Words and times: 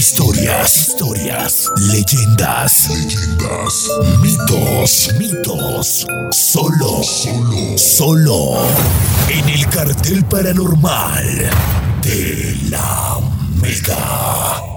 Historias, 0.00 0.88
historias, 0.88 1.70
leyendas, 1.76 2.88
leyendas, 2.88 3.90
mitos, 4.22 5.10
mitos. 5.18 6.06
Solo, 6.30 7.02
solo, 7.02 7.76
solo. 7.76 8.56
En 9.28 9.46
el 9.46 9.68
cartel 9.68 10.24
paranormal 10.24 11.50
de 12.02 12.56
la 12.70 13.20
Mega. 13.60 14.69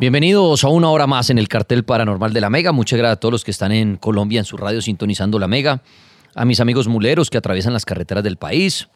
Bienvenidos 0.00 0.64
a 0.64 0.68
una 0.68 0.88
hora 0.88 1.06
más 1.06 1.28
en 1.28 1.36
el 1.36 1.46
cartel 1.46 1.84
paranormal 1.84 2.32
de 2.32 2.40
la 2.40 2.48
Mega. 2.48 2.72
Muchas 2.72 2.98
gracias 2.98 3.18
a 3.18 3.20
todos 3.20 3.32
los 3.32 3.44
que 3.44 3.50
están 3.50 3.70
en 3.70 3.96
Colombia 3.98 4.38
en 4.38 4.46
su 4.46 4.56
radio 4.56 4.80
sintonizando 4.80 5.38
la 5.38 5.46
Mega. 5.46 5.82
A 6.34 6.46
mis 6.46 6.58
amigos 6.58 6.88
muleros 6.88 7.28
que 7.28 7.36
atraviesan 7.36 7.74
las 7.74 7.84
carreteras 7.84 8.24
del 8.24 8.38
país. 8.38 8.88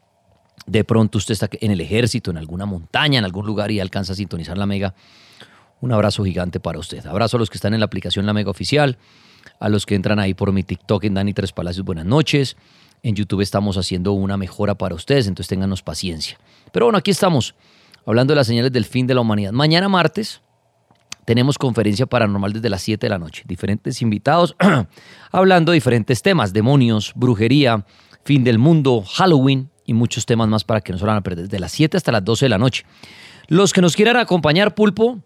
De 0.64 0.82
pronto 0.82 1.19
usted 1.19 1.32
está 1.32 1.50
en 1.60 1.72
el 1.72 1.82
ejército, 1.82 2.30
en 2.30 2.38
alguna 2.38 2.64
montaña, 2.64 3.19
en 3.19 3.27
algún 3.27 3.44
lugar 3.44 3.70
y 3.70 3.80
alcanza 3.80 4.14
a 4.14 4.16
sintonizar 4.16 4.56
la 4.56 4.64
Mega. 4.64 4.94
Un 5.82 5.92
abrazo 5.92 6.25
gigante 6.25 6.58
para 6.58 6.78
usted. 6.78 7.05
Abrazo 7.05 7.36
a 7.36 7.41
los 7.41 7.50
que 7.50 7.58
están 7.58 7.75
en 7.75 7.80
la 7.80 7.86
aplicación 7.86 8.25
La 8.25 8.32
Mega 8.32 8.50
Oficial, 8.50 8.97
a 9.60 9.69
los 9.69 9.84
que 9.84 9.97
entran 9.97 10.19
ahí 10.19 10.32
por 10.32 10.52
mi 10.52 10.62
TikTok 10.62 11.05
en 11.05 11.12
Dani 11.12 11.34
Tres 11.34 11.52
Palacios. 11.52 11.84
Buenas 11.84 12.06
noches. 12.06 12.56
En 13.02 13.14
YouTube 13.14 13.42
estamos 13.42 13.77
haciendo 13.77 14.12
una 14.12 14.38
mejora 14.38 14.75
para 14.75 14.94
ustedes, 14.94 15.27
entonces 15.27 15.50
ténganos 15.50 15.82
paciencia. 15.82 16.38
Pero 16.72 16.86
bueno, 16.86 16.97
aquí 16.97 17.10
estamos 17.10 17.55
hablando 18.06 18.32
de 18.32 18.36
las 18.36 18.47
señales 18.47 18.72
del 18.72 18.86
fin 18.86 19.06
de 19.06 19.12
la 19.12 19.20
humanidad. 19.20 19.52
Mañana 19.52 19.91
martes 19.91 20.41
tenemos 21.24 21.58
conferencia 21.58 22.06
paranormal 22.06 22.52
desde 22.52 22.70
las 22.70 22.82
7 22.82 23.06
de 23.06 23.10
la 23.10 23.18
noche. 23.18 23.42
Diferentes 23.46 24.02
invitados 24.02 24.56
hablando 25.32 25.72
de 25.72 25.76
diferentes 25.76 26.22
temas, 26.22 26.52
demonios, 26.52 27.12
brujería, 27.14 27.84
fin 28.24 28.44
del 28.44 28.58
mundo, 28.58 29.02
Halloween 29.02 29.70
y 29.86 29.94
muchos 29.94 30.26
temas 30.26 30.48
más 30.48 30.64
para 30.64 30.80
que 30.80 30.92
no 30.92 30.98
se 30.98 31.04
van 31.04 31.16
a 31.16 31.20
perder 31.22 31.44
desde 31.44 31.58
las 31.58 31.72
7 31.72 31.96
hasta 31.96 32.12
las 32.12 32.24
12 32.24 32.46
de 32.46 32.48
la 32.48 32.58
noche. 32.58 32.84
Los 33.48 33.72
que 33.72 33.80
nos 33.80 33.96
quieran 33.96 34.16
acompañar, 34.16 34.74
Pulpo, 34.74 35.20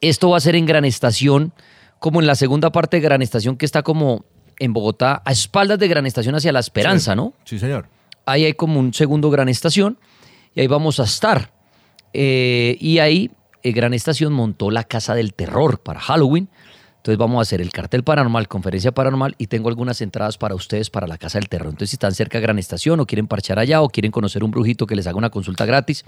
esto 0.00 0.30
va 0.30 0.36
a 0.36 0.40
ser 0.40 0.56
en 0.56 0.66
Gran 0.66 0.84
Estación, 0.84 1.52
como 1.98 2.20
en 2.20 2.26
la 2.26 2.34
segunda 2.34 2.72
parte 2.72 2.96
de 2.96 3.00
Gran 3.00 3.22
Estación 3.22 3.56
que 3.56 3.66
está 3.66 3.82
como 3.82 4.24
en 4.58 4.72
Bogotá, 4.72 5.22
a 5.24 5.32
espaldas 5.32 5.78
de 5.78 5.88
Gran 5.88 6.06
Estación 6.06 6.34
hacia 6.34 6.52
La 6.52 6.60
Esperanza, 6.60 7.14
¿no? 7.14 7.34
Sí, 7.44 7.58
señor. 7.58 7.88
Ahí 8.24 8.44
hay 8.44 8.54
como 8.54 8.80
un 8.80 8.92
segundo 8.92 9.30
Gran 9.30 9.48
Estación 9.48 9.98
y 10.54 10.60
ahí 10.60 10.66
vamos 10.66 10.98
a 10.98 11.04
estar. 11.04 11.52
Eh, 12.12 12.76
y 12.80 12.98
ahí 12.98 13.30
Gran 13.72 13.94
Estación 13.94 14.32
montó 14.32 14.70
la 14.70 14.84
Casa 14.84 15.14
del 15.14 15.34
Terror 15.34 15.80
para 15.80 16.00
Halloween. 16.00 16.48
Entonces 17.06 17.18
vamos 17.18 17.38
a 17.38 17.42
hacer 17.42 17.60
el 17.60 17.70
cartel 17.70 18.02
paranormal, 18.02 18.48
conferencia 18.48 18.92
paranormal 18.92 19.36
y 19.38 19.46
tengo 19.46 19.68
algunas 19.68 20.00
entradas 20.00 20.38
para 20.38 20.56
ustedes 20.56 20.90
para 20.90 21.06
la 21.06 21.18
Casa 21.18 21.38
del 21.38 21.48
Terror. 21.48 21.68
Entonces 21.68 21.90
si 21.90 21.94
están 21.94 22.12
cerca 22.12 22.38
de 22.38 22.42
Gran 22.42 22.58
Estación 22.58 22.98
o 22.98 23.06
quieren 23.06 23.28
parchar 23.28 23.60
allá 23.60 23.80
o 23.82 23.88
quieren 23.88 24.10
conocer 24.10 24.42
un 24.42 24.50
brujito 24.50 24.86
que 24.86 24.96
les 24.96 25.06
haga 25.06 25.16
una 25.16 25.30
consulta 25.30 25.64
gratis, 25.66 26.04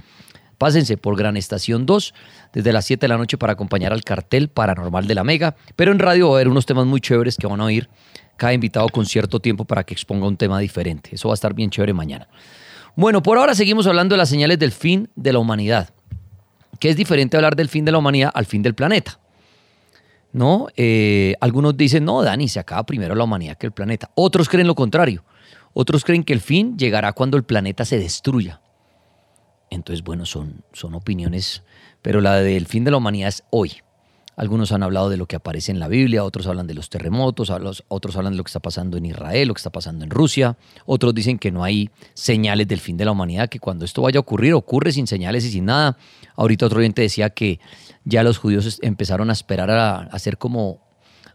pásense 0.58 0.96
por 0.96 1.16
Gran 1.16 1.36
Estación 1.36 1.86
2 1.86 2.14
desde 2.52 2.72
las 2.72 2.84
7 2.84 3.00
de 3.00 3.08
la 3.08 3.16
noche 3.16 3.38
para 3.38 3.52
acompañar 3.52 3.92
al 3.92 4.02
cartel 4.02 4.48
paranormal 4.48 5.06
de 5.06 5.14
la 5.14 5.22
Mega. 5.22 5.54
Pero 5.76 5.92
en 5.92 6.00
radio 6.00 6.30
va 6.30 6.34
a 6.34 6.36
haber 6.38 6.48
unos 6.48 6.66
temas 6.66 6.84
muy 6.84 7.00
chéveres 7.00 7.36
que 7.36 7.46
van 7.46 7.60
a 7.60 7.66
oír 7.66 7.88
cada 8.36 8.52
invitado 8.52 8.88
con 8.88 9.06
cierto 9.06 9.38
tiempo 9.38 9.64
para 9.64 9.84
que 9.84 9.94
exponga 9.94 10.26
un 10.26 10.36
tema 10.36 10.58
diferente. 10.58 11.10
Eso 11.12 11.28
va 11.28 11.34
a 11.34 11.36
estar 11.36 11.54
bien 11.54 11.70
chévere 11.70 11.92
mañana. 11.92 12.28
Bueno, 12.96 13.22
por 13.22 13.38
ahora 13.38 13.54
seguimos 13.54 13.86
hablando 13.86 14.14
de 14.14 14.18
las 14.18 14.28
señales 14.28 14.58
del 14.58 14.72
fin 14.72 15.08
de 15.14 15.32
la 15.32 15.38
humanidad 15.38 15.90
que 16.78 16.90
es 16.90 16.96
diferente 16.96 17.36
hablar 17.36 17.56
del 17.56 17.68
fin 17.68 17.84
de 17.84 17.92
la 17.92 17.98
humanidad 17.98 18.30
al 18.34 18.46
fin 18.46 18.62
del 18.62 18.74
planeta. 18.74 19.18
¿No? 20.32 20.68
Eh, 20.76 21.34
algunos 21.40 21.76
dicen, 21.76 22.04
no, 22.04 22.22
Dani, 22.22 22.48
se 22.48 22.60
acaba 22.60 22.84
primero 22.84 23.14
la 23.14 23.24
humanidad 23.24 23.56
que 23.56 23.66
el 23.66 23.72
planeta. 23.72 24.10
Otros 24.14 24.48
creen 24.48 24.66
lo 24.66 24.74
contrario. 24.74 25.24
Otros 25.72 26.04
creen 26.04 26.24
que 26.24 26.32
el 26.32 26.40
fin 26.40 26.76
llegará 26.76 27.12
cuando 27.12 27.36
el 27.36 27.44
planeta 27.44 27.84
se 27.84 27.98
destruya. 27.98 28.60
Entonces, 29.70 30.04
bueno, 30.04 30.26
son, 30.26 30.62
son 30.72 30.94
opiniones, 30.94 31.62
pero 32.02 32.20
la 32.20 32.36
del 32.36 32.66
fin 32.66 32.84
de 32.84 32.90
la 32.90 32.96
humanidad 32.98 33.28
es 33.28 33.44
hoy. 33.50 33.72
Algunos 34.38 34.70
han 34.70 34.84
hablado 34.84 35.10
de 35.10 35.16
lo 35.16 35.26
que 35.26 35.34
aparece 35.34 35.72
en 35.72 35.80
la 35.80 35.88
Biblia, 35.88 36.22
otros 36.22 36.46
hablan 36.46 36.68
de 36.68 36.74
los 36.74 36.88
terremotos, 36.90 37.52
otros 37.88 38.16
hablan 38.16 38.34
de 38.34 38.36
lo 38.36 38.44
que 38.44 38.50
está 38.50 38.60
pasando 38.60 38.96
en 38.96 39.04
Israel, 39.04 39.48
lo 39.48 39.54
que 39.54 39.58
está 39.58 39.70
pasando 39.70 40.04
en 40.04 40.10
Rusia, 40.10 40.56
otros 40.86 41.12
dicen 41.12 41.40
que 41.40 41.50
no 41.50 41.64
hay 41.64 41.90
señales 42.14 42.68
del 42.68 42.78
fin 42.78 42.96
de 42.96 43.04
la 43.04 43.10
humanidad, 43.10 43.48
que 43.48 43.58
cuando 43.58 43.84
esto 43.84 44.02
vaya 44.02 44.18
a 44.18 44.20
ocurrir 44.20 44.54
ocurre 44.54 44.92
sin 44.92 45.08
señales 45.08 45.44
y 45.44 45.50
sin 45.50 45.64
nada. 45.64 45.98
Ahorita 46.36 46.66
otro 46.66 46.78
oyente 46.78 47.02
decía 47.02 47.30
que 47.30 47.58
ya 48.04 48.22
los 48.22 48.38
judíos 48.38 48.78
empezaron 48.80 49.28
a 49.30 49.32
esperar 49.32 49.70
a, 49.70 50.02
hacer 50.02 50.38
como 50.38 50.86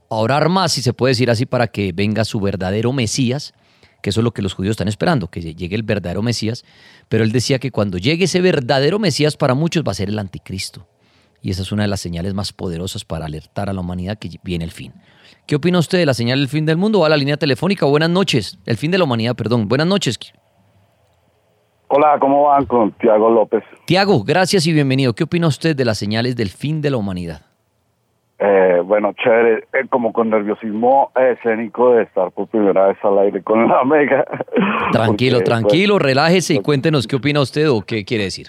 a 0.09 0.16
orar 0.16 0.47
más, 0.47 0.72
si 0.72 0.81
se 0.81 0.94
puede 0.94 1.12
decir 1.12 1.30
así, 1.30 1.46
para 1.46 1.68
que 1.68 1.92
venga 1.92 2.24
su 2.24 2.40
verdadero 2.40 2.94
Mesías, 2.94 3.53
que 4.02 4.12
eso 4.12 4.22
es 4.22 4.24
lo 4.24 4.31
que 4.31 4.42
los 4.42 4.53
judíos 4.53 4.75
están 4.75 4.88
esperando, 4.88 5.30
que 5.30 5.42
llegue 5.42 5.75
el 5.75 5.84
verdadero 5.84 6.22
Mesías. 6.22 6.63
Pero 7.09 7.25
él 7.25 7.34
decía 7.34 7.59
que 7.59 7.69
cuando 7.69 7.97
llegue 7.97 8.25
ese 8.25 8.40
verdadero 8.40 8.97
Mesías 8.97 9.36
para 9.36 9.56
muchos 9.56 9.84
va 9.86 9.92
a 9.92 9.96
ser 9.96 10.08
el 10.08 10.19
anticristo 10.19 10.88
y 11.44 11.52
esa 11.52 11.62
es 11.62 11.74
una 11.74 11.84
de 11.84 11.90
las 11.90 12.00
señales 12.00 12.34
más 12.34 12.54
poderosas 12.54 13.04
para 13.04 13.26
alertar 13.26 13.70
a 13.70 13.74
la 13.74 13.81
humanidad 13.81 14.18
que 14.18 14.30
viene 14.44 14.64
el 14.64 14.72
fin. 14.72 14.94
¿Qué 15.46 15.58
opina 15.58 15.78
usted 15.78 15.98
de 15.98 16.06
la 16.06 16.14
señal 16.14 16.40
del 16.40 16.48
fin 16.48 16.66
del 16.66 16.78
mundo? 16.78 17.02
Va 17.02 17.08
a 17.08 17.09
la 17.09 17.18
línea 17.18 17.36
telefónica. 17.36 17.86
Buenas 17.86 18.09
noches. 18.09 18.58
El 18.66 18.78
fin 18.78 18.92
de 18.92 18.98
la 18.98 19.04
humanidad, 19.04 19.36
perdón. 19.36 19.68
Buenas 19.68 19.86
noches. 19.86 20.18
Hola, 21.90 22.18
¿cómo 22.18 22.44
van 22.44 22.66
con 22.66 22.94
Tiago 22.94 23.30
López? 23.30 23.62
Tiago, 23.86 24.24
gracias 24.24 24.66
y 24.68 24.72
bienvenido. 24.72 25.14
¿Qué 25.14 25.26
opina 25.26 25.48
usted 25.48 25.76
de 25.76 25.84
las 25.84 25.98
señales 25.98 26.38
del 26.38 26.48
fin 26.48 26.81
de 26.81 26.90
la 26.92 26.98
humanidad? 26.98 27.42
Eh, 28.40 28.80
bueno, 28.84 29.14
chévere, 29.14 29.66
eh, 29.74 29.86
como 29.90 30.14
con 30.14 30.30
nerviosismo 30.30 31.12
escénico 31.16 31.94
de 31.94 32.04
estar 32.04 32.31
por 32.31 32.48
primera 32.48 32.88
vez 32.88 32.98
al 33.04 33.20
aire 33.20 33.44
con 33.44 33.68
la 33.68 33.84
Mega. 33.84 34.25
Tranquilo, 34.94 35.40
pues, 35.40 35.50
tranquilo, 35.50 36.00
relájese 36.00 36.56
y 36.56 36.60
cuéntenos 36.60 37.06
qué 37.06 37.18
opina 37.18 37.42
usted 37.42 37.69
o 37.69 37.81
qué 37.81 38.06
quiere 38.06 38.24
decir. 38.24 38.48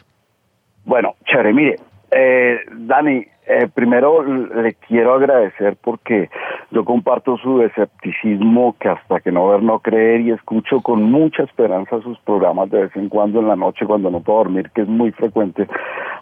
Bueno, 0.84 1.14
chévere, 1.26 1.52
mire, 1.52 1.76
eh, 2.14 2.60
Dani, 2.88 3.26
eh, 3.46 3.68
primero 3.72 4.22
le 4.22 4.74
quiero 4.74 5.14
agradecer 5.14 5.76
porque 5.82 6.30
yo 6.70 6.84
comparto 6.84 7.36
su 7.36 7.60
escepticismo 7.62 8.74
que 8.80 8.88
hasta 8.88 9.20
que 9.20 9.30
no 9.30 9.48
ver 9.48 9.62
no 9.62 9.80
creer 9.80 10.22
y 10.22 10.30
escucho 10.30 10.80
con 10.80 11.02
mucha 11.02 11.42
esperanza 11.42 12.00
sus 12.00 12.18
programas 12.20 12.70
de 12.70 12.82
vez 12.82 12.96
en 12.96 13.08
cuando 13.08 13.40
en 13.40 13.48
la 13.48 13.56
noche 13.56 13.86
cuando 13.86 14.10
no 14.10 14.20
puedo 14.20 14.38
dormir, 14.38 14.70
que 14.74 14.82
es 14.82 14.88
muy 14.88 15.12
frecuente, 15.12 15.68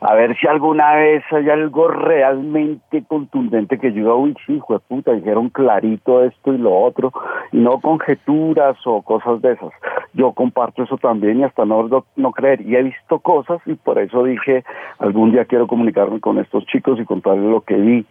a 0.01 0.15
ver 0.15 0.37
si 0.37 0.49
alguna 0.49 0.95
vez 0.95 1.23
hay 1.31 1.49
algo 1.49 1.89
realmente 1.89 3.05
contundente 3.07 3.79
que 3.79 3.93
diga, 3.93 4.15
uy, 4.15 4.35
sí, 4.47 4.55
hijo 4.55 4.75
de 4.75 4.81
puta, 4.81 5.13
dijeron 5.13 5.49
clarito 5.51 6.25
esto 6.25 6.53
y 6.53 6.59
lo 6.59 6.77
otro, 6.77 7.13
y 7.53 7.59
no 7.59 7.81
conjeturas 7.81 8.77
o 8.85 9.03
cosas 9.03 9.41
de 9.43 9.53
esas. 9.53 9.71
Yo 10.15 10.33
comparto 10.33 10.83
eso 10.83 10.99
también 10.99 11.41
y 11.41 11.45
hasta 11.45 11.65
no, 11.65 11.89
no 12.17 12.33
creer. 12.33 12.61
Y 12.63 12.77
he 12.77 12.83
visto 12.83 13.21
cosas 13.21 13.61
y 13.65 13.75
por 13.75 13.99
eso 13.99 14.25
dije, 14.25 14.65
algún 14.99 15.33
día 15.33 15.45
quiero 15.45 15.67
comunicarme 15.67 16.21
con 16.21 16.39
estos 16.39 16.67
chicos 16.67 16.99
y 17.01 17.05
contarles 17.12 17.50
lo 17.50 17.61
que 17.61 17.75
vi. 17.75 18.06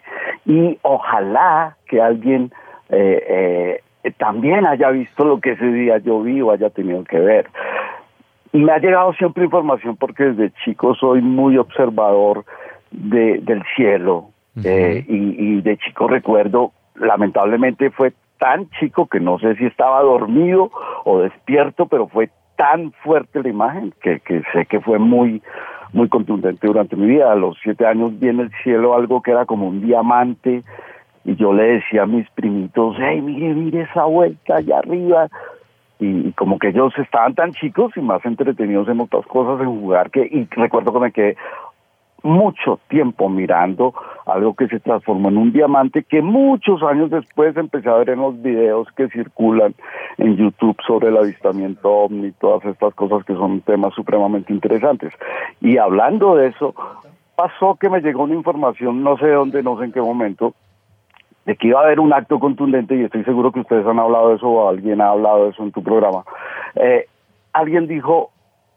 Y 0.45 0.77
ojalá 0.83 1.75
que 1.87 2.01
alguien 2.01 2.51
eh, 2.89 3.79
eh, 4.03 4.11
también 4.17 4.65
haya 4.65 4.89
visto 4.91 5.25
lo 5.25 5.39
que 5.39 5.51
ese 5.51 5.65
día 5.65 5.97
yo 5.97 6.21
vi 6.21 6.41
o 6.41 6.51
haya 6.51 6.69
tenido 6.69 7.03
que 7.03 7.19
ver. 7.19 7.47
Me 8.53 8.71
ha 8.71 8.79
llegado 8.79 9.13
siempre 9.13 9.45
información 9.45 9.95
porque 9.95 10.25
desde 10.25 10.53
chico 10.63 10.93
soy 10.95 11.21
muy 11.21 11.57
observador 11.57 12.43
de, 12.91 13.39
del 13.39 13.63
cielo 13.75 14.29
eh, 14.63 15.05
y, 15.07 15.35
y 15.37 15.61
de 15.61 15.77
chico 15.77 16.07
recuerdo, 16.07 16.73
lamentablemente 16.95 17.89
fue 17.89 18.13
tan 18.37 18.69
chico 18.71 19.07
que 19.07 19.19
no 19.19 19.39
sé 19.39 19.55
si 19.55 19.65
estaba 19.65 20.01
dormido 20.01 20.71
o 21.05 21.19
despierto, 21.19 21.85
pero 21.85 22.07
fue 22.07 22.29
tan 22.57 22.91
fuerte 23.03 23.41
la 23.41 23.49
imagen 23.49 23.93
que, 24.01 24.19
que 24.19 24.43
sé 24.53 24.65
que 24.65 24.81
fue 24.81 24.99
muy 24.99 25.41
muy 25.93 26.09
contundente 26.09 26.67
durante 26.67 26.95
mi 26.95 27.07
vida. 27.07 27.31
A 27.31 27.35
los 27.35 27.57
siete 27.61 27.85
años 27.85 28.19
vi 28.19 28.29
en 28.29 28.39
el 28.39 28.51
cielo 28.63 28.95
algo 28.95 29.21
que 29.21 29.31
era 29.31 29.45
como 29.45 29.67
un 29.67 29.81
diamante 29.81 30.63
y 31.23 31.35
yo 31.35 31.53
le 31.53 31.63
decía 31.63 32.03
a 32.03 32.07
mis 32.07 32.29
primitos, 32.31 32.95
hey, 32.99 33.21
mire, 33.21 33.53
mire 33.53 33.81
esa 33.81 34.05
vuelta 34.05 34.55
allá 34.55 34.79
arriba. 34.79 35.27
Y, 35.99 36.31
como 36.31 36.57
que 36.57 36.69
ellos 36.69 36.93
estaban 36.97 37.35
tan 37.35 37.53
chicos 37.53 37.91
y 37.95 38.01
más 38.01 38.25
entretenidos 38.25 38.87
en 38.87 39.01
otras 39.01 39.25
cosas, 39.27 39.61
en 39.61 39.79
jugar, 39.79 40.09
que 40.09 40.21
y 40.21 40.47
recuerdo 40.49 40.91
que 40.93 40.99
me 40.99 41.11
quedé 41.11 41.37
mucho 42.23 42.79
tiempo 42.87 43.29
mirando 43.29 43.93
algo 44.25 44.53
que 44.53 44.67
se 44.67 44.79
transformó 44.79 45.29
en 45.29 45.37
un 45.37 45.51
diamante 45.51 46.03
que 46.03 46.21
muchos 46.21 46.83
años 46.83 47.09
después 47.09 47.55
empecé 47.57 47.89
a 47.89 47.95
ver 47.95 48.11
en 48.11 48.19
los 48.19 48.41
videos 48.41 48.87
que 48.95 49.09
circulan 49.09 49.73
en 50.17 50.37
YouTube 50.37 50.77
sobre 50.85 51.09
el 51.09 51.17
avistamiento 51.17 51.89
ovni, 51.89 52.31
todas 52.33 52.63
estas 52.65 52.93
cosas 52.93 53.25
que 53.25 53.33
son 53.33 53.61
temas 53.61 53.93
supremamente 53.93 54.53
interesantes. 54.53 55.13
Y 55.61 55.77
hablando 55.77 56.35
de 56.35 56.47
eso, 56.47 56.75
pasó 57.35 57.75
que 57.75 57.89
me 57.89 58.01
llegó 58.01 58.23
una 58.23 58.35
información, 58.35 59.03
no 59.03 59.17
sé 59.17 59.27
dónde, 59.29 59.63
no 59.63 59.77
sé 59.77 59.85
en 59.85 59.91
qué 59.91 60.01
momento, 60.01 60.53
de 61.45 61.55
que 61.55 61.69
iba 61.69 61.81
a 61.81 61.85
haber 61.85 61.99
un 61.99 62.13
acto 62.13 62.39
contundente, 62.39 62.95
y 62.95 63.03
estoy 63.03 63.23
seguro 63.23 63.51
que 63.51 63.61
ustedes 63.61 63.85
han 63.87 63.99
hablado 63.99 64.29
de 64.29 64.35
eso 64.35 64.47
o 64.47 64.69
alguien 64.69 65.01
ha 65.01 65.09
hablado 65.09 65.45
de 65.45 65.49
eso 65.49 65.63
en 65.63 65.71
tu 65.71 65.81
programa. 65.81 66.23
Eh, 66.75 67.07
alguien 67.51 67.87
dijo, 67.87 68.29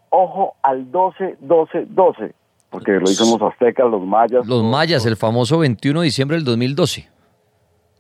ojo 0.09 0.55
al 0.63 0.91
12, 0.91 1.37
12, 1.41 1.87
12 1.91 2.35
porque 2.75 2.91
lo 2.91 3.07
dicen 3.07 3.31
los 3.31 3.41
aztecas, 3.41 3.89
los 3.89 4.03
mayas. 4.05 4.45
Los 4.49 4.65
mayas, 4.65 5.07
el 5.07 5.15
famoso 5.15 5.61
21 5.61 6.01
de 6.01 6.05
diciembre 6.07 6.37
del 6.37 6.45
2012. 6.45 7.09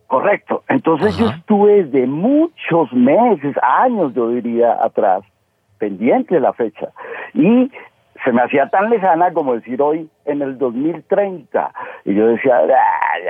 Correcto. 0.08 0.64
Entonces 0.68 1.16
yo 1.16 1.28
estuve 1.28 1.84
de 1.84 2.08
muchos 2.08 2.92
meses, 2.92 3.54
años 3.62 4.12
yo 4.14 4.30
diría 4.30 4.76
atrás, 4.82 5.22
pendiente 5.78 6.34
de 6.34 6.40
la 6.40 6.52
fecha. 6.54 6.88
Y 7.34 7.70
se 8.24 8.32
me 8.32 8.42
hacía 8.42 8.68
tan 8.68 8.90
lejana 8.90 9.32
como 9.32 9.54
decir 9.54 9.80
hoy 9.80 10.08
en 10.24 10.42
el 10.42 10.58
2030. 10.58 11.72
Y 12.04 12.14
yo 12.14 12.26
decía, 12.26 12.58
de 12.62 12.74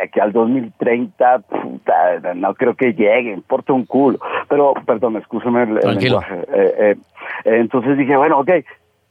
aquí 0.03 0.21
al 0.21 0.33
2030, 0.33 1.41
puta, 1.41 2.35
no 2.35 2.55
creo 2.55 2.75
que 2.75 2.95
llegue, 2.95 3.35
importa 3.35 3.75
un 3.75 3.85
culo. 3.85 4.19
Pero, 4.49 4.73
perdón, 4.87 5.19
escúcheme 5.19 5.65
el, 5.65 5.75
lenguaje. 5.75 6.41
Eh, 6.55 6.75
eh, 6.79 6.97
entonces 7.45 7.99
dije, 7.99 8.17
bueno, 8.17 8.39
ok, 8.39 8.51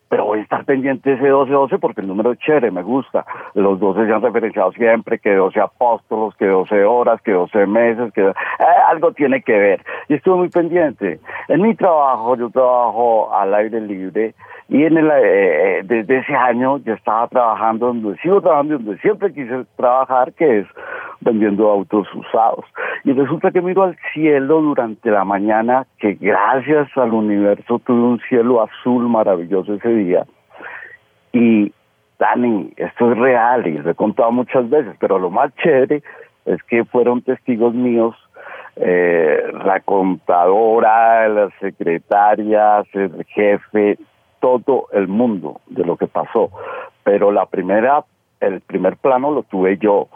pero 0.10 0.26
voy 0.26 0.40
a 0.40 0.44
estar 0.44 0.64
pendiente 0.66 1.10
de 1.10 1.16
ese 1.16 1.32
12-12 1.32 1.80
porque 1.80 2.02
el 2.02 2.08
número 2.08 2.32
es 2.32 2.40
chévere, 2.40 2.72
me 2.72 2.84
gusta. 2.84 3.26
Los 3.54 3.80
12 3.80 4.06
se 4.06 4.14
han 4.14 4.22
referenciado 4.22 4.72
siempre, 4.74 5.20
que 5.20 5.34
12 5.34 5.60
apóstolos, 5.60 6.36
que 6.36 6.46
12 6.46 6.84
horas, 6.84 7.22
que 7.22 7.32
12 7.32 7.66
meses, 7.66 8.14
que 8.14 8.22
eh, 8.22 8.34
algo 8.90 9.12
tiene 9.14 9.42
que 9.42 9.58
ver. 9.58 9.86
Y 10.10 10.16
estuve 10.16 10.36
muy 10.36 10.50
pendiente. 10.50 11.20
En 11.48 11.62
mi 11.62 11.76
trabajo, 11.76 12.36
yo 12.36 12.50
trabajo 12.50 13.34
al 13.34 13.54
aire 13.54 13.82
libre 13.82 14.36
y 14.70 14.84
en 14.86 14.98
el, 14.98 15.08
eh, 15.08 15.80
eh, 15.80 15.82
desde 15.84 16.20
ese 16.20 16.34
año 16.34 16.78
ya 16.80 16.94
estaba 16.94 17.28
trabajando 17.28 17.88
donde 17.88 18.18
sigo 18.18 18.42
trabajando 18.42 18.78
donde 18.78 18.98
siempre 19.00 19.34
quise 19.34 19.66
trabajar, 19.76 20.34
que 20.34 20.60
es 20.60 20.68
vendiendo 21.24 21.70
autos 21.70 22.08
usados. 22.14 22.66
Y 23.04 23.14
resulta 23.14 23.52
que 23.52 23.62
miro 23.62 23.84
al 23.84 23.98
cielo 24.14 24.62
durante 24.62 25.10
la 25.10 25.24
mañana, 25.24 25.86
que 25.98 26.14
gracias 26.14 26.90
al 26.98 27.14
universo 27.14 27.80
tuve 27.80 28.02
un 28.02 28.20
cielo 28.30 28.62
azul 28.62 29.08
maravilloso 29.10 29.74
ese 29.74 29.90
día. 29.90 30.26
Y 31.32 31.74
Dani, 32.20 32.72
esto 32.78 33.12
es 33.12 33.18
real 33.18 33.68
y 33.68 33.78
lo 33.78 33.90
he 33.90 33.96
contado 33.96 34.32
muchas 34.32 34.70
veces, 34.70 34.96
pero 35.00 35.20
lo 35.20 35.30
más 35.30 35.54
chévere 35.56 36.04
es 36.46 36.62
que 36.64 36.86
fueron 36.86 37.22
testigos 37.22 37.74
míos 37.74 38.16
eh, 38.76 39.52
la 39.66 39.82
contadora, 39.82 41.28
la 41.30 41.50
secretaria, 41.60 42.84
el 42.94 43.24
jefe, 43.26 44.00
todo 44.40 44.88
el 44.92 45.08
mundo 45.08 45.62
de 45.68 45.86
lo 45.86 45.96
que 45.96 46.08
pasó. 46.08 46.50
Pero 47.04 47.32
la 47.32 47.46
primera, 47.46 48.04
el 48.40 48.62
primer 48.62 48.98
plano 48.98 49.32
lo 49.32 49.44
tuve 49.44 49.78
yo. 49.78 50.08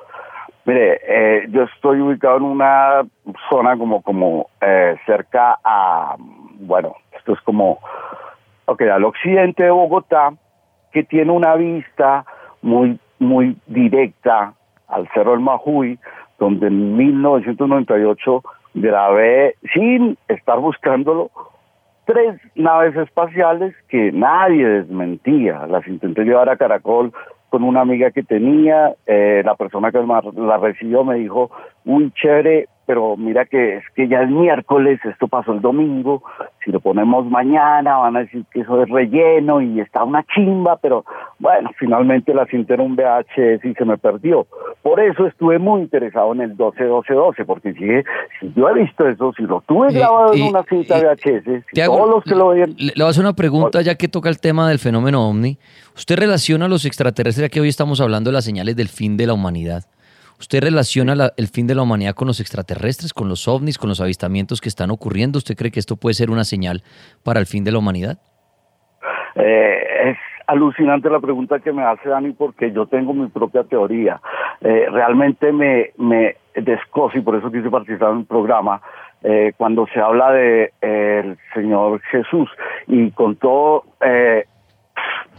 Mire, 0.67 0.99
eh, 1.07 1.47
yo 1.49 1.63
estoy 1.63 2.01
ubicado 2.01 2.35
en 2.37 2.43
una 2.43 3.03
zona 3.49 3.77
como, 3.77 4.01
como 4.01 4.49
eh, 4.59 4.97
cerca 5.05 5.57
a, 5.63 6.17
bueno, 6.59 6.93
esto 7.17 7.31
es 7.31 7.41
como, 7.43 7.79
ok, 8.65 8.81
al 8.81 9.05
occidente 9.05 9.63
de 9.63 9.71
Bogotá, 9.71 10.33
que 10.91 11.03
tiene 11.03 11.31
una 11.31 11.55
vista 11.55 12.25
muy, 12.61 12.99
muy 13.17 13.55
directa 13.67 14.55
al 14.89 15.07
Cerro 15.13 15.31
del 15.31 15.39
Majuy, 15.39 15.99
donde 16.37 16.67
en 16.67 16.97
1998 16.97 18.43
grabé, 18.73 19.55
sin 19.73 20.17
estar 20.27 20.59
buscándolo, 20.59 21.31
tres 22.03 22.41
naves 22.55 22.93
espaciales 22.97 23.73
que 23.87 24.11
nadie 24.11 24.67
desmentía. 24.67 25.65
Las 25.67 25.87
intenté 25.87 26.25
llevar 26.25 26.49
a 26.49 26.57
Caracol 26.57 27.13
con 27.57 27.63
una 27.63 27.81
amiga 27.81 28.11
que 28.11 28.21
tenía, 28.21 28.93
eh, 29.07 29.41
la 29.43 29.55
persona 29.55 29.91
que 29.91 29.97
la 29.97 30.57
recibió 30.57 31.03
me 31.03 31.15
dijo, 31.15 31.49
uy, 31.85 32.11
chévere, 32.11 32.67
pero 32.87 33.17
mira 33.17 33.45
que 33.45 33.75
es 33.75 33.83
que 33.95 34.07
ya 34.07 34.21
es 34.21 34.29
miércoles, 34.29 34.99
esto 35.03 35.27
pasó 35.27 35.51
el 35.51 35.61
domingo, 35.61 36.23
si 36.63 36.71
lo 36.71 36.79
ponemos 36.79 37.25
mañana 37.25 37.97
van 37.97 38.15
a 38.15 38.19
decir 38.21 38.45
que 38.51 38.61
eso 38.61 38.81
es 38.81 38.89
relleno 38.89 39.61
y 39.61 39.81
está 39.81 40.05
una 40.05 40.23
chimba, 40.33 40.77
pero 40.77 41.03
bueno, 41.37 41.69
finalmente 41.77 42.33
la 42.33 42.45
cinta 42.45 42.75
era 42.75 42.83
un 42.83 42.95
VHS 42.95 43.65
y 43.65 43.73
se 43.73 43.83
me 43.83 43.97
perdió. 43.97 44.47
Por 44.81 45.01
eso 45.01 45.27
estuve 45.27 45.59
muy 45.59 45.81
interesado 45.81 46.33
en 46.33 46.41
el 46.41 46.57
12-12-12, 46.57 47.45
porque 47.45 47.73
si, 47.73 47.85
si 48.39 48.53
yo 48.55 48.69
he 48.69 48.73
visto 48.73 49.05
eso, 49.05 49.33
si 49.35 49.43
lo 49.43 49.61
tuve 49.67 49.91
grabado 49.91 50.33
en 50.33 50.43
una 50.43 50.63
cinta 50.63 50.97
VHS, 50.97 51.65
si 51.73 51.81
todos 51.83 52.09
los 52.09 52.23
que 52.23 52.35
lo 52.35 52.49
ven... 52.49 52.73
Le, 52.77 52.93
voy 52.95 53.05
a 53.05 53.09
hacer 53.09 53.23
una 53.23 53.33
pregunta 53.33 53.81
ya 53.81 53.95
que 53.95 54.07
toca 54.07 54.29
el 54.29 54.39
tema 54.39 54.69
del 54.69 54.79
fenómeno 54.79 55.27
OVNI. 55.27 55.57
¿Usted 55.93 56.17
relaciona 56.17 56.67
a 56.67 56.69
los 56.69 56.85
extraterrestres, 56.85 57.49
ya 57.49 57.49
que 57.49 57.59
hoy 57.59 57.67
estamos 57.67 57.99
hablando 57.99 58.29
de 58.29 58.35
las 58.35 58.45
señales 58.45 58.77
del 58.77 58.87
fin 58.87 59.17
de 59.17 59.27
la 59.27 59.33
humanidad? 59.33 59.83
¿Usted 60.39 60.61
relaciona 60.61 61.15
el 61.35 61.47
fin 61.47 61.65
de 61.65 61.73
la 61.73 61.81
humanidad 61.81 62.13
con 62.13 62.27
los 62.27 62.39
extraterrestres, 62.39 63.11
con 63.11 63.27
los 63.27 63.47
ovnis, 63.47 63.79
con 63.79 63.89
los 63.89 64.01
avistamientos 64.01 64.61
que 64.61 64.69
están 64.69 64.91
ocurriendo? 64.91 65.37
¿Usted 65.37 65.55
cree 65.55 65.71
que 65.71 65.79
esto 65.79 65.95
puede 65.95 66.13
ser 66.13 66.29
una 66.29 66.43
señal 66.43 66.83
para 67.23 67.39
el 67.39 67.47
fin 67.47 67.63
de 67.63 67.71
la 67.71 67.79
humanidad? 67.79 68.19
Eh, 69.35 70.11
es 70.11 70.17
alucinante 70.45 71.09
la 71.09 71.19
pregunta 71.19 71.59
que 71.59 71.73
me 71.73 71.83
hace 71.83 72.09
Dani 72.09 72.33
porque 72.33 72.71
yo 72.71 72.85
tengo 72.85 73.13
mi 73.13 73.27
propia 73.29 73.63
teoría. 73.63 74.21
Eh, 74.61 74.85
realmente 74.91 75.51
me, 75.51 75.91
me 75.97 76.35
descoso 76.55 77.17
y 77.17 77.21
por 77.21 77.35
eso 77.35 77.51
quise 77.51 77.71
participar 77.71 78.11
en 78.11 78.19
el 78.19 78.25
programa. 78.25 78.79
Eh, 79.23 79.53
cuando 79.57 79.87
se 79.87 79.99
habla 79.99 80.31
de 80.31 80.71
el 80.81 81.37
Señor 81.55 81.99
Jesús 82.11 82.47
y 82.85 83.09
con 83.09 83.35
todo 83.37 83.85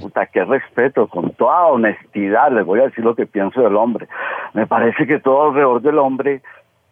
puta, 0.00 0.26
qué 0.26 0.44
respeto, 0.44 1.06
con 1.08 1.30
toda 1.30 1.66
honestidad 1.66 2.52
les 2.52 2.64
voy 2.64 2.80
a 2.80 2.84
decir 2.84 3.04
lo 3.04 3.14
que 3.14 3.26
pienso 3.26 3.60
del 3.60 3.76
hombre. 3.76 4.08
Me 4.54 4.66
parece 4.66 5.06
que 5.06 5.18
todo 5.18 5.48
alrededor 5.48 5.82
del 5.82 5.98
hombre 5.98 6.42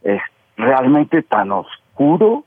es 0.02 0.20
realmente 0.56 1.22
tan 1.22 1.52
oscuro, 1.52 2.44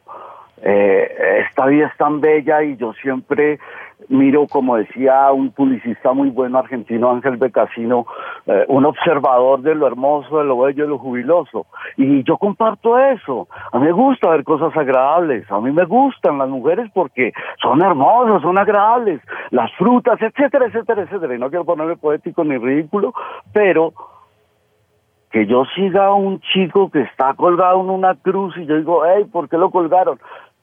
eh, 0.61 1.45
esta 1.47 1.65
vida 1.65 1.87
es 1.87 1.97
tan 1.97 2.21
bella 2.21 2.63
y 2.63 2.77
yo 2.77 2.93
siempre 2.93 3.59
miro, 4.07 4.47
como 4.47 4.77
decía 4.77 5.31
un 5.31 5.51
publicista 5.51 6.13
muy 6.13 6.29
bueno 6.29 6.57
argentino, 6.57 7.11
Ángel 7.11 7.37
Becasino, 7.37 8.05
eh, 8.45 8.65
un 8.67 8.85
observador 8.85 9.61
de 9.61 9.75
lo 9.75 9.87
hermoso, 9.87 10.39
de 10.39 10.45
lo 10.45 10.59
bello, 10.59 10.83
de 10.83 10.89
lo 10.89 10.97
jubiloso. 10.97 11.67
Y 11.97 12.23
yo 12.23 12.37
comparto 12.37 12.97
eso. 12.97 13.47
A 13.71 13.79
mí 13.79 13.85
me 13.85 13.91
gusta 13.91 14.29
ver 14.29 14.43
cosas 14.43 14.75
agradables. 14.75 15.49
A 15.51 15.59
mí 15.59 15.71
me 15.71 15.85
gustan 15.85 16.37
las 16.37 16.49
mujeres 16.49 16.89
porque 16.93 17.33
son 17.61 17.81
hermosas, 17.81 18.41
son 18.41 18.57
agradables. 18.57 19.21
Las 19.51 19.71
frutas, 19.73 20.19
etcétera, 20.21 20.67
etcétera, 20.67 21.03
etcétera. 21.03 21.35
Y 21.35 21.39
no 21.39 21.49
quiero 21.49 21.65
ponerme 21.65 21.97
poético 21.97 22.43
ni 22.43 22.57
ridículo, 22.57 23.13
pero 23.53 23.93
que 25.31 25.45
yo 25.45 25.63
siga 25.75 26.07
a 26.07 26.13
un 26.13 26.39
chico 26.39 26.89
que 26.89 27.01
está 27.01 27.33
colgado 27.35 27.81
en 27.81 27.89
una 27.89 28.15
cruz 28.15 28.57
y 28.57 28.65
yo 28.65 28.77
digo, 28.77 29.03
hey, 29.05 29.25
¿por 29.31 29.47
qué 29.47 29.57
lo 29.57 29.69
colgaron? 29.69 30.19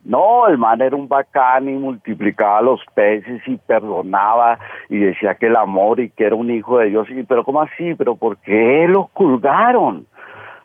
No, 0.06 0.46
el 0.46 0.56
man 0.56 0.80
era 0.80 0.94
un 0.94 1.08
bacán 1.08 1.68
y 1.68 1.72
multiplicaba 1.72 2.62
los 2.62 2.80
peces 2.94 3.42
y 3.44 3.56
perdonaba 3.56 4.56
y 4.88 4.98
decía 4.98 5.34
que 5.34 5.46
el 5.46 5.56
amor 5.56 5.98
y 5.98 6.10
que 6.10 6.26
era 6.26 6.36
un 6.36 6.48
hijo 6.48 6.78
de 6.78 6.90
Dios. 6.90 7.08
Y, 7.10 7.24
pero 7.24 7.42
¿cómo 7.42 7.60
así? 7.60 7.94
¿Pero 7.96 8.14
por 8.14 8.36
qué 8.38 8.86
lo 8.88 9.06
colgaron? 9.08 10.06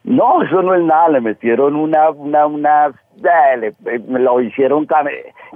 No, 0.04 0.44
eso 0.44 0.62
no 0.62 0.76
es 0.76 0.84
nada, 0.84 1.10
le 1.10 1.22
metieron 1.22 1.76
una, 1.76 2.12
una, 2.12 2.46
una, 2.46 2.88
eh, 2.88 3.74
me 4.08 4.20
lo 4.20 4.42
hicieron, 4.42 4.88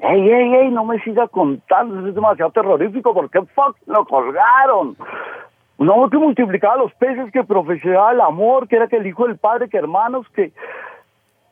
ey, 0.01 0.29
ey, 0.31 0.55
ey, 0.55 0.69
no 0.69 0.85
me 0.85 0.99
siga 0.99 1.27
contando, 1.27 1.99
eso 1.99 2.09
es 2.09 2.15
demasiado 2.15 2.51
terrorífico, 2.51 3.13
¿por 3.13 3.29
qué 3.29 3.41
fuck 3.55 3.75
lo 3.87 4.05
colgaron? 4.05 4.95
Hombre 5.77 6.09
que 6.11 6.17
multiplicaba 6.17 6.77
los 6.77 6.93
peces, 6.93 7.31
que 7.31 7.43
profesaba 7.43 8.11
el 8.11 8.21
amor, 8.21 8.67
que 8.67 8.77
era 8.77 8.87
que 8.87 8.97
el 8.97 9.07
hijo 9.07 9.27
del 9.27 9.37
padre, 9.37 9.67
que 9.67 9.77
hermanos, 9.77 10.27
que 10.29 10.53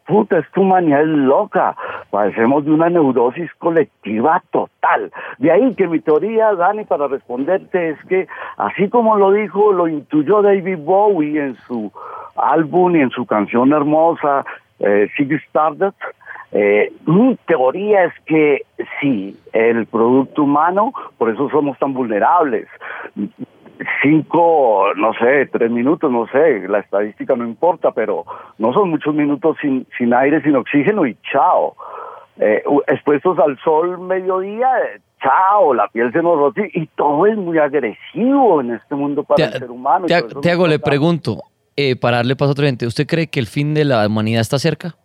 puta, 0.05 0.39
esta 0.39 0.59
humanidad 0.59 1.01
es 1.01 1.07
loca, 1.07 1.75
padecemos 2.09 2.65
de 2.65 2.71
una 2.71 2.89
neurosis 2.89 3.51
colectiva 3.57 4.43
total. 4.51 5.11
De 5.37 5.51
ahí 5.51 5.73
que 5.75 5.87
mi 5.87 5.99
teoría, 5.99 6.53
Dani, 6.55 6.85
para 6.85 7.07
responderte 7.07 7.89
es 7.89 8.05
que, 8.05 8.27
así 8.57 8.89
como 8.89 9.17
lo 9.17 9.31
dijo, 9.31 9.71
lo 9.71 9.87
intuyó 9.87 10.41
David 10.41 10.79
Bowie 10.79 11.39
en 11.39 11.55
su 11.67 11.91
álbum 12.35 12.95
y 12.95 13.01
en 13.01 13.09
su 13.11 13.25
canción 13.25 13.71
hermosa, 13.71 14.45
eh, 14.79 15.09
Stardust, 15.17 15.97
eh, 16.51 16.91
mi 17.07 17.35
teoría 17.47 18.05
es 18.05 18.13
que 18.25 18.61
sí, 18.99 19.35
el 19.53 19.87
producto 19.87 20.43
humano, 20.43 20.93
por 21.17 21.29
eso 21.29 21.49
somos 21.49 21.77
tan 21.79 21.93
vulnerables 21.93 22.67
cinco, 24.01 24.93
no 24.95 25.13
sé, 25.13 25.47
tres 25.51 25.71
minutos, 25.71 26.11
no 26.11 26.27
sé, 26.27 26.67
la 26.67 26.79
estadística 26.79 27.35
no 27.35 27.45
importa, 27.45 27.91
pero 27.91 28.25
no 28.57 28.73
son 28.73 28.89
muchos 28.89 29.13
minutos 29.13 29.57
sin, 29.61 29.87
sin 29.97 30.13
aire, 30.13 30.41
sin 30.41 30.55
oxígeno 30.55 31.05
y 31.05 31.17
chao. 31.31 31.75
Eh, 32.39 32.63
expuestos 32.87 33.37
al 33.37 33.59
sol 33.59 33.99
mediodía, 33.99 34.67
chao, 35.21 35.73
la 35.73 35.87
piel 35.87 36.11
se 36.11 36.21
nos 36.21 36.37
rota 36.37 36.61
y 36.73 36.87
todo 36.87 37.27
es 37.27 37.37
muy 37.37 37.59
agresivo 37.59 38.61
en 38.61 38.71
este 38.71 38.95
mundo 38.95 39.23
para 39.23 39.45
el 39.45 39.53
ser 39.53 39.69
humano. 39.69 40.07
Te, 40.07 40.51
hago, 40.51 40.67
le 40.67 40.79
pregunto, 40.79 41.43
eh, 41.75 41.95
para 41.95 42.17
darle 42.17 42.35
paso 42.35 42.49
a 42.49 42.53
otra 42.53 42.65
gente, 42.65 42.87
¿usted 42.87 43.05
cree 43.05 43.27
que 43.27 43.39
el 43.39 43.47
fin 43.47 43.73
de 43.73 43.85
la 43.85 44.07
humanidad 44.07 44.41
está 44.41 44.57
cerca? 44.57 44.95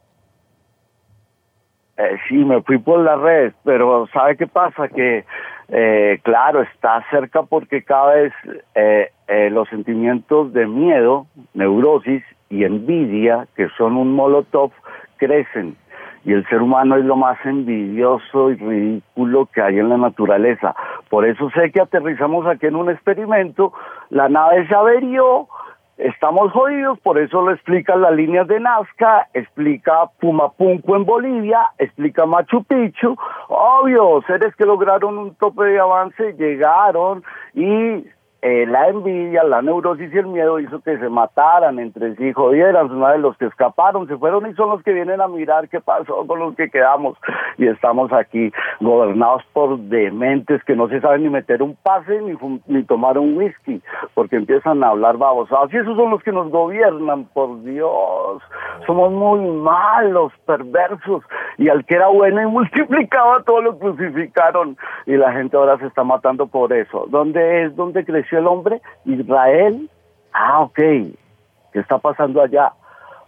Eh, 1.99 2.17
sí, 2.29 2.37
me 2.37 2.63
fui 2.63 2.79
por 2.79 3.01
la 3.01 3.17
red, 3.17 3.53
pero 3.65 4.07
¿sabe 4.13 4.37
qué 4.37 4.47
pasa? 4.47 4.89
Que 4.89 5.25
eh, 5.71 6.19
claro, 6.23 6.63
está 6.63 7.05
cerca 7.11 7.43
porque 7.43 7.83
cada 7.83 8.15
vez 8.15 8.33
eh, 8.75 9.11
eh, 9.29 9.51
los 9.51 9.69
sentimientos 9.69 10.53
de 10.55 10.67
miedo, 10.67 11.27
neurosis 11.53 12.23
y 12.49 12.65
envidia, 12.65 13.47
que 13.55 13.69
son 13.77 13.97
un 13.97 14.15
molotov, 14.15 14.73
crecen. 15.19 15.77
Y 16.25 16.33
el 16.33 16.47
ser 16.49 16.63
humano 16.63 16.97
es 16.97 17.05
lo 17.05 17.17
más 17.17 17.39
envidioso 17.45 18.51
y 18.51 18.57
ridículo 18.57 19.47
que 19.47 19.63
hay 19.63 19.79
en 19.79 19.89
la 19.91 19.99
naturaleza. 19.99 20.75
Por 21.11 21.27
eso 21.27 21.51
sé 21.51 21.71
que 21.71 21.81
aterrizamos 21.81 22.47
aquí 22.47 22.67
en 22.67 22.77
un 22.77 22.91
experimento, 22.91 23.73
la 24.11 24.29
nave 24.29 24.67
se 24.67 24.75
averió, 24.75 25.49
estamos 25.99 26.53
jodidos, 26.53 26.99
por 27.01 27.19
eso 27.19 27.43
lo 27.43 27.53
explica 27.53 27.97
las 27.97 28.13
líneas 28.13 28.47
de 28.47 28.61
Nazca, 28.61 29.29
explica 29.35 30.07
Pumapunco 30.21 30.97
en 30.97 31.05
Bolivia, 31.05 31.73
explica 31.79 32.25
Machu 32.25 32.65
Picchu, 32.65 33.17
obvio, 33.49 34.23
seres 34.27 34.55
que 34.57 34.65
lograron 34.65 35.19
un 35.19 35.35
tope 35.35 35.65
de 35.65 35.81
avance 35.81 36.35
llegaron 36.35 37.23
y 37.55 38.05
eh, 38.41 38.67
la 38.67 38.89
envidia, 38.89 39.43
la 39.43 39.63
neurosis 39.63 40.15
y 40.15 40.19
el 40.19 40.29
miedo 40.29 40.61
hizo 40.61 40.81
que 40.81 40.97
se 40.97 41.09
mataran 41.09 41.81
entre 41.81 42.15
sí, 42.15 42.33
jodieran, 42.33 42.89
una 42.89 43.11
de 43.11 43.19
los 43.19 43.37
que 43.37 43.47
escaparon 43.47 44.07
se 44.07 44.17
fueron 44.17 44.49
y 44.49 44.55
son 44.55 44.71
los 44.71 44.81
que 44.85 44.93
vienen 44.93 45.21
a 45.21 45.27
mirar 45.27 45.69
qué 45.69 45.81
pasó 45.81 46.25
con 46.25 46.39
los 46.39 46.55
que 46.55 46.71
quedamos 46.71 47.19
y 47.57 47.67
estamos 47.67 48.13
aquí 48.13 48.53
gobernados 48.79 49.43
por 49.53 49.77
dementes 49.79 50.63
que 50.63 50.77
no 50.77 50.89
se 50.89 51.01
saben 51.01 51.25
ni 51.25 51.31
meter 51.31 51.65
un 51.65 51.75
pase 51.83 52.21
ni, 52.21 52.39
ni 52.69 52.85
tomar 52.85 53.19
un 53.19 53.37
whisky 53.37 53.83
porque 54.15 54.37
empiezan 54.37 54.85
a 54.85 54.91
hablar 54.91 55.17
babosados 55.17 55.75
y 55.75 55.79
esos 55.79 55.97
son 55.97 56.11
los 56.11 56.23
que 56.23 56.31
nos 56.31 56.49
gobiernan, 56.49 57.25
por 57.35 57.61
Dios, 57.65 58.41
somos 58.87 59.11
muy 59.11 59.41
malos, 59.41 60.33
perversos 60.47 61.25
y 61.57 61.69
al 61.71 61.85
que 61.85 61.97
era 61.97 62.07
bueno 62.07 62.41
y 62.41 62.47
multiplicaba 62.47 63.43
todo 63.43 63.63
lo 63.63 63.79
crucificaron 63.81 64.77
y 65.07 65.17
la 65.17 65.33
gente 65.33 65.57
ahora 65.57 65.77
se 65.79 65.87
está 65.87 66.05
matando 66.05 66.47
por 66.47 66.73
eso. 66.73 67.07
¿Dónde 67.09 67.65
es? 67.65 67.75
¿Dónde 67.75 68.05
creció? 68.05 68.28
El 68.37 68.47
hombre, 68.47 68.81
Israel, 69.05 69.89
ah, 70.33 70.61
ok, 70.61 70.77
¿qué 70.77 71.81
está 71.81 71.99
pasando 71.99 72.43
allá? 72.43 72.73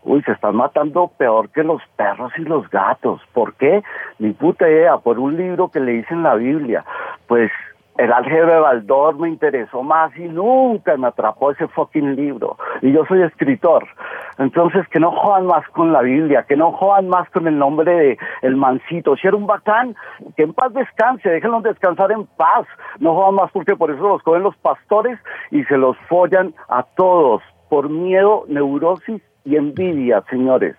Uy, 0.03 0.23
se 0.23 0.33
están 0.33 0.57
matando 0.57 1.09
peor 1.19 1.51
que 1.51 1.63
los 1.63 1.83
perros 1.97 2.33
y 2.39 2.43
los 2.43 2.69
gatos. 2.71 3.21
¿Por 3.35 3.55
qué? 3.55 3.83
Ni 4.19 4.33
puta 4.33 4.69
idea, 4.69 4.97
por 4.97 5.19
un 5.19 5.37
libro 5.37 5.69
que 5.69 5.81
le 5.81 5.97
hice 5.97 6.15
en 6.15 6.23
la 6.23 6.37
Biblia. 6.37 6.85
Pues 7.27 7.51
el 8.01 8.13
álgebra 8.15 8.55
de 8.55 8.61
Baldor 8.61 9.19
me 9.19 9.29
interesó 9.29 9.83
más 9.83 10.17
y 10.17 10.23
nunca 10.23 10.97
me 10.97 11.09
atrapó 11.09 11.51
ese 11.51 11.69
fucking 11.69 12.17
libro. 12.17 12.57
Y 12.81 12.93
yo 12.93 13.05
soy 13.05 13.23
escritor. 13.23 13.87
Entonces, 14.39 14.89
que 14.89 14.99
no 14.99 15.11
jodan 15.11 15.47
más 15.47 15.69
con 15.69 15.93
la 15.93 16.01
Biblia, 16.01 16.47
que 16.49 16.57
no 16.57 16.73
jodan 16.73 17.09
más 17.09 17.29
con 17.29 17.47
el 17.47 17.59
nombre 17.59 17.93
de 17.93 18.19
el 18.41 18.57
mancito. 18.57 19.17
Si 19.17 19.29
era 19.29 19.37
un 19.37 19.47
bacán, 19.47 19.95
que 20.35 20.45
en 20.45 20.55
paz 20.55 20.73
descanse, 20.73 21.29
déjenlos 21.29 21.63
descansar 21.63 22.11
en 22.13 22.25
paz. 22.25 22.67
No 23.01 23.15
jodan 23.15 23.35
más 23.35 23.51
porque 23.53 23.77
por 23.77 23.91
eso 23.91 24.09
los 24.09 24.23
cogen 24.23 24.45
los 24.45 24.57
pastores 24.57 25.19
y 25.51 25.65
se 25.65 25.77
los 25.77 25.95
follan 26.09 26.55
a 26.71 26.85
todos 26.97 27.43
por 27.69 27.91
miedo, 27.91 28.45
neurosis 28.49 29.21
y 29.45 29.57
envidia, 29.57 30.23
señores. 30.31 30.75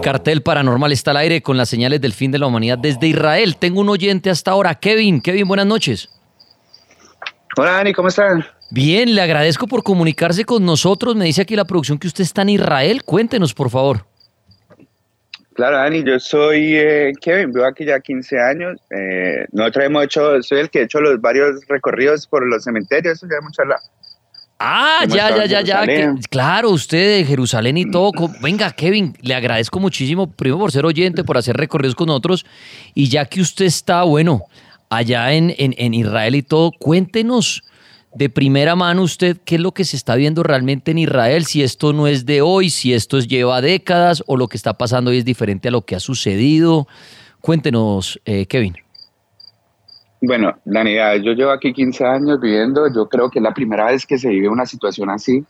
El 0.00 0.04
cartel 0.04 0.40
paranormal 0.40 0.92
está 0.92 1.10
al 1.10 1.18
aire 1.18 1.42
con 1.42 1.58
las 1.58 1.68
señales 1.68 2.00
del 2.00 2.14
fin 2.14 2.32
de 2.32 2.38
la 2.38 2.46
humanidad 2.46 2.78
desde 2.78 3.06
Israel. 3.06 3.56
Tengo 3.58 3.82
un 3.82 3.90
oyente 3.90 4.30
hasta 4.30 4.52
ahora, 4.52 4.74
Kevin. 4.76 5.20
Kevin, 5.20 5.46
buenas 5.46 5.66
noches. 5.66 6.08
Hola, 7.54 7.72
Dani, 7.72 7.92
¿cómo 7.92 8.08
están? 8.08 8.42
Bien, 8.70 9.14
le 9.14 9.20
agradezco 9.20 9.66
por 9.66 9.82
comunicarse 9.82 10.46
con 10.46 10.64
nosotros. 10.64 11.16
Me 11.16 11.26
dice 11.26 11.42
aquí 11.42 11.54
la 11.54 11.66
producción 11.66 11.98
que 11.98 12.06
usted 12.06 12.24
está 12.24 12.40
en 12.40 12.48
Israel. 12.48 13.02
Cuéntenos, 13.04 13.52
por 13.52 13.68
favor. 13.68 14.06
Claro, 15.52 15.76
Dani, 15.76 16.02
yo 16.02 16.18
soy 16.18 16.78
eh, 16.78 17.12
Kevin, 17.20 17.52
vivo 17.52 17.66
aquí 17.66 17.84
ya 17.84 18.00
15 18.00 18.40
años. 18.40 18.80
Eh, 18.90 19.44
nosotros 19.52 19.84
hemos 19.84 20.04
hecho, 20.04 20.42
soy 20.42 20.60
el 20.60 20.70
que 20.70 20.78
ha 20.78 20.82
hecho 20.84 21.02
los 21.02 21.20
varios 21.20 21.60
recorridos 21.68 22.26
por 22.26 22.46
los 22.46 22.64
cementerios, 22.64 23.18
eso 23.18 23.26
ya 23.30 23.36
hemos 23.36 23.58
hablado. 23.58 23.82
Ah, 24.62 25.06
ya, 25.08 25.34
ya, 25.34 25.46
ya, 25.46 25.62
ya. 25.62 26.14
claro, 26.28 26.68
usted 26.68 27.16
de 27.16 27.24
Jerusalén 27.24 27.78
y 27.78 27.90
todo. 27.90 28.12
Venga, 28.42 28.70
Kevin, 28.72 29.16
le 29.22 29.34
agradezco 29.34 29.80
muchísimo, 29.80 30.30
primero 30.30 30.58
por 30.58 30.70
ser 30.70 30.84
oyente, 30.84 31.24
por 31.24 31.38
hacer 31.38 31.56
recorridos 31.56 31.94
con 31.94 32.08
nosotros. 32.08 32.44
Y 32.94 33.08
ya 33.08 33.24
que 33.24 33.40
usted 33.40 33.64
está, 33.64 34.02
bueno, 34.02 34.42
allá 34.90 35.32
en, 35.32 35.54
en, 35.56 35.94
Israel 35.94 36.34
y 36.34 36.42
todo, 36.42 36.72
cuéntenos 36.72 37.62
de 38.14 38.28
primera 38.28 38.76
mano 38.76 39.00
usted 39.02 39.38
qué 39.46 39.54
es 39.54 39.60
lo 39.62 39.72
que 39.72 39.86
se 39.86 39.96
está 39.96 40.14
viendo 40.16 40.42
realmente 40.42 40.90
en 40.90 40.98
Israel, 40.98 41.46
si 41.46 41.62
esto 41.62 41.94
no 41.94 42.06
es 42.06 42.26
de 42.26 42.42
hoy, 42.42 42.68
si 42.68 42.92
esto 42.92 43.18
lleva 43.20 43.62
décadas 43.62 44.22
o 44.26 44.36
lo 44.36 44.48
que 44.48 44.58
está 44.58 44.74
pasando 44.74 45.10
hoy 45.10 45.18
es 45.18 45.24
diferente 45.24 45.68
a 45.68 45.70
lo 45.70 45.86
que 45.86 45.96
ha 45.96 46.00
sucedido. 46.00 46.86
Cuéntenos, 47.40 48.20
eh, 48.26 48.44
Kevin. 48.44 48.76
Bueno, 50.22 50.58
Dani, 50.66 50.94
yo 51.22 51.32
llevo 51.32 51.50
aquí 51.50 51.72
15 51.72 52.04
años 52.04 52.40
viviendo, 52.40 52.92
yo 52.94 53.08
creo 53.08 53.30
que 53.30 53.38
es 53.38 53.42
la 53.42 53.54
primera 53.54 53.86
vez 53.86 54.04
que 54.04 54.18
se 54.18 54.28
vive 54.28 54.48
una 54.48 54.66
situación 54.66 55.08
así, 55.08 55.44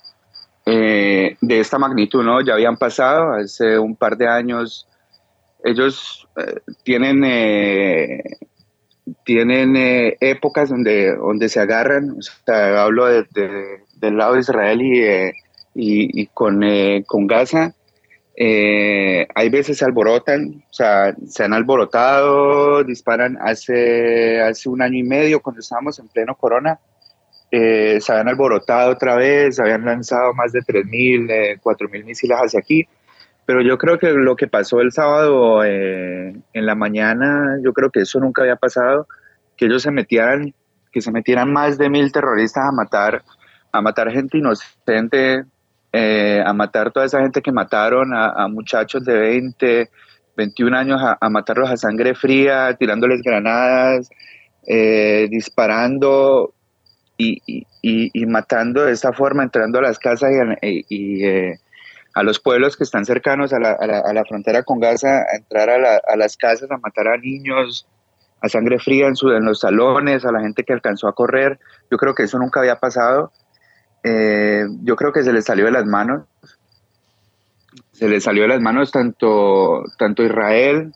eh, 0.65 1.37
de 1.41 1.61
esta 1.61 1.79
magnitud, 1.79 2.23
¿no? 2.23 2.41
Ya 2.41 2.53
habían 2.55 2.77
pasado 2.77 3.33
hace 3.33 3.79
un 3.79 3.97
par 3.97 4.17
de 4.17 4.29
años, 4.29 4.87
ellos 5.65 6.29
eh, 6.37 6.61
tienen, 6.85 7.25
eh, 7.25 8.23
tienen 9.25 9.75
épocas 10.21 10.69
donde, 10.69 11.17
donde 11.17 11.49
se 11.49 11.59
agarran, 11.59 12.11
o 12.11 12.23
sea, 12.23 12.85
hablo 12.85 13.07
de, 13.07 13.27
del 13.97 14.17
lado 14.17 14.35
de 14.35 14.41
Israel 14.41 14.83
y, 14.83 15.00
y, 15.75 16.23
y 16.23 16.27
con, 16.27 16.62
con 17.07 17.27
Gaza, 17.27 17.75
eh, 18.42 19.28
hay 19.35 19.50
veces 19.50 19.76
se 19.76 19.85
alborotan, 19.85 20.64
o 20.70 20.73
sea, 20.73 21.14
se 21.26 21.44
han 21.44 21.52
alborotado, 21.52 22.82
disparan 22.85 23.37
hace, 23.38 24.40
hace 24.40 24.70
un 24.70 24.80
año 24.80 24.97
y 24.97 25.02
medio 25.02 25.40
cuando 25.40 25.61
estábamos 25.61 25.99
en 25.99 26.09
pleno 26.09 26.35
corona, 26.37 26.80
eh, 27.50 28.00
se 28.00 28.11
habían 28.11 28.30
alborotado 28.30 28.92
otra 28.92 29.14
vez, 29.16 29.61
habían 29.61 29.85
lanzado 29.85 30.32
más 30.32 30.52
de 30.52 30.61
3.000, 30.61 31.30
eh, 31.30 31.61
4.000 31.62 32.02
misiles 32.02 32.38
hacia 32.38 32.61
aquí, 32.61 32.88
pero 33.44 33.61
yo 33.61 33.76
creo 33.76 33.99
que 33.99 34.11
lo 34.11 34.35
que 34.37 34.47
pasó 34.47 34.80
el 34.80 34.90
sábado 34.90 35.62
eh, 35.62 36.35
en 36.54 36.66
la 36.66 36.75
mañana, 36.75 37.59
yo 37.62 37.75
creo 37.75 37.90
que 37.90 38.00
eso 38.00 38.20
nunca 38.20 38.40
había 38.40 38.56
pasado, 38.56 39.06
que 39.59 39.66
ellos 39.66 39.82
se 39.82 39.90
metieran, 39.90 40.54
que 40.90 41.02
se 41.02 41.12
metieran 41.12 41.52
más 41.52 41.76
de 41.76 41.90
mil 41.90 42.11
terroristas 42.11 42.64
a 42.66 42.73
matar, 42.73 43.23
a 43.70 43.82
matar 43.82 44.11
gente 44.11 44.38
inocente, 44.38 45.44
eh, 45.92 46.42
a 46.44 46.52
matar 46.52 46.92
toda 46.92 47.06
esa 47.06 47.20
gente 47.20 47.42
que 47.42 47.50
mataron, 47.50 48.12
a, 48.14 48.47
muchachos 48.49 49.04
de 49.04 49.18
20, 49.18 49.90
21 50.37 50.76
años, 50.76 51.00
a, 51.02 51.30
matarlos 51.30 51.70
a 51.70 51.76
sangre 51.76 52.14
fría, 52.14 52.76
tirándoles 52.78 53.23
granadas, 53.23 54.09
eh, 54.66 55.26
disparando 55.30 56.54
y, 57.18 58.26
matando 58.26 58.85
de 58.85 58.92
esa 58.92 59.12
forma, 59.12 59.42
entrando 59.42 59.80
a 59.80 59.82
las 59.82 59.99
casas 59.99 60.30
y, 60.62 61.25
eh, 61.25 61.59
a 62.14 62.23
los 62.23 62.40
pueblos 62.40 62.76
que 62.76 62.85
están 62.85 63.04
cercanos 63.04 63.52
a 63.52 63.59
la, 63.59 64.25
frontera 64.28 64.62
con 64.62 64.78
Gaza, 64.78 65.23
a 65.23 65.37
entrar 65.37 65.70
a, 65.70 66.16
las 66.16 66.37
casas, 66.37 66.70
a 66.70 66.78
matar 66.78 67.09
a 67.09 67.16
niños 67.18 67.87
a 68.42 68.49
sangre 68.49 68.78
fría 68.78 69.06
en, 69.06 69.16
su, 69.16 69.30
en 69.32 69.44
los 69.44 69.61
salones, 69.61 70.25
a 70.25 70.32
la 70.32 70.40
gente 70.40 70.64
que 70.64 70.73
alcanzó 70.73 71.09
a 71.09 71.14
correr. 71.14 71.59
Yo 71.90 71.99
creo 71.99 72.14
que 72.14 72.23
eso 72.23 72.38
nunca 72.38 72.61
había 72.61 72.76
pasado 72.76 73.32
eh, 74.02 74.64
yo 74.83 74.97
creo 74.97 75.12
que 75.12 75.23
se 75.23 75.33
le 75.33 75.42
salió 75.42 75.66
de 75.66 75.73
las 75.73 75.87
manos. 75.87 76.25
Se 77.92 78.09
le 78.09 78.21
salió 78.21 78.42
de 78.42 78.49
las 78.49 78.61
manos 78.61 78.90
tanto, 78.90 79.85
tanto 79.99 80.23
Israel 80.23 80.92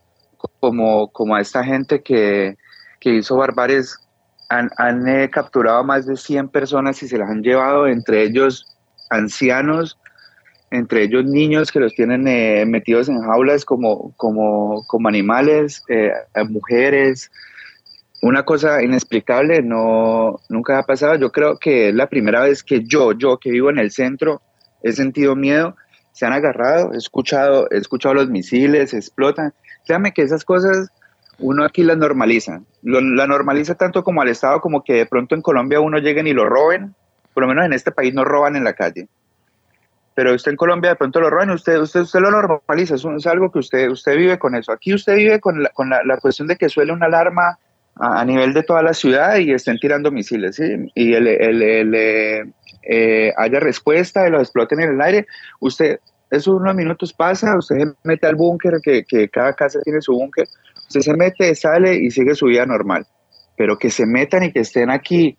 como, 0.60 1.08
como 1.08 1.34
a 1.34 1.40
esta 1.40 1.62
gente 1.64 2.02
que, 2.02 2.56
que 3.00 3.14
hizo 3.14 3.36
barbaries. 3.36 3.98
Han, 4.48 4.70
han 4.76 5.08
eh, 5.08 5.30
capturado 5.30 5.78
a 5.78 5.82
más 5.82 6.06
de 6.06 6.16
100 6.16 6.48
personas 6.48 7.02
y 7.02 7.08
se 7.08 7.18
las 7.18 7.30
han 7.30 7.42
llevado, 7.42 7.86
entre 7.86 8.22
ellos 8.22 8.76
ancianos, 9.10 9.98
entre 10.70 11.04
ellos 11.04 11.24
niños 11.24 11.70
que 11.70 11.80
los 11.80 11.94
tienen 11.94 12.26
eh, 12.26 12.64
metidos 12.66 13.08
en 13.08 13.20
jaulas 13.20 13.64
como, 13.64 14.12
como, 14.16 14.84
como 14.86 15.08
animales, 15.08 15.82
eh, 15.88 16.12
mujeres. 16.48 17.30
Una 18.24 18.42
cosa 18.42 18.82
inexplicable, 18.82 19.60
no, 19.60 20.40
nunca 20.48 20.78
ha 20.78 20.82
pasado. 20.84 21.14
Yo 21.16 21.30
creo 21.30 21.58
que 21.58 21.90
es 21.90 21.94
la 21.94 22.08
primera 22.08 22.40
vez 22.40 22.62
que 22.62 22.82
yo, 22.82 23.12
yo 23.12 23.36
que 23.36 23.50
vivo 23.50 23.68
en 23.68 23.76
el 23.76 23.90
centro, 23.90 24.40
he 24.82 24.92
sentido 24.92 25.36
miedo. 25.36 25.76
Se 26.12 26.24
han 26.24 26.32
agarrado, 26.32 26.94
he 26.94 26.96
escuchado, 26.96 27.68
he 27.70 27.76
escuchado 27.76 28.14
los 28.14 28.30
misiles, 28.30 28.94
explotan. 28.94 29.52
Créame 29.84 30.14
que 30.14 30.22
esas 30.22 30.42
cosas 30.42 30.88
uno 31.38 31.66
aquí 31.66 31.82
las 31.82 31.98
normaliza. 31.98 32.62
La 32.80 33.26
normaliza 33.26 33.74
tanto 33.74 34.02
como 34.02 34.22
al 34.22 34.28
Estado, 34.30 34.62
como 34.62 34.82
que 34.82 34.94
de 34.94 35.04
pronto 35.04 35.34
en 35.34 35.42
Colombia 35.42 35.80
uno 35.80 35.98
lleguen 35.98 36.26
y 36.26 36.32
lo 36.32 36.46
roben. 36.46 36.94
Por 37.34 37.42
lo 37.42 37.48
menos 37.48 37.66
en 37.66 37.74
este 37.74 37.92
país 37.92 38.14
no 38.14 38.24
roban 38.24 38.56
en 38.56 38.64
la 38.64 38.72
calle 38.72 39.06
pero 40.14 40.32
usted 40.32 40.52
en 40.52 40.56
Colombia 40.56 40.90
de 40.90 40.96
pronto 40.96 41.20
lo 41.20 41.28
roban, 41.28 41.50
usted, 41.50 41.76
usted, 41.76 42.02
usted 42.02 42.20
lo 42.20 42.30
normaliza, 42.30 42.94
es, 42.94 43.26
algo 43.26 43.50
que 43.50 43.58
usted, 43.58 43.90
usted 43.90 44.16
vive 44.16 44.38
con 44.38 44.54
eso. 44.54 44.70
Aquí 44.70 44.94
usted 44.94 45.16
vive 45.16 45.40
con 45.40 45.64
la, 45.64 45.70
con 45.70 45.90
la, 45.90 46.16
cuestión 46.18 46.46
de 46.46 46.54
que 46.54 46.68
suele 46.68 46.92
una 46.92 47.06
alarma 47.06 47.58
a, 47.96 48.24
nivel 48.24 48.52
de 48.52 48.62
toda 48.62 48.82
la 48.82 48.94
ciudad 48.94 49.36
y 49.38 49.52
estén 49.52 49.78
tirando 49.78 50.10
misiles, 50.10 50.56
¿sí? 50.56 50.90
Y 50.94 51.14
el, 51.14 51.26
el, 51.26 51.94
eh, 52.82 53.32
haya 53.36 53.60
respuesta 53.60 54.26
y 54.26 54.30
los 54.30 54.42
exploten 54.42 54.80
en 54.80 54.90
el 54.90 55.00
aire, 55.00 55.26
usted, 55.60 56.00
esos 56.30 56.60
unos 56.60 56.74
minutos 56.74 57.12
pasa, 57.12 57.56
usted 57.56 57.78
se 57.78 57.86
mete 58.02 58.26
al 58.26 58.34
búnker, 58.34 58.74
que, 58.82 59.04
que 59.04 59.28
cada 59.28 59.52
casa 59.52 59.80
tiene 59.82 60.00
su 60.00 60.12
búnker, 60.12 60.46
usted 60.88 61.00
se 61.00 61.14
mete, 61.14 61.54
sale 61.54 61.94
y 61.94 62.10
sigue 62.10 62.34
su 62.34 62.46
vida 62.46 62.66
normal. 62.66 63.06
Pero 63.56 63.78
que 63.78 63.88
se 63.88 64.04
metan 64.04 64.42
y 64.42 64.52
que 64.52 64.60
estén 64.60 64.90
aquí, 64.90 65.36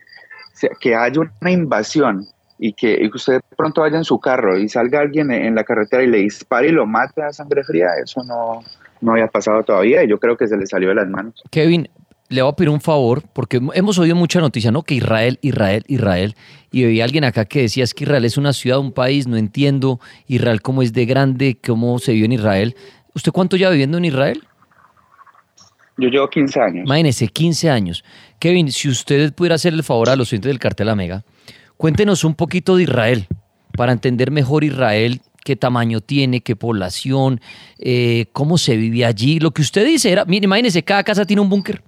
que 0.79 0.95
haya 0.95 1.19
una 1.41 1.51
invasión 1.51 2.25
y 2.57 2.73
que, 2.73 3.09
usted 3.13 3.41
pronto 3.57 3.81
vaya 3.81 3.97
en 3.97 4.03
su 4.03 4.19
carro 4.19 4.57
y 4.57 4.69
salga 4.69 5.01
alguien 5.01 5.31
en 5.31 5.55
la 5.55 5.63
carretera 5.63 6.03
y 6.03 6.07
le 6.07 6.19
dispare 6.19 6.69
y 6.69 6.71
lo 6.71 6.85
mate 6.85 7.21
a 7.21 7.33
sangre 7.33 7.63
fría, 7.63 7.87
eso 8.01 8.23
no, 8.23 8.61
no 9.01 9.11
había 9.11 9.27
pasado 9.27 9.63
todavía 9.63 10.03
y 10.03 10.07
yo 10.07 10.17
creo 10.19 10.37
que 10.37 10.47
se 10.47 10.57
le 10.57 10.65
salió 10.65 10.89
de 10.89 10.95
las 10.95 11.09
manos. 11.09 11.43
Kevin, 11.51 11.89
le 12.29 12.41
voy 12.41 12.51
a 12.51 12.55
pedir 12.55 12.69
un 12.69 12.81
favor, 12.81 13.23
porque 13.33 13.61
hemos 13.73 13.97
oído 13.97 14.15
mucha 14.15 14.39
noticia, 14.39 14.71
¿no? 14.71 14.83
Que 14.83 14.95
Israel, 14.95 15.39
Israel, 15.41 15.83
Israel. 15.87 16.35
Y 16.71 16.83
había 16.83 17.03
alguien 17.03 17.23
acá 17.23 17.45
que 17.45 17.61
decía, 17.61 17.83
es 17.83 17.93
que 17.93 18.03
Israel 18.03 18.25
es 18.25 18.37
una 18.37 18.53
ciudad, 18.53 18.79
un 18.79 18.91
país, 18.91 19.27
no 19.27 19.37
entiendo 19.37 19.99
Israel 20.27 20.61
cómo 20.61 20.81
es 20.81 20.93
de 20.93 21.05
grande, 21.05 21.57
cómo 21.65 21.99
se 21.99 22.13
vive 22.13 22.25
en 22.25 22.33
Israel. 22.33 22.75
¿Usted 23.13 23.31
cuánto 23.31 23.55
ya 23.57 23.69
viviendo 23.69 23.97
en 23.97 24.05
Israel? 24.05 24.43
Yo 25.97 26.09
llevo 26.09 26.29
15 26.29 26.59
años. 26.59 26.85
Imagínese, 26.85 27.27
15 27.27 27.69
años. 27.69 28.03
Kevin, 28.39 28.71
si 28.71 28.89
usted 28.89 29.33
pudiera 29.33 29.55
hacer 29.55 29.73
el 29.73 29.83
favor 29.83 30.09
a 30.09 30.15
los 30.15 30.33
oyentes 30.33 30.49
del 30.49 30.59
cartel 30.59 30.89
Amega, 30.89 31.23
Cuéntenos 31.77 32.23
un 32.23 32.35
poquito 32.35 32.77
de 32.77 32.83
Israel, 32.83 33.27
para 33.75 33.91
entender 33.91 34.31
mejor 34.31 34.63
Israel, 34.63 35.21
qué 35.43 35.55
tamaño 35.55 35.99
tiene, 35.99 36.41
qué 36.41 36.55
población, 36.55 37.41
eh, 37.77 38.27
cómo 38.31 38.57
se 38.57 38.77
vive 38.77 39.03
allí. 39.03 39.39
Lo 39.39 39.51
que 39.51 39.61
usted 39.61 39.85
dice 39.85 40.11
era, 40.11 40.23
mire, 40.25 40.45
imagínese, 40.45 40.83
cada 40.83 41.03
casa 41.03 41.25
tiene 41.25 41.41
un 41.41 41.49
búnker. 41.49 41.83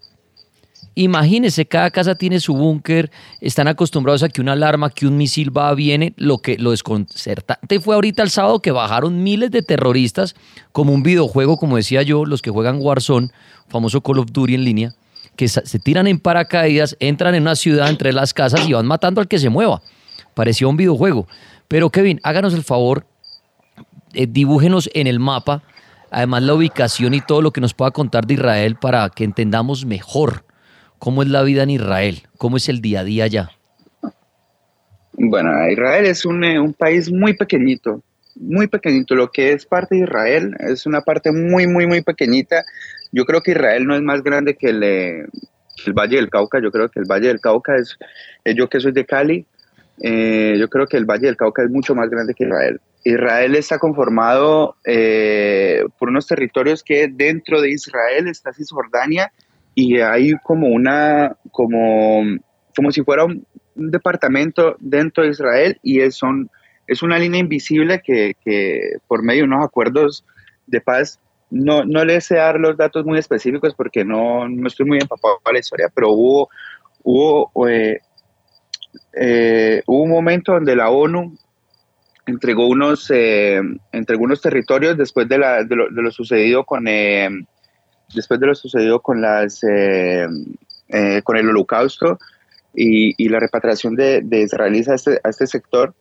Imagínese, 1.00 1.68
cada 1.68 1.92
casa 1.92 2.16
tiene 2.16 2.40
su 2.40 2.56
búnker, 2.56 3.12
están 3.40 3.68
acostumbrados 3.68 4.24
a 4.24 4.30
que 4.30 4.42
una 4.42 4.54
alarma, 4.54 4.90
que 4.90 5.06
un 5.06 5.16
misil 5.16 5.56
va, 5.56 5.72
viene, 5.76 6.16
lo 6.18 6.40
que 6.40 6.58
lo 6.58 6.72
desconcertante 6.72 7.80
fue 7.80 7.94
ahorita 7.94 8.24
el 8.24 8.32
sábado 8.32 8.62
que 8.62 8.72
bajaron 8.72 9.22
miles 9.22 9.52
de 9.52 9.62
terroristas, 9.62 10.34
como 10.72 10.94
un 10.94 11.04
videojuego, 11.04 11.58
como 11.58 11.76
decía 11.76 12.02
yo, 12.02 12.26
los 12.26 12.42
que 12.42 12.50
juegan 12.50 12.80
Warzone, 12.82 13.30
famoso 13.70 14.02
Call 14.02 14.18
of 14.18 14.32
Duty 14.32 14.56
en 14.56 14.64
línea, 14.64 14.96
que 15.36 15.48
se 15.48 15.78
tiran 15.78 16.08
en 16.08 16.18
paracaídas, 16.18 16.98
entran 17.00 17.36
en 17.36 17.44
una 17.44 17.56
ciudad 17.56 17.90
entre 17.90 18.12
las 18.12 18.34
casas 18.34 18.68
y 18.68 18.74
van 18.74 18.88
matando 18.88 19.22
al 19.22 19.28
que 19.28 19.38
se 19.38 19.50
mueva. 19.50 19.84
Parecía 20.34 20.68
un 20.68 20.78
videojuego. 20.78 21.28
Pero 21.68 21.92
Kevin, 21.92 22.20
háganos 22.24 22.56
el 22.56 22.64
favor, 22.64 23.06
eh, 24.16 24.26
dibújenos 24.28 24.90
en 24.96 25.06
el 25.06 25.20
mapa, 25.20 25.62
además 26.10 26.42
la 26.42 26.56
ubicación 26.56 27.14
y 27.14 27.22
todo 27.22 27.44
lo 27.44 27.52
que 27.52 27.62
nos 27.62 27.76
pueda 27.76 27.92
contar 27.92 28.26
de 28.26 28.34
Israel 28.34 28.78
para 28.78 29.08
que 29.12 29.26
entendamos 29.26 29.86
mejor 29.86 30.47
cómo 31.00 31.24
es 31.24 31.30
la 31.30 31.44
vida 31.44 31.64
en 31.64 31.72
Israel, 31.72 32.24
cómo 32.38 32.58
es 32.58 32.70
el 32.70 32.82
día 32.82 33.02
a 33.02 33.04
día 33.04 33.24
allá. 33.26 33.52
Bueno, 35.14 35.50
Israel 35.70 36.06
es 36.06 36.26
un, 36.26 36.44
eh, 36.44 36.60
un 36.60 36.74
país 36.74 37.12
muy 37.12 37.34
pequeñito, 37.34 38.04
muy 38.36 38.68
pequeñito. 38.68 39.16
Lo 39.16 39.32
que 39.32 39.54
es 39.54 39.66
parte 39.66 39.96
de 39.96 40.02
Israel 40.02 40.56
es 40.60 40.86
una 40.86 41.02
parte 41.02 41.32
muy, 41.32 41.68
muy, 41.68 41.88
muy 41.88 42.02
pequeñita 42.02 42.64
yo 43.12 43.26
creo 43.26 43.42
que 43.42 43.52
Israel 43.52 43.86
no 43.86 43.96
es 43.96 44.02
más 44.02 44.24
grande 44.24 44.56
que 44.56 44.70
el, 44.70 44.84
eh, 44.84 45.26
Valle 45.94 46.18
del 46.18 46.30
Cauca, 46.30 46.60
yo 46.62 46.72
creo 46.72 46.90
que 46.90 47.00
el 47.00 47.06
Valle 47.06 47.28
del 47.28 47.40
Cauca 47.40 47.76
es, 47.76 47.98
eh, 48.44 48.54
yo 48.56 48.70
que 48.70 48.80
soy 48.80 48.92
de 48.92 49.06
Cali, 49.06 49.46
eh, 50.02 50.56
yo 50.60 50.68
creo 50.70 50.86
que 50.86 50.98
el 50.98 51.06
Valle 51.06 51.28
del 51.28 51.38
Cauca 51.38 51.64
es 51.64 51.70
mucho 51.70 51.96
más 51.96 52.10
grande 52.10 52.34
que 52.34 52.44
Israel. 52.44 52.80
Israel 53.04 53.56
está 53.56 53.80
conformado 53.80 54.76
por 55.98 56.10
unos 56.10 56.28
territorios 56.28 56.84
que 56.84 57.08
dentro 57.08 57.62
de 57.62 57.72
Israel 57.72 58.28
está 58.28 58.52
Cisjordania 58.52 59.32
y 59.80 60.00
hay 60.00 60.34
como 60.42 60.70
una, 60.70 61.38
como, 61.52 62.24
como 62.76 62.92
si 62.92 63.04
fuera 63.04 63.26
un, 63.26 63.46
departamento 63.76 64.76
dentro 64.80 65.24
de 65.24 65.30
Israel 65.30 65.78
y 65.84 66.00
es, 66.00 66.16
son, 66.16 66.50
es 66.88 67.04
una 67.04 67.20
línea 67.20 67.40
invisible 67.40 68.02
que, 68.04 68.36
que 68.44 68.94
por 69.08 69.22
medio 69.22 69.44
de 69.44 69.50
unos 69.50 69.64
acuerdos 69.64 70.26
de 70.66 70.82
paz 70.82 71.20
no, 71.52 71.86
no 71.86 72.04
le 72.04 72.20
sé 72.22 72.38
dar 72.38 72.60
los 72.60 72.76
datos 72.76 73.06
muy 73.06 73.20
específicos 73.20 73.76
porque 73.76 74.04
no, 74.04 74.50
no 74.50 74.68
estoy 74.68 74.88
muy 74.88 74.98
empapado 74.98 75.38
a 75.46 75.54
la 75.54 75.60
historia, 75.60 75.92
pero 75.94 76.10
hubo, 76.10 76.50
hubo, 77.04 77.68
eh, 77.68 78.00
eh, 79.14 79.84
hubo 79.86 80.02
un 80.02 80.10
momento 80.10 80.54
donde 80.54 80.76
la 80.76 80.90
ONU 80.90 81.38
entregó 82.26 82.68
unos, 82.68 83.12
eh, 83.12 83.62
entregó 83.92 84.24
unos 84.24 84.42
territorios 84.42 84.98
después 84.98 85.30
de, 85.30 85.38
la, 85.38 85.64
de, 85.64 85.76
lo, 85.76 86.10
sucedido 86.10 86.64
con 86.64 86.88
después 88.14 88.40
de 88.40 88.48
lo 88.48 88.56
sucedido 88.56 89.02
con 89.02 89.22
las 89.22 89.62
con 91.24 91.38
el 91.38 91.50
holocausto 91.50 92.18
y, 92.74 93.28
la 93.30 93.40
repatriación 93.40 93.96
de, 93.96 94.22
de 94.22 94.42
israelíes 94.42 94.88
a 94.90 94.96
este, 94.96 95.20
a 95.24 95.30
este 95.30 95.48
sector 95.48 95.94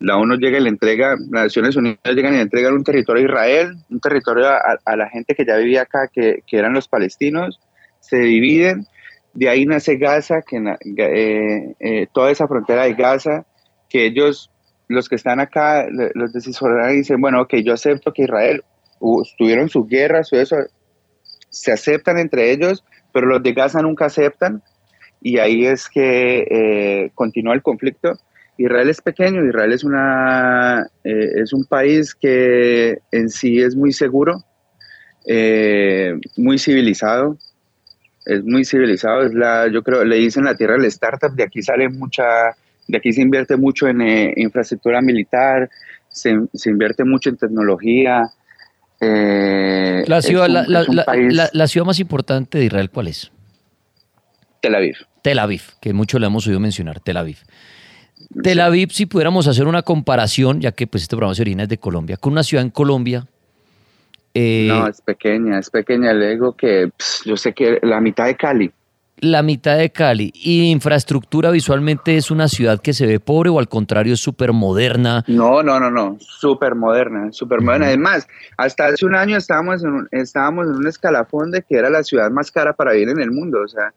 la 0.00 0.16
ONU 0.16 0.36
llega 0.36 0.58
y 0.58 0.62
le 0.62 0.70
entrega, 0.70 1.10
las 1.30 1.44
Naciones 1.44 1.76
Unidas 1.76 2.00
llegan 2.16 2.32
y 2.32 2.36
le 2.36 2.42
entregan 2.42 2.72
un 2.72 2.84
territorio 2.84 3.22
a 3.22 3.26
Israel, 3.26 3.76
un 3.90 4.00
territorio 4.00 4.46
a, 4.48 4.96
la 4.96 5.08
gente 5.10 5.34
que 5.34 5.44
ya 5.44 5.56
vivía 5.56 5.82
acá, 5.82 6.08
que, 6.10 6.42
eran 6.50 6.72
los 6.72 6.88
palestinos, 6.88 7.60
se 8.00 8.16
dividen, 8.16 8.86
de 9.34 9.50
ahí 9.50 9.66
nace 9.66 9.96
Gaza, 9.96 10.40
que 10.40 10.56
eh, 10.56 11.74
eh, 11.78 12.06
toda 12.12 12.30
esa 12.30 12.48
frontera 12.48 12.84
de 12.84 12.94
Gaza, 12.94 13.44
que 13.90 14.06
ellos, 14.06 14.50
los 14.88 15.06
que 15.06 15.16
están 15.16 15.38
acá, 15.38 15.86
los 15.90 16.32
de 16.32 16.92
dicen, 16.94 17.20
bueno, 17.20 17.42
ok, 17.42 17.56
yo 17.56 17.74
acepto 17.74 18.12
que 18.14 18.22
Israel 18.22 18.64
tuvieron 19.36 19.68
sus 19.68 19.86
guerras, 19.86 20.32
eso, 20.32 20.56
se 21.50 21.72
aceptan 21.72 22.18
entre 22.18 22.52
ellos, 22.52 22.84
pero 23.12 23.26
los 23.26 23.42
de 23.42 23.52
Gaza 23.52 23.82
nunca 23.82 24.06
aceptan, 24.06 24.62
y 25.20 25.38
ahí 25.38 25.66
es 25.66 25.88
que 25.88 26.46
eh, 26.50 27.10
continúa 27.14 27.54
el 27.54 27.62
conflicto 27.62 28.18
Israel 28.60 28.90
es 28.90 29.00
pequeño, 29.00 29.46
Israel 29.46 29.72
es, 29.72 29.84
una, 29.84 30.86
eh, 31.02 31.30
es 31.42 31.54
un 31.54 31.64
país 31.64 32.14
que 32.14 32.98
en 33.10 33.30
sí 33.30 33.58
es 33.58 33.74
muy 33.74 33.90
seguro, 33.90 34.44
eh, 35.26 36.12
muy 36.36 36.58
civilizado, 36.58 37.38
es 38.26 38.44
muy 38.44 38.66
civilizado, 38.66 39.22
es 39.22 39.32
la, 39.32 39.66
yo 39.68 39.82
creo, 39.82 40.04
le 40.04 40.16
dicen 40.16 40.44
la 40.44 40.56
tierra 40.56 40.74
del 40.74 40.84
startup, 40.86 41.34
de 41.34 41.44
aquí 41.44 41.62
sale 41.62 41.88
mucha, 41.88 42.54
de 42.86 42.98
aquí 42.98 43.14
se 43.14 43.22
invierte 43.22 43.56
mucho 43.56 43.88
en 43.88 44.02
infraestructura 44.36 45.00
militar, 45.00 45.70
se, 46.10 46.36
invierte 46.66 47.04
mucho 47.04 47.30
en 47.30 47.38
tecnología. 47.38 48.24
La, 49.00 50.22
ciudad, 50.22 50.48
la 50.48 51.66
ciudad 51.66 51.86
más 51.86 51.98
importante 52.00 52.58
de 52.58 52.66
Israel, 52.66 52.90
¿cuál 52.90 53.08
es? 53.08 53.30
Tel 54.60 54.74
Aviv. 54.74 54.96
Tel 55.22 55.38
Aviv, 55.38 55.62
que 55.80 55.92
mucho 55.92 56.18
le 56.18 56.26
hemos 56.26 56.46
oído 56.46 56.60
mencionar, 56.60 57.00
Tel 57.00 57.16
Aviv. 57.16 57.38
Tel 58.42 58.60
Aviv, 58.60 58.90
si 58.92 59.06
pudiéramos 59.06 59.46
hacer 59.46 59.66
una 59.66 59.82
comparación, 59.82 60.60
ya 60.60 60.72
que 60.72 60.86
pues 60.86 61.02
este 61.02 61.16
programa 61.16 61.34
se 61.34 61.42
origina 61.42 61.66
de 61.66 61.78
Colombia, 61.78 62.16
con 62.16 62.32
una 62.32 62.42
ciudad 62.42 62.64
en 62.64 62.70
Colombia. 62.70 63.26
Eh, 64.34 64.66
no, 64.68 64.86
es 64.86 65.00
pequeña, 65.00 65.58
es 65.58 65.70
pequeña. 65.70 66.12
Le 66.12 66.30
digo 66.30 66.52
que 66.52 66.90
yo 67.24 67.36
sé 67.36 67.52
que 67.52 67.78
la 67.82 68.00
mitad 68.00 68.26
de 68.26 68.36
Cali. 68.36 68.70
La 69.20 69.42
mitad 69.42 69.76
de 69.76 69.90
Cali. 69.90 70.32
¿Y 70.34 70.70
infraestructura 70.70 71.50
visualmente 71.50 72.16
es 72.16 72.30
una 72.30 72.48
ciudad 72.48 72.80
que 72.80 72.94
se 72.94 73.06
ve 73.06 73.20
pobre 73.20 73.50
o 73.50 73.58
al 73.58 73.68
contrario 73.68 74.14
es 74.14 74.20
súper 74.20 74.52
moderna? 74.52 75.24
No, 75.26 75.62
no, 75.62 75.78
no, 75.78 75.90
no. 75.90 76.16
Súper 76.20 76.74
moderna, 76.74 77.30
súper 77.32 77.60
moderna. 77.60 77.86
Además, 77.86 78.26
hasta 78.56 78.86
hace 78.86 79.04
un 79.04 79.14
año 79.14 79.36
estábamos 79.36 79.84
en 79.84 79.90
un, 79.90 80.08
estábamos 80.10 80.68
en 80.68 80.76
un 80.76 80.86
escalafón 80.86 81.50
de 81.50 81.62
que 81.62 81.76
era 81.76 81.90
la 81.90 82.02
ciudad 82.02 82.30
más 82.30 82.50
cara 82.50 82.72
para 82.72 82.92
vivir 82.92 83.10
en 83.10 83.20
el 83.20 83.30
mundo. 83.30 83.60
O 83.62 83.68
sea, 83.68 83.92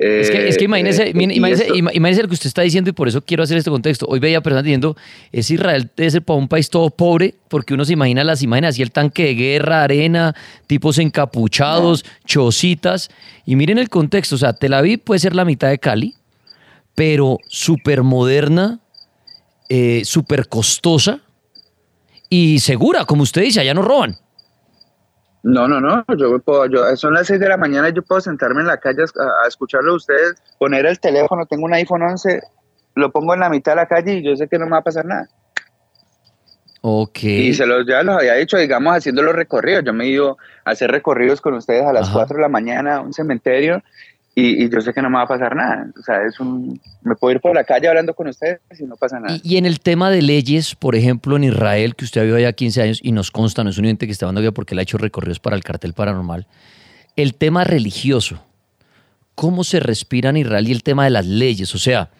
es 0.00 0.30
que, 0.30 0.48
es 0.48 0.56
que 0.56 0.64
imagínese, 0.64 1.08
Eh, 1.08 1.12
imagínese, 1.14 1.68
imagínese 1.74 2.22
lo 2.22 2.28
que 2.28 2.34
usted 2.34 2.46
está 2.46 2.62
diciendo 2.62 2.88
y 2.88 2.94
por 2.94 3.06
eso 3.06 3.20
quiero 3.20 3.42
hacer 3.42 3.58
este 3.58 3.70
contexto. 3.70 4.06
Hoy 4.08 4.18
veía 4.18 4.40
personas 4.40 4.64
diciendo, 4.64 4.96
es 5.30 5.50
Israel 5.50 5.90
debe 5.94 6.10
ser 6.10 6.22
para 6.22 6.38
un 6.38 6.48
país 6.48 6.70
todo 6.70 6.88
pobre, 6.88 7.34
porque 7.48 7.74
uno 7.74 7.84
se 7.84 7.92
imagina 7.92 8.24
las 8.24 8.42
imágenes 8.42 8.70
así 8.70 8.82
el 8.82 8.92
tanque 8.92 9.24
de 9.24 9.34
guerra, 9.34 9.84
arena, 9.84 10.34
tipos 10.66 10.98
encapuchados, 10.98 12.06
chocitas. 12.24 13.10
Y 13.44 13.56
miren 13.56 13.76
el 13.76 13.90
contexto, 13.90 14.36
o 14.36 14.38
sea, 14.38 14.54
Tel 14.54 14.72
Aviv 14.72 15.00
puede 15.00 15.18
ser 15.18 15.34
la 15.34 15.44
mitad 15.44 15.68
de 15.68 15.78
Cali, 15.78 16.14
pero 16.94 17.38
súper 17.48 18.02
moderna, 18.02 18.80
eh, 19.68 20.00
súper 20.04 20.48
costosa 20.48 21.20
y 22.30 22.60
segura, 22.60 23.04
como 23.04 23.22
usted 23.22 23.42
dice, 23.42 23.60
allá 23.60 23.74
no 23.74 23.82
roban. 23.82 24.16
No, 25.42 25.66
no, 25.66 25.80
no, 25.80 26.04
yo 26.18 26.38
puedo, 26.40 26.66
yo, 26.66 26.96
son 26.96 27.14
las 27.14 27.26
6 27.26 27.40
de 27.40 27.48
la 27.48 27.56
mañana 27.56 27.88
y 27.88 27.92
yo 27.94 28.02
puedo 28.02 28.20
sentarme 28.20 28.60
en 28.60 28.66
la 28.66 28.76
calle 28.76 29.02
a, 29.02 29.44
a 29.44 29.48
escucharlo 29.48 29.92
a 29.92 29.96
ustedes, 29.96 30.34
poner 30.58 30.84
el 30.84 31.00
teléfono, 31.00 31.46
tengo 31.46 31.64
un 31.64 31.72
iPhone 31.72 32.02
11, 32.02 32.42
lo 32.94 33.10
pongo 33.10 33.32
en 33.34 33.40
la 33.40 33.48
mitad 33.48 33.72
de 33.72 33.76
la 33.76 33.86
calle 33.86 34.14
y 34.14 34.22
yo 34.22 34.36
sé 34.36 34.48
que 34.48 34.58
no 34.58 34.66
me 34.66 34.72
va 34.72 34.78
a 34.78 34.84
pasar 34.84 35.06
nada. 35.06 35.28
Ok. 36.82 37.22
Y 37.24 37.54
se 37.54 37.66
los, 37.66 37.86
ya 37.86 38.02
los 38.02 38.16
había 38.16 38.34
dicho, 38.34 38.56
digamos, 38.56 38.96
haciendo 38.96 39.22
los 39.22 39.34
recorridos. 39.34 39.84
Yo 39.84 39.92
me 39.92 40.04
he 40.04 40.08
ido 40.08 40.38
a 40.64 40.70
hacer 40.70 40.90
recorridos 40.90 41.40
con 41.40 41.54
ustedes 41.54 41.84
a 41.84 41.92
las 41.92 42.08
Ajá. 42.08 42.20
4 42.20 42.36
de 42.36 42.42
la 42.42 42.48
mañana 42.48 42.96
a 42.96 43.00
un 43.00 43.12
cementerio 43.12 43.82
y, 44.34 44.70
yo 44.70 44.80
sé 44.80 44.92
que 44.92 45.02
no 45.02 45.10
me 45.10 45.16
va 45.16 45.22
a 45.22 45.28
pasar 45.28 45.56
nada. 45.56 45.90
O 45.98 46.02
sea, 46.02 46.24
es 46.24 46.38
un, 46.38 46.80
me 47.02 47.16
puedo 47.16 47.34
ir 47.34 47.40
por 47.40 47.54
la 47.54 47.64
calle 47.64 47.88
hablando 47.88 48.14
con 48.14 48.28
ustedes 48.28 48.60
y 48.78 48.84
no 48.84 48.96
pasa 48.96 49.18
nada. 49.18 49.38
Y, 49.42 49.56
en 49.56 49.66
el 49.66 49.80
tema 49.80 50.10
de 50.10 50.22
leyes, 50.22 50.74
por 50.76 50.94
ejemplo, 50.94 51.36
en 51.36 51.44
Israel, 51.44 51.96
que 51.96 52.04
usted 52.04 52.20
ha 52.20 52.24
vivido 52.24 52.38
allá 52.38 52.52
15 52.52 52.82
años 52.82 53.00
y 53.02 53.12
nos 53.12 53.30
consta, 53.30 53.64
no 53.64 53.70
es 53.70 53.78
un 53.78 53.86
ente 53.86 54.06
que 54.06 54.12
está 54.12 54.26
dando 54.26 54.40
aquí 54.40 54.50
porque 54.52 54.74
él 54.74 54.78
ha 54.78 54.82
hecho 54.82 54.98
recorridos 54.98 55.40
para 55.40 55.56
el 55.56 55.64
cartel 55.64 55.94
paranormal, 55.94 56.46
el 57.16 57.34
tema 57.34 57.64
religioso, 57.64 58.42
¿cómo 59.34 59.64
se 59.64 59.80
respira 59.80 60.30
en 60.30 60.38
Israel 60.38 60.68
y 60.68 60.72
el 60.72 60.82
tema 60.82 61.04
de 61.04 61.10
las 61.10 61.26
leyes? 61.26 61.74
O 61.74 61.78
sea, 61.78 62.10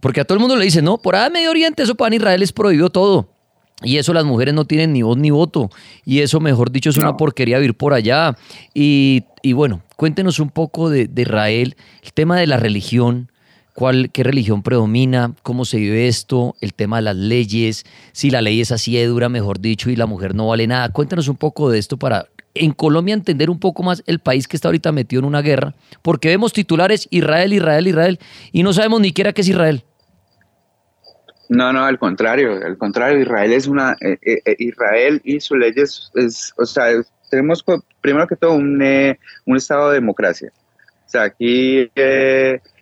porque 0.00 0.20
a 0.20 0.24
todo 0.24 0.36
el 0.36 0.40
mundo 0.40 0.56
le 0.56 0.66
dice, 0.66 0.82
no, 0.82 0.98
por 0.98 1.16
ahí 1.16 1.30
Medio 1.30 1.50
Oriente 1.50 1.82
eso 1.82 1.94
para 1.94 2.14
Israel 2.14 2.42
es 2.42 2.52
prohibido 2.52 2.90
todo. 2.90 3.33
Y 3.82 3.98
eso 3.98 4.14
las 4.14 4.24
mujeres 4.24 4.54
no 4.54 4.64
tienen 4.64 4.92
ni 4.92 5.02
voz 5.02 5.16
ni 5.16 5.30
voto. 5.30 5.70
Y 6.04 6.20
eso, 6.20 6.40
mejor 6.40 6.70
dicho, 6.70 6.90
es 6.90 6.96
una 6.96 7.16
porquería 7.16 7.58
vivir 7.58 7.74
por 7.74 7.92
allá. 7.92 8.36
Y, 8.72 9.24
y 9.42 9.52
bueno, 9.52 9.82
cuéntenos 9.96 10.38
un 10.38 10.50
poco 10.50 10.90
de, 10.90 11.06
de 11.06 11.22
Israel, 11.22 11.76
el 12.02 12.12
tema 12.12 12.38
de 12.38 12.46
la 12.46 12.56
religión, 12.56 13.30
cuál, 13.74 14.10
qué 14.10 14.22
religión 14.22 14.62
predomina, 14.62 15.34
cómo 15.42 15.64
se 15.64 15.78
vive 15.78 16.08
esto, 16.08 16.54
el 16.60 16.72
tema 16.72 16.96
de 16.96 17.02
las 17.02 17.16
leyes, 17.16 17.84
si 18.12 18.30
la 18.30 18.40
ley 18.40 18.60
es 18.60 18.72
así 18.72 18.94
de 18.94 19.06
dura, 19.06 19.28
mejor 19.28 19.60
dicho, 19.60 19.90
y 19.90 19.96
la 19.96 20.06
mujer 20.06 20.34
no 20.34 20.46
vale 20.46 20.66
nada. 20.66 20.88
Cuéntanos 20.90 21.28
un 21.28 21.36
poco 21.36 21.68
de 21.68 21.78
esto 21.78 21.98
para 21.98 22.28
en 22.54 22.70
Colombia 22.72 23.14
entender 23.14 23.50
un 23.50 23.58
poco 23.58 23.82
más 23.82 24.02
el 24.06 24.20
país 24.20 24.46
que 24.46 24.56
está 24.56 24.68
ahorita 24.68 24.92
metido 24.92 25.20
en 25.20 25.26
una 25.26 25.42
guerra, 25.42 25.74
porque 26.02 26.28
vemos 26.28 26.52
titulares 26.52 27.08
Israel, 27.10 27.52
Israel, 27.52 27.88
Israel, 27.88 28.18
y 28.52 28.62
no 28.62 28.72
sabemos 28.72 29.00
ni 29.00 29.08
siquiera 29.08 29.32
qué 29.32 29.42
es 29.42 29.48
Israel. 29.48 29.82
No, 31.48 31.72
no, 31.72 31.84
al 31.84 31.98
contrario, 31.98 32.52
al 32.64 32.78
contrario, 32.78 33.20
Israel 33.20 33.52
es 33.52 33.66
una, 33.66 33.92
eh, 34.00 34.16
eh, 34.22 34.40
eh, 34.44 34.56
Israel 34.58 35.20
y 35.24 35.40
sus 35.40 35.58
leyes, 35.58 36.10
es, 36.14 36.54
o 36.56 36.64
sea, 36.64 36.86
tenemos 37.30 37.64
primero 38.00 38.26
que 38.26 38.36
todo 38.36 38.52
un, 38.54 38.82
un 39.44 39.56
estado 39.56 39.90
de 39.90 39.96
democracia. 39.96 40.52
O 41.06 41.08
sea, 41.08 41.24
aquí, 41.24 41.90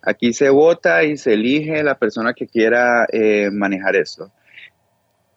aquí 0.02 0.32
se 0.32 0.48
vota 0.48 1.02
y 1.04 1.16
se 1.16 1.34
elige 1.34 1.82
la 1.82 1.98
persona 1.98 2.32
que 2.34 2.46
quiera 2.46 3.06
manejar 3.52 3.96
esto. 3.96 4.30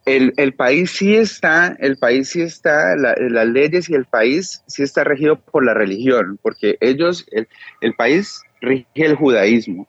El, 0.05 0.33
el 0.37 0.53
país 0.53 0.91
sí 0.91 1.15
está, 1.15 1.75
el 1.79 1.97
país 1.97 2.29
sí 2.29 2.41
está, 2.41 2.95
la- 2.95 3.15
las 3.17 3.47
leyes 3.47 3.89
y 3.89 3.95
el 3.95 4.05
país 4.05 4.61
sí 4.67 4.83
está 4.83 5.03
regido 5.03 5.37
por 5.39 5.65
la 5.65 5.73
religión, 5.73 6.37
porque 6.43 6.77
ellos, 6.79 7.25
el, 7.31 7.47
el 7.81 7.95
país 7.95 8.39
rige 8.61 8.85
el 8.95 9.15
judaísmo 9.15 9.87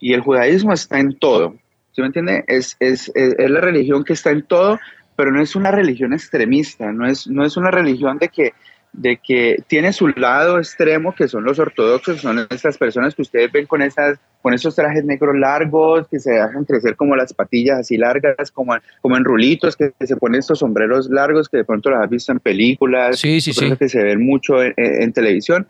y 0.00 0.14
el 0.14 0.20
judaísmo 0.20 0.72
está 0.72 0.98
en 0.98 1.16
todo. 1.16 1.56
¿Sí 1.92 2.00
me 2.00 2.06
entiende? 2.08 2.44
Es, 2.46 2.76
es, 2.80 3.10
es, 3.14 3.34
es 3.38 3.50
la 3.50 3.60
religión 3.60 4.04
que 4.04 4.14
está 4.14 4.30
en 4.30 4.42
todo, 4.42 4.80
pero 5.16 5.30
no 5.30 5.42
es 5.42 5.54
una 5.54 5.70
religión 5.70 6.12
extremista, 6.12 6.90
no 6.92 7.06
es, 7.06 7.26
no 7.26 7.44
es 7.44 7.56
una 7.56 7.70
religión 7.70 8.18
de 8.18 8.28
que, 8.28 8.54
de 8.94 9.18
que 9.18 9.62
tiene 9.68 9.92
su 9.92 10.08
lado 10.08 10.58
extremo, 10.58 11.14
que 11.14 11.28
son 11.28 11.44
los 11.44 11.58
ortodoxos, 11.58 12.20
son 12.20 12.46
estas 12.50 12.78
personas 12.78 13.14
que 13.14 13.22
ustedes 13.22 13.52
ven 13.52 13.66
con, 13.66 13.82
esas, 13.82 14.18
con 14.40 14.54
esos 14.54 14.74
trajes 14.74 15.04
negros 15.04 15.36
largos, 15.36 16.08
que 16.08 16.18
se 16.18 16.32
dejan 16.32 16.64
crecer 16.64 16.96
como 16.96 17.14
las 17.14 17.32
patillas 17.34 17.78
así 17.80 17.96
largas, 17.98 18.50
como, 18.50 18.74
como 19.02 19.16
en 19.18 19.24
rulitos, 19.24 19.76
que, 19.76 19.92
se 20.00 20.16
ponen 20.16 20.40
estos 20.40 20.60
sombreros 20.60 21.10
largos 21.10 21.48
que 21.48 21.58
de 21.58 21.64
pronto 21.64 21.90
los 21.90 22.00
has 22.02 22.10
visto 22.10 22.32
en 22.32 22.40
películas, 22.40 23.18
Sí, 23.18 23.40
sí, 23.42 23.52
sí. 23.52 23.70
que 23.76 23.88
se 23.90 24.02
ven 24.02 24.24
mucho 24.24 24.62
en, 24.62 24.72
en- 24.78 25.02
en 25.02 25.12
televisión. 25.12 25.66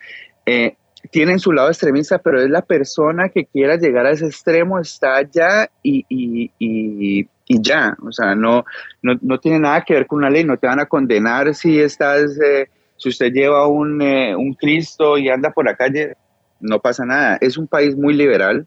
Eh, 0.47 0.75
tienen 1.11 1.39
su 1.39 1.53
lado 1.53 1.69
extremista, 1.69 2.19
pero 2.19 2.41
es 2.41 2.49
la 2.49 2.63
persona 2.63 3.29
que 3.29 3.47
quiera 3.47 3.77
llegar 3.77 4.07
a 4.07 4.13
ese 4.13 4.27
extremo, 4.27 4.79
está 4.79 5.17
allá 5.17 5.69
y, 5.83 6.05
y, 6.09 6.51
y, 6.59 7.29
ya. 7.49 7.97
O 8.07 8.13
sea, 8.13 8.35
no, 8.35 8.65
no, 9.03 9.15
no 9.21 9.39
tiene 9.39 9.59
nada 9.59 9.83
que 9.83 9.95
ver 9.95 10.07
con 10.07 10.19
una 10.19 10.31
ley, 10.31 10.45
no 10.45 10.57
te 10.57 10.67
van 10.67 10.81
a 10.81 10.87
condenar 10.87 11.55
si 11.55 11.79
estás, 11.81 12.39
eh, 12.41 12.69
si 12.97 13.09
usted 13.09 13.33
lleva 13.33 13.67
un, 13.67 14.01
eh, 14.01 14.35
un 14.35 14.55
Cristo 14.55 15.19
y 15.19 15.29
anda 15.29 15.51
por 15.51 15.65
la 15.65 15.77
calle, 15.77 16.15
no 16.61 16.81
pasa 16.81 17.05
nada. 17.05 17.39
Es 17.41 17.59
un 17.59 17.67
país 17.67 17.97
muy 17.97 18.15
liberal, 18.15 18.67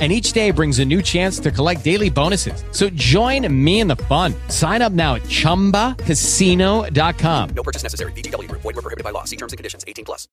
And 0.00 0.10
each 0.10 0.32
day 0.32 0.50
brings 0.50 0.80
a 0.80 0.84
new 0.84 1.02
chance 1.02 1.38
to 1.38 1.52
collect 1.52 1.84
daily 1.84 2.10
bonuses. 2.10 2.64
So 2.72 2.90
join 2.90 3.46
me 3.64 3.78
in 3.78 3.86
the 3.86 3.94
fun. 3.94 4.34
Sign 4.48 4.82
up 4.82 4.90
now 4.90 5.14
at 5.14 5.22
chumbacasino.com. 5.22 7.48
No 7.54 7.62
purchase 7.62 7.84
necessary. 7.84 8.10
Group. 8.12 8.62
Void 8.62 8.74
were 8.74 8.82
prohibited 8.82 9.04
by 9.04 9.10
law. 9.10 9.22
See 9.22 9.36
terms 9.36 9.52
and 9.52 9.56
conditions. 9.56 9.84
18 9.86 10.04
plus. 10.04 10.26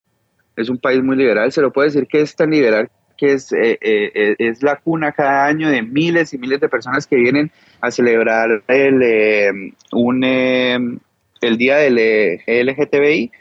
es 0.56 0.69
un 0.69 0.78
país 0.78 1.04
muy 1.04 1.15
liberal, 1.15 1.52
se 1.52 1.62
lo 1.62 1.71
puede 1.71 1.89
decir 1.89 2.08
que 2.08 2.21
es 2.21 2.36
tan 2.36 2.52
liberal 2.52 2.89
que 3.17 3.34
es, 3.34 3.52
eh, 3.52 3.78
eh, 3.82 4.12
eh, 4.15 4.36
es 4.39 4.63
la 4.63 4.78
cuna 4.78 5.12
cada 5.12 5.45
año 5.45 5.69
de 5.69 5.84
miles 5.84 6.34
y 6.34 6.39
miles 6.39 6.60
de 6.60 6.69
personas 6.69 7.06
que 7.06 7.17
vienen 7.17 7.52
a 7.80 7.91
celebrar 7.91 8.63
el, 8.67 9.02
eh, 9.04 9.52
un, 9.91 10.24
eh, 10.24 10.80
el 11.41 11.58
día 11.58 11.78
del 11.78 12.00
eh, 12.00 12.41
LGTBI. 12.47 13.32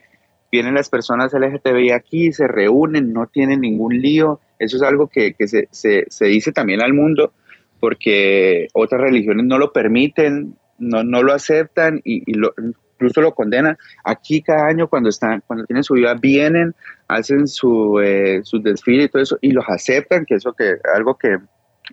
Vienen 0.52 0.74
las 0.74 0.90
personas 0.90 1.32
LGTBI 1.32 1.92
aquí, 1.92 2.30
se 2.32 2.46
reúnen, 2.46 3.14
no 3.14 3.26
tienen 3.28 3.62
ningún 3.62 4.02
lío. 4.02 4.40
Eso 4.60 4.76
es 4.76 4.82
algo 4.82 5.08
que, 5.08 5.34
se, 5.46 5.68
se, 6.08 6.24
dice 6.26 6.52
también 6.52 6.80
al 6.80 6.94
mundo 6.94 7.32
porque 7.80 8.68
otras 8.74 9.00
religiones 9.00 9.46
no 9.46 9.58
lo 9.58 9.72
permiten, 9.72 10.54
no, 10.78 11.02
no 11.02 11.22
lo 11.22 11.32
aceptan 11.32 12.00
y, 12.04 12.30
y 12.30 12.34
lo, 12.34 12.52
incluso 13.00 13.22
lo 13.22 13.34
condenan. 13.34 13.78
Aquí 14.04 14.42
cada 14.42 14.66
año 14.66 14.88
cuando 14.88 15.08
están, 15.08 15.42
cuando 15.46 15.64
tienen 15.64 15.82
su 15.82 15.94
vida, 15.94 16.14
vienen, 16.14 16.74
hacen 17.08 17.48
su, 17.48 17.98
eh, 18.00 18.42
su 18.44 18.60
desfile 18.60 19.04
y 19.04 19.08
todo 19.08 19.22
eso 19.22 19.38
y 19.40 19.52
los 19.52 19.64
aceptan, 19.68 20.26
que 20.26 20.34
eso 20.34 20.52
que 20.52 20.76
algo 20.94 21.16
que 21.16 21.38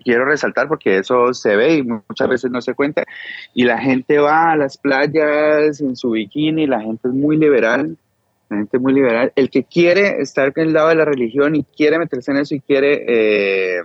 quiero 0.04 0.26
resaltar 0.26 0.68
porque 0.68 0.98
eso 0.98 1.32
se 1.34 1.56
ve 1.56 1.76
y 1.76 1.82
muchas 1.82 2.28
veces 2.28 2.50
no 2.50 2.60
se 2.60 2.74
cuenta. 2.74 3.04
Y 3.54 3.64
la 3.64 3.78
gente 3.78 4.18
va 4.18 4.52
a 4.52 4.56
las 4.56 4.76
playas 4.76 5.80
en 5.80 5.96
su 5.96 6.10
bikini, 6.10 6.66
la 6.66 6.80
gente 6.80 7.08
es 7.08 7.14
muy 7.14 7.38
liberal, 7.38 7.96
la 8.48 8.56
gente 8.56 8.78
muy 8.78 8.92
liberal. 8.92 9.32
El 9.36 9.50
que 9.50 9.64
quiere 9.64 10.20
estar 10.20 10.52
en 10.54 10.68
el 10.68 10.72
lado 10.72 10.88
de 10.88 10.94
la 10.94 11.04
religión 11.04 11.54
y 11.54 11.64
quiere 11.64 11.98
meterse 11.98 12.30
en 12.30 12.38
eso 12.38 12.54
y 12.54 12.60
quiere, 12.60 13.04
eh, 13.06 13.80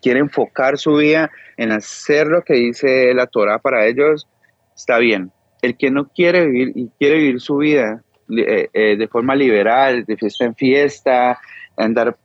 quiere 0.00 0.20
enfocar 0.20 0.78
su 0.78 0.96
vida 0.96 1.30
en 1.56 1.72
hacer 1.72 2.26
lo 2.26 2.42
que 2.42 2.54
dice 2.54 3.12
la 3.14 3.26
Torah 3.26 3.58
para 3.58 3.86
ellos, 3.86 4.28
está 4.76 4.98
bien. 4.98 5.32
El 5.62 5.76
que 5.76 5.90
no 5.90 6.08
quiere 6.08 6.46
vivir 6.46 6.72
y 6.74 6.88
quiere 6.98 7.16
vivir 7.16 7.40
su 7.40 7.56
vida 7.56 8.02
eh, 8.30 8.68
eh, 8.72 8.96
de 8.96 9.08
forma 9.08 9.34
liberal, 9.34 10.04
de 10.04 10.16
fiesta 10.16 10.44
en 10.44 10.54
fiesta, 10.54 11.38
andar, 11.76 12.16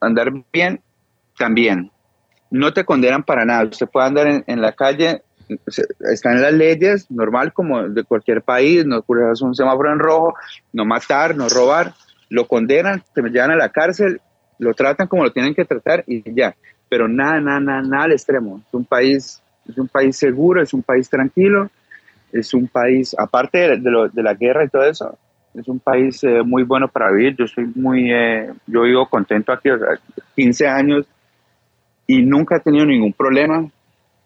andar 0.00 0.32
bien, 0.52 0.80
también. 1.36 1.90
No 2.50 2.72
te 2.72 2.84
condenan 2.84 3.24
para 3.24 3.44
nada. 3.44 3.64
Usted 3.64 3.88
puede 3.88 4.06
andar 4.06 4.44
en, 4.46 4.60
la 4.60 4.72
calle, 4.72 5.22
están 6.10 6.40
las 6.42 6.52
leyes, 6.52 7.10
normal 7.10 7.52
como 7.52 7.88
de 7.88 8.04
cualquier 8.04 8.42
país, 8.42 8.84
no 8.86 9.02
cruzas 9.02 9.42
un 9.42 9.54
semáforo 9.54 9.92
en 9.92 9.98
rojo, 9.98 10.34
no 10.72 10.84
matar, 10.84 11.36
no 11.36 11.48
robar, 11.48 11.94
lo 12.30 12.46
condenan, 12.46 13.02
te 13.14 13.22
llevan 13.22 13.50
a 13.52 13.56
la 13.56 13.68
cárcel, 13.70 14.20
lo 14.58 14.74
tratan 14.74 15.06
como 15.08 15.24
lo 15.24 15.32
tienen 15.32 15.54
que 15.54 15.64
tratar 15.64 16.04
y 16.06 16.22
ya. 16.34 16.54
Pero 16.88 17.08
nada, 17.08 17.40
nada, 17.40 17.60
nada, 17.60 17.82
nada 17.82 18.04
al 18.04 18.12
extremo. 18.12 18.62
Es 18.66 18.74
un 18.74 18.84
país, 18.84 19.42
es 19.68 19.78
un 19.78 19.88
país 19.88 20.16
seguro, 20.16 20.62
es 20.62 20.72
un 20.74 20.82
país 20.82 21.08
tranquilo, 21.08 21.70
es 22.32 22.54
un 22.54 22.68
país, 22.68 23.14
aparte 23.18 23.58
de, 23.58 23.76
de 23.78 23.90
lo- 23.90 24.08
de 24.08 24.22
la 24.22 24.34
guerra 24.34 24.64
y 24.64 24.68
todo 24.68 24.84
eso, 24.84 25.18
es 25.54 25.68
un 25.68 25.78
país 25.80 26.22
eh, 26.24 26.42
muy 26.42 26.64
bueno 26.64 26.88
para 26.88 27.12
vivir. 27.12 27.36
Yo 27.36 27.44
estoy 27.44 27.70
muy, 27.74 28.12
eh, 28.12 28.52
yo 28.66 28.82
vivo 28.82 29.08
contento 29.08 29.52
aquí, 29.52 29.70
o 29.70 29.78
sea, 29.78 29.98
15 30.34 30.66
años 30.66 31.06
y 32.06 32.22
nunca 32.22 32.56
he 32.56 32.60
tenido 32.60 32.84
ningún 32.86 33.12
problema, 33.12 33.68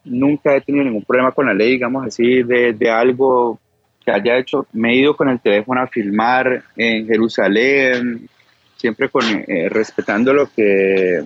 nunca 0.08 0.54
he 0.54 0.60
tenido 0.60 0.84
ningún 0.84 1.04
problema 1.04 1.32
con 1.32 1.46
la 1.46 1.54
ley, 1.54 1.72
digamos 1.72 2.06
así, 2.06 2.42
de, 2.42 2.72
de 2.72 2.90
algo 2.90 3.58
que 4.04 4.12
haya 4.12 4.38
hecho, 4.38 4.66
me 4.72 4.92
he 4.92 4.96
ido 4.96 5.16
con 5.16 5.28
el 5.28 5.40
teléfono 5.40 5.80
a 5.80 5.86
filmar 5.86 6.64
en 6.76 7.06
Jerusalén, 7.06 8.28
siempre 8.76 9.08
con, 9.08 9.24
eh, 9.26 9.68
respetando 9.68 10.32
lo 10.32 10.48
que 10.50 11.22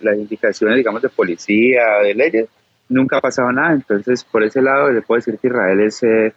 las 0.00 0.16
indicaciones, 0.16 0.76
digamos, 0.76 1.02
de 1.02 1.08
policía, 1.08 1.82
de 2.02 2.14
leyes, 2.14 2.48
nunca 2.88 3.18
ha 3.18 3.20
pasado 3.20 3.50
nada. 3.50 3.72
Entonces, 3.72 4.22
por 4.24 4.44
ese 4.44 4.62
lado, 4.62 4.90
le 4.90 5.02
puedo 5.02 5.18
decir 5.18 5.38
que 5.38 5.48
Israel 5.48 5.80
es, 5.80 6.02
eh, 6.02 6.32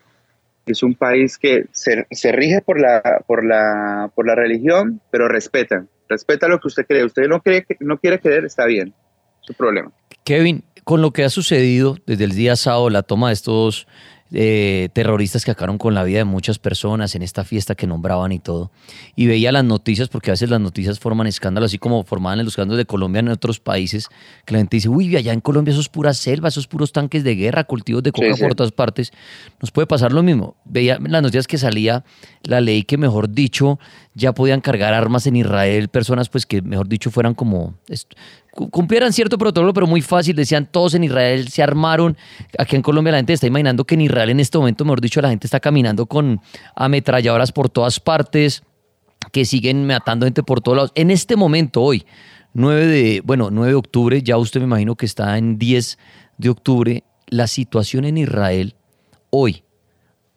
es 0.66 0.84
un 0.84 0.96
país 0.96 1.38
que 1.38 1.66
se, 1.72 2.08
se, 2.12 2.32
rige 2.32 2.62
por 2.62 2.80
la, 2.80 3.22
por, 3.28 3.46
la, 3.46 4.10
por 4.16 4.26
la 4.26 4.36
religión, 4.36 5.02
pero 5.12 5.28
respeta, 5.28 5.86
respeta 6.08 6.48
lo 6.48 6.60
que 6.60 6.68
usted 6.68 6.86
cree. 6.88 7.06
Usted 7.06 7.28
no, 7.28 7.42
cree, 7.42 7.66
no 7.82 7.98
quiere 7.98 8.20
creer, 8.20 8.46
está 8.46 8.66
bien, 8.66 8.94
su 9.42 9.54
problema. 9.54 9.92
Kevin, 10.28 10.66
con 10.84 11.02
lo 11.02 11.14
que 11.14 11.24
ha 11.24 11.30
sucedido 11.30 12.00
desde 12.06 12.26
el 12.26 12.34
día 12.34 12.58
sábado, 12.58 12.90
la 12.90 13.02
toma 13.02 13.30
de 13.30 13.34
estos 13.34 13.88
eh, 14.34 14.90
terroristas 14.92 15.46
que 15.46 15.52
acabaron 15.52 15.78
con 15.78 15.94
la 15.94 16.04
vida 16.04 16.18
de 16.18 16.26
muchas 16.26 16.60
personas 16.60 17.16
en 17.16 17.22
esta 17.22 17.46
fiesta 17.46 17.76
que 17.76 17.88
nombraban 17.88 18.34
y 18.34 18.40
todo. 18.40 18.70
Y 19.16 19.28
veía 19.28 19.54
las 19.54 19.64
noticias, 19.64 20.10
porque 20.10 20.32
a 20.32 20.34
veces 20.34 20.50
las 20.50 20.60
noticias 20.60 21.00
forman 21.00 21.28
escándalos, 21.28 21.70
así 21.70 21.78
como 21.78 22.04
formaban 22.04 22.40
en 22.40 22.46
los 22.46 22.56
escándalos 22.56 22.78
de 22.78 22.86
Colombia 22.86 23.22
en 23.22 23.30
otros 23.30 23.62
países, 23.62 24.10
que 24.44 24.52
la 24.52 24.58
gente 24.60 24.76
dice, 24.76 24.90
uy, 24.90 25.16
allá 25.16 25.32
en 25.32 25.40
Colombia 25.40 25.72
eso 25.72 25.80
es 25.80 25.88
pura 25.88 26.14
selva, 26.14 26.50
esos 26.50 26.68
puros 26.68 26.92
tanques 26.92 27.24
de 27.24 27.36
guerra, 27.36 27.64
cultivos 27.64 28.04
de 28.04 28.12
coca 28.12 28.36
por 28.38 28.54
todas 28.54 28.74
partes. 28.74 29.14
Nos 29.62 29.72
puede 29.72 29.88
pasar 29.88 30.12
lo 30.12 30.24
mismo. 30.24 30.58
Veía 30.66 31.00
las 31.00 31.22
noticias 31.22 31.48
que 31.48 31.58
salía 31.58 32.04
la 32.44 32.60
ley 32.60 32.84
que, 32.84 32.98
mejor 32.98 33.30
dicho, 33.30 33.80
ya 34.14 34.34
podían 34.34 34.60
cargar 34.60 34.94
armas 34.94 35.26
en 35.26 35.38
Israel, 35.38 35.88
personas 35.88 36.28
pues 36.28 36.46
que, 36.46 36.62
mejor 36.62 36.90
dicho, 36.90 37.12
fueran 37.12 37.34
como 37.34 37.76
cumplieran 38.72 39.14
cierto 39.14 39.38
protocolo, 39.38 39.74
pero 39.74 39.88
muy 39.88 40.02
fácil. 40.02 40.36
Decían 40.36 40.66
todos 40.66 40.96
en 40.96 41.04
Israel 41.04 41.48
se 41.48 41.62
armaron. 41.62 42.18
Aquí 42.58 42.76
en 42.76 42.82
Colombia 42.82 43.12
la 43.12 43.20
gente 43.20 43.34
está 43.34 43.48
imaginando 43.48 43.86
que 43.86 43.96
en 43.96 44.02
Israel 44.02 44.30
en 44.30 44.40
este 44.40 44.58
momento, 44.58 44.84
mejor 44.84 45.02
dicho, 45.02 45.22
la 45.22 45.30
gente 45.30 45.48
está 45.48 45.60
caminando 45.60 46.06
con 46.08 46.42
ametralladoras 46.76 47.52
por 47.52 47.70
todas 47.70 48.00
partes, 48.00 48.64
que 49.32 49.46
siguen 49.46 49.86
matando 49.86 50.26
gente 50.26 50.44
por 50.44 50.62
todos 50.62 50.76
lados. 50.76 50.92
En 50.96 51.12
este 51.12 51.36
momento, 51.36 51.82
hoy, 51.82 52.06
9 52.54 52.88
de, 52.88 53.22
bueno, 53.24 53.50
9 53.52 53.72
de 53.72 53.76
octubre, 53.76 54.22
ya 54.24 54.38
usted 54.38 54.60
me 54.60 54.66
imagino 54.66 54.96
que 54.96 55.06
está 55.06 55.38
en 55.38 55.58
10 55.58 55.98
de 56.38 56.50
octubre, 56.50 57.04
la 57.28 57.48
situación 57.48 58.06
en 58.06 58.18
Israel 58.18 58.76
hoy, 59.30 59.64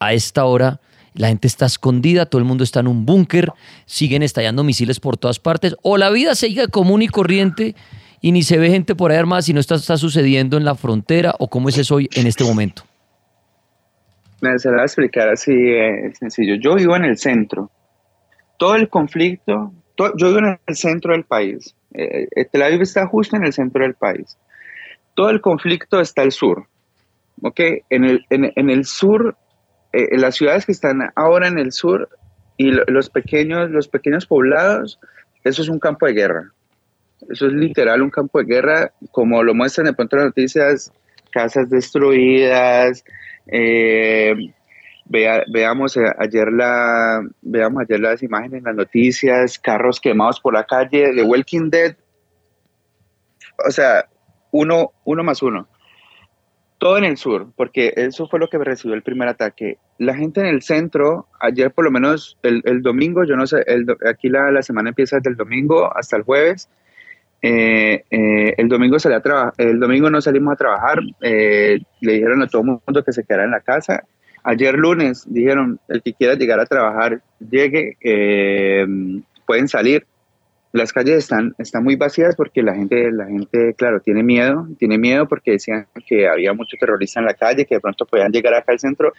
a 0.00 0.12
esta 0.12 0.44
hora, 0.44 0.80
la 1.14 1.28
gente 1.28 1.46
está 1.46 1.66
escondida, 1.66 2.26
todo 2.26 2.38
el 2.38 2.44
mundo 2.44 2.64
está 2.64 2.80
en 2.80 2.88
un 2.88 3.04
búnker, 3.04 3.52
siguen 3.86 4.22
estallando 4.22 4.64
misiles 4.64 5.00
por 5.00 5.16
todas 5.16 5.38
partes, 5.38 5.76
o 5.82 5.98
la 5.98 6.10
vida 6.10 6.34
sigue 6.34 6.68
común 6.68 7.02
y 7.02 7.08
corriente 7.08 7.74
y 8.20 8.32
ni 8.32 8.42
se 8.42 8.58
ve 8.58 8.70
gente 8.70 8.94
por 8.94 9.10
ahí 9.10 9.18
armada 9.18 9.42
si 9.42 9.52
no 9.52 9.60
está, 9.60 9.76
está 9.76 9.96
sucediendo 9.96 10.56
en 10.56 10.64
la 10.64 10.74
frontera 10.74 11.34
o 11.38 11.48
cómo 11.48 11.68
es 11.68 11.78
eso 11.78 11.96
hoy 11.96 12.08
en 12.14 12.26
este 12.26 12.44
momento? 12.44 12.82
Me 14.42 14.58
se 14.58 14.68
a 14.70 14.82
explicar 14.82 15.28
así 15.28 15.52
eh, 15.52 16.12
sencillo. 16.18 16.54
Yo 16.62 16.74
vivo 16.74 16.96
en 16.96 17.04
el 17.04 17.18
centro. 17.18 17.70
Todo 18.58 18.74
el 18.74 18.88
conflicto, 18.88 19.72
yo 19.98 20.28
vivo 20.28 20.38
en 20.38 20.58
el 20.66 20.76
centro 20.76 21.12
del 21.12 21.24
país. 21.24 21.74
Eh, 21.94 22.26
eh, 22.34 22.44
Tel 22.50 22.62
Aviv 22.62 22.80
está 22.82 23.06
justo 23.06 23.36
en 23.36 23.44
el 23.44 23.52
centro 23.52 23.82
del 23.82 23.94
país. 23.94 24.38
Todo 25.14 25.30
el 25.30 25.40
conflicto 25.40 26.00
está 26.00 26.22
al 26.22 26.32
sur. 26.32 26.66
¿ok? 27.42 27.60
En 27.90 28.04
el, 28.04 28.24
en, 28.30 28.70
el 28.70 28.84
sur, 28.84 29.36
las 29.92 30.36
ciudades 30.36 30.66
que 30.66 30.72
están 30.72 31.00
ahora 31.16 31.48
en 31.48 31.58
el 31.58 31.72
sur 31.72 32.08
y 32.56 32.70
los 32.70 33.08
pequeños, 33.10 33.70
los 33.70 33.88
pequeños 33.88 34.26
poblados, 34.26 35.00
eso 35.44 35.62
es 35.62 35.68
un 35.68 35.78
campo 35.78 36.06
de 36.06 36.12
guerra. 36.12 36.52
Eso 37.28 37.46
es 37.46 37.52
literal 37.52 38.02
un 38.02 38.10
campo 38.10 38.38
de 38.38 38.46
guerra, 38.46 38.92
como 39.10 39.42
lo 39.42 39.54
muestran 39.54 39.86
de 39.86 39.92
pronto 39.92 40.16
las 40.16 40.26
noticias, 40.26 40.92
casas 41.30 41.68
destruidas. 41.70 43.04
Eh, 43.46 44.34
veamos 45.06 45.96
eh, 45.96 46.04
ayer 46.18 46.52
la 46.52 47.20
veamos 47.42 47.82
ayer 47.82 48.00
las 48.00 48.22
imágenes 48.22 48.58
en 48.58 48.64
las 48.64 48.76
noticias, 48.76 49.58
carros 49.58 50.00
quemados 50.00 50.40
por 50.40 50.54
la 50.54 50.64
calle, 50.64 51.12
de 51.12 51.22
Walking 51.22 51.70
Dead. 51.70 51.96
O 53.66 53.70
sea, 53.70 54.08
uno, 54.52 54.92
uno 55.04 55.22
más 55.22 55.42
uno. 55.42 55.68
Todo 56.78 56.96
en 56.96 57.04
el 57.04 57.18
sur, 57.18 57.52
porque 57.56 57.92
eso 57.96 58.26
fue 58.26 58.38
lo 58.38 58.48
que 58.48 58.56
recibió 58.56 58.94
el 58.94 59.02
primer 59.02 59.28
ataque. 59.28 59.76
La 59.98 60.14
gente 60.14 60.40
en 60.40 60.46
el 60.46 60.62
centro, 60.62 61.26
ayer 61.38 61.70
por 61.72 61.84
lo 61.84 61.90
menos 61.90 62.38
el, 62.42 62.80
domingo, 62.80 63.24
yo 63.24 63.36
no 63.36 63.46
sé, 63.46 63.58
aquí 64.08 64.30
la, 64.30 64.50
la 64.50 64.62
semana 64.62 64.88
empieza 64.88 65.16
desde 65.16 65.28
el 65.28 65.36
domingo 65.36 65.94
hasta 65.94 66.16
el 66.16 66.22
jueves, 66.22 66.70
eh, 67.42 68.04
eh, 68.10 68.54
el 68.58 68.68
domingo 68.68 68.98
salí 68.98 69.14
a 69.14 69.20
trabajar, 69.20 69.54
el 69.56 69.80
domingo 69.80 70.10
no 70.10 70.20
salimos 70.20 70.52
a 70.52 70.56
trabajar, 70.56 70.98
eh, 71.22 71.78
le 72.00 72.12
dijeron 72.12 72.42
a 72.42 72.46
todo 72.46 72.62
el 72.62 72.68
mundo 72.68 73.04
que 73.04 73.12
se 73.12 73.24
quedara 73.24 73.44
en 73.44 73.50
la 73.50 73.60
casa. 73.60 74.04
Ayer 74.42 74.74
lunes 74.74 75.24
dijeron, 75.26 75.78
el 75.88 76.02
que 76.02 76.14
quiera 76.14 76.34
llegar 76.34 76.60
a 76.60 76.66
trabajar, 76.66 77.20
llegue, 77.38 77.96
pueden 79.46 79.68
salir. 79.68 80.06
Las 80.72 80.92
calles 80.92 81.18
están, 81.18 81.54
están 81.58 81.82
muy 81.82 81.96
vacías 81.96 82.36
porque 82.36 82.62
la 82.62 82.74
gente, 82.74 83.10
la 83.10 83.26
gente, 83.26 83.74
claro, 83.74 84.00
tiene 84.00 84.22
miedo, 84.22 84.68
tiene 84.78 84.98
miedo 84.98 85.26
porque 85.26 85.52
decían 85.52 85.88
que 86.06 86.28
había 86.28 86.52
mucho 86.52 86.76
terrorista 86.78 87.20
en 87.20 87.26
la 87.26 87.34
calle, 87.34 87.66
que 87.66 87.74
de 87.74 87.80
pronto 87.80 88.06
podían 88.06 88.30
llegar 88.30 88.54
acá 88.54 88.72
al 88.72 88.78
centro. 88.78 89.12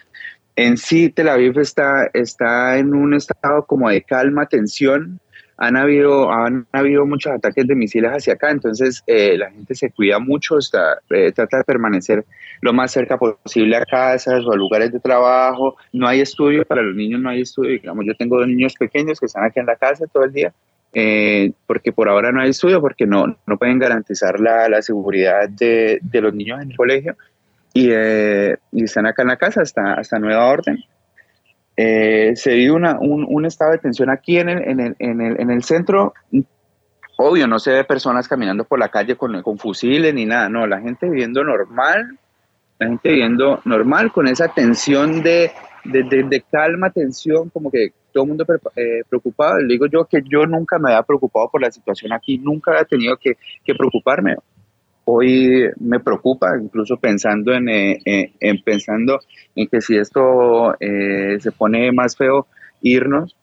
En 0.56 0.76
sí, 0.76 1.10
Tel 1.10 1.28
Aviv 1.28 1.58
está, 1.58 2.10
está 2.14 2.78
en 2.78 2.94
un 2.94 3.14
estado 3.14 3.66
como 3.66 3.90
de 3.90 4.02
calma, 4.02 4.46
tensión, 4.46 5.20
han 5.62 5.76
habido, 5.76 6.32
han 6.32 6.66
habido 6.72 7.06
muchos 7.06 7.32
ataques 7.32 7.64
de 7.68 7.76
misiles 7.76 8.10
hacia 8.10 8.32
acá, 8.32 8.50
entonces 8.50 9.04
eh, 9.06 9.38
la 9.38 9.48
gente 9.52 9.76
se 9.76 9.92
cuida 9.92 10.18
mucho, 10.18 10.58
está, 10.58 10.98
eh, 11.10 11.30
trata 11.30 11.58
de 11.58 11.64
permanecer 11.64 12.24
lo 12.60 12.72
más 12.72 12.90
cerca 12.90 13.16
posible 13.16 13.76
a 13.76 13.84
casas 13.84 14.44
o 14.44 14.52
a 14.52 14.56
lugares 14.56 14.90
de 14.90 14.98
trabajo. 14.98 15.76
No 15.92 16.08
hay 16.08 16.20
estudio, 16.20 16.64
para 16.64 16.82
los 16.82 16.96
niños 16.96 17.20
no 17.20 17.28
hay 17.30 17.42
estudio, 17.42 17.70
digamos, 17.70 18.04
yo 18.04 18.14
tengo 18.16 18.38
dos 18.38 18.48
niños 18.48 18.74
pequeños 18.74 19.20
que 19.20 19.26
están 19.26 19.44
aquí 19.44 19.60
en 19.60 19.66
la 19.66 19.76
casa 19.76 20.04
todo 20.12 20.24
el 20.24 20.32
día, 20.32 20.52
eh, 20.94 21.52
porque 21.68 21.92
por 21.92 22.08
ahora 22.08 22.32
no 22.32 22.40
hay 22.40 22.50
estudio, 22.50 22.80
porque 22.80 23.06
no, 23.06 23.36
no 23.46 23.56
pueden 23.56 23.78
garantizar 23.78 24.40
la, 24.40 24.68
la 24.68 24.82
seguridad 24.82 25.48
de, 25.48 26.00
de, 26.02 26.20
los 26.20 26.34
niños 26.34 26.60
en 26.60 26.72
el 26.72 26.76
colegio 26.76 27.16
y, 27.72 27.92
y, 27.92 28.82
están 28.82 29.06
acá 29.06 29.22
en 29.22 29.28
la 29.28 29.36
casa 29.36 29.62
hasta, 29.62 29.94
hasta 29.94 30.18
nueva 30.18 30.44
orden. 30.46 30.82
Eh, 31.76 32.32
se 32.36 32.54
vive 32.54 32.72
una, 32.72 32.98
un, 33.00 33.44
estado 33.46 33.72
de 33.72 33.78
tensión 33.78 34.10
aquí 34.10 34.38
en 34.38 34.48
el, 34.48 34.68
en, 34.68 34.80
el, 34.80 34.96
en, 34.98 35.20
el, 35.20 35.40
en 35.40 35.50
el 35.50 35.62
centro. 35.62 36.12
Obvio, 37.16 37.46
no 37.46 37.58
se 37.58 37.72
ve 37.72 37.84
personas 37.84 38.28
caminando 38.28 38.64
por 38.64 38.78
la 38.78 38.88
calle 38.88 39.16
con, 39.16 39.42
con 39.42 39.58
fusiles 39.58 40.12
ni 40.12 40.26
nada, 40.26 40.48
no, 40.48 40.66
la 40.66 40.80
gente 40.80 41.08
viviendo 41.08 41.44
normal, 41.44 42.18
la 42.78 42.88
gente 42.88 43.10
viviendo 43.10 43.60
normal 43.64 44.12
con 44.12 44.26
esa 44.26 44.48
tensión 44.48 45.22
de, 45.22 45.52
de, 45.84 46.02
de, 46.02 46.44
calma, 46.50 46.90
tensión, 46.90 47.48
como 47.50 47.70
que 47.70 47.92
todo 48.12 48.24
el 48.24 48.28
mundo 48.28 48.44
eh, 48.76 49.02
preocupado. 49.08 49.58
Le 49.58 49.74
digo 49.74 49.86
yo 49.86 50.04
que 50.04 50.22
yo 50.24 50.46
nunca 50.46 50.78
me 50.78 50.90
había 50.90 51.02
preocupado 51.02 51.48
por 51.48 51.60
la 51.62 51.70
situación 51.70 52.12
aquí, 52.12 52.38
nunca 52.38 52.72
había 52.72 52.84
tenido 52.84 53.16
que, 53.16 53.36
que 53.64 53.74
preocuparme 53.74 54.36
hoy 55.04 55.68
me 55.80 56.00
preocupa, 56.00 56.56
incluso 56.60 56.96
pensando 56.96 57.52
en, 57.52 57.68
eh, 57.68 57.98
eh, 58.04 58.32
en 58.40 58.62
pensando 58.62 59.20
en 59.54 59.66
que 59.66 59.80
si 59.80 59.96
esto 59.96 60.74
eh, 60.80 61.38
se 61.40 61.52
pone 61.52 61.92
más 61.92 62.16
feo, 62.16 62.46
irnos, 62.80 63.36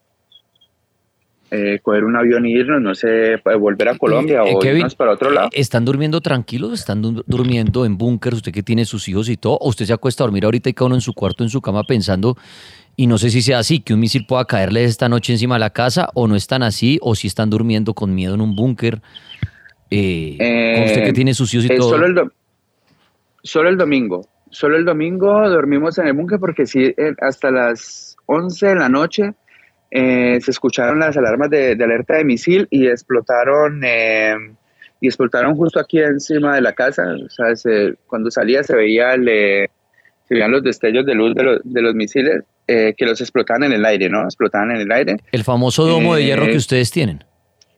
coger 1.81 2.03
un 2.03 2.15
avión 2.15 2.45
e 2.45 2.51
irnos, 2.51 2.79
no 2.79 2.93
sé, 2.93 3.37
volver 3.59 3.89
a 3.89 3.97
Colombia 3.97 4.43
o 4.43 4.63
irnos 4.63 4.93
para 4.93 5.13
otro 5.13 5.31
lado. 5.31 5.49
¿Están 5.51 5.83
durmiendo 5.83 6.21
tranquilos? 6.21 6.73
¿Están 6.73 7.01
durmiendo 7.01 7.85
en 7.85 7.97
búnker? 7.97 8.35
Usted 8.35 8.51
que 8.51 8.61
tiene 8.61 8.85
sus 8.85 9.07
hijos 9.07 9.29
y 9.29 9.37
todo, 9.37 9.55
o 9.55 9.69
usted 9.69 9.85
se 9.85 9.93
acuesta 9.93 10.23
a 10.23 10.27
dormir 10.27 10.45
ahorita 10.45 10.69
y 10.69 10.73
cada 10.73 10.85
uno 10.87 10.95
en 10.95 11.01
su 11.01 11.13
cuarto, 11.13 11.43
en 11.43 11.49
su 11.49 11.59
cama, 11.59 11.83
pensando, 11.85 12.37
y 12.95 13.07
no 13.07 13.17
sé 13.17 13.31
si 13.31 13.41
sea 13.41 13.59
así, 13.59 13.79
que 13.79 13.95
un 13.95 13.99
misil 13.99 14.27
pueda 14.27 14.45
caerle 14.45 14.83
esta 14.83 15.09
noche 15.09 15.33
encima 15.33 15.55
de 15.55 15.59
la 15.61 15.71
casa, 15.71 16.09
o 16.13 16.27
no 16.27 16.35
están 16.35 16.61
así, 16.61 16.99
o 17.01 17.15
si 17.15 17.25
están 17.25 17.49
durmiendo 17.49 17.95
con 17.95 18.13
miedo 18.13 18.35
en 18.35 18.41
un 18.41 18.55
búnker. 18.55 19.01
Eh, 19.91 20.83
usted 20.85 21.03
que 21.03 21.13
tiene 21.13 21.33
sus 21.33 21.51
todo. 21.51 21.89
Solo 21.89 22.05
el, 22.05 22.31
solo 23.43 23.69
el 23.69 23.77
domingo. 23.77 24.27
Solo 24.51 24.77
el 24.77 24.85
domingo 24.85 25.47
dormimos 25.49 25.97
en 25.99 26.07
el 26.07 26.13
búnker 26.13 26.39
porque 26.39 26.65
sí, 26.65 26.93
eh, 26.97 27.13
hasta 27.21 27.51
las 27.51 28.15
11 28.25 28.67
de 28.67 28.75
la 28.75 28.89
noche 28.89 29.33
eh, 29.91 30.39
se 30.41 30.51
escucharon 30.51 30.99
las 30.99 31.17
alarmas 31.17 31.49
de, 31.49 31.71
alerta 31.71 32.15
de 32.15 32.25
misil 32.25 32.67
y 32.71 32.87
explotaron 32.87 33.81
y 35.01 35.07
explotaron 35.07 35.55
justo 35.55 35.79
aquí 35.79 35.99
encima 35.99 36.55
de 36.55 36.61
la 36.61 36.73
casa. 36.73 37.03
O 37.03 37.29
sea, 37.29 37.71
cuando 38.07 38.31
salía 38.31 38.63
se 38.63 38.75
veía 38.75 39.13
se 39.13 40.35
veían 40.35 40.51
los 40.51 40.63
destellos 40.63 41.05
de 41.05 41.15
luz 41.15 41.33
de, 41.35 41.43
los, 41.43 41.59
de 41.63 41.81
los 41.81 41.95
misiles 41.95 42.43
que 42.67 43.05
los 43.05 43.19
explotaban 43.19 43.63
en 43.63 43.73
el 43.73 43.85
aire, 43.85 44.09
¿no? 44.09 44.23
Explotaban 44.23 44.71
en 44.71 44.81
el 44.81 44.91
aire. 44.91 45.17
El 45.31 45.43
famoso 45.43 45.85
domo 45.87 46.15
de 46.15 46.25
hierro 46.25 46.45
que 46.45 46.57
ustedes 46.57 46.91
tienen 46.91 47.23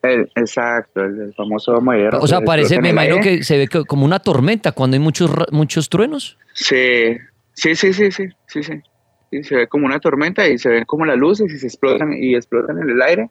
exacto, 0.03 1.03
el, 1.03 1.33
famoso 1.35 1.79
mayor. 1.81 2.15
O 2.15 2.27
sea, 2.27 2.41
parece, 2.41 2.81
me 2.81 2.89
imagino 2.89 3.19
que 3.19 3.43
se 3.43 3.57
ve 3.57 3.67
como 3.67 4.05
una 4.05 4.19
tormenta 4.19 4.71
cuando 4.71 4.95
hay 4.95 4.99
muchos, 4.99 5.31
muchos 5.51 5.89
truenos. 5.89 6.37
Sí, 6.53 7.17
sí, 7.53 7.75
sí, 7.75 7.93
sí, 7.93 8.11
sí, 8.11 8.25
sí, 8.47 8.63
sí. 8.63 9.43
se 9.43 9.55
ve 9.55 9.67
como 9.67 9.85
una 9.85 9.99
tormenta 9.99 10.47
y 10.47 10.57
se 10.57 10.69
ven 10.69 10.85
como 10.85 11.05
las 11.05 11.17
luces 11.17 11.51
y 11.53 11.59
se 11.59 11.67
explotan 11.67 12.13
y 12.13 12.35
explotan 12.35 12.79
en 12.79 12.89
el 12.89 13.01
aire. 13.01 13.29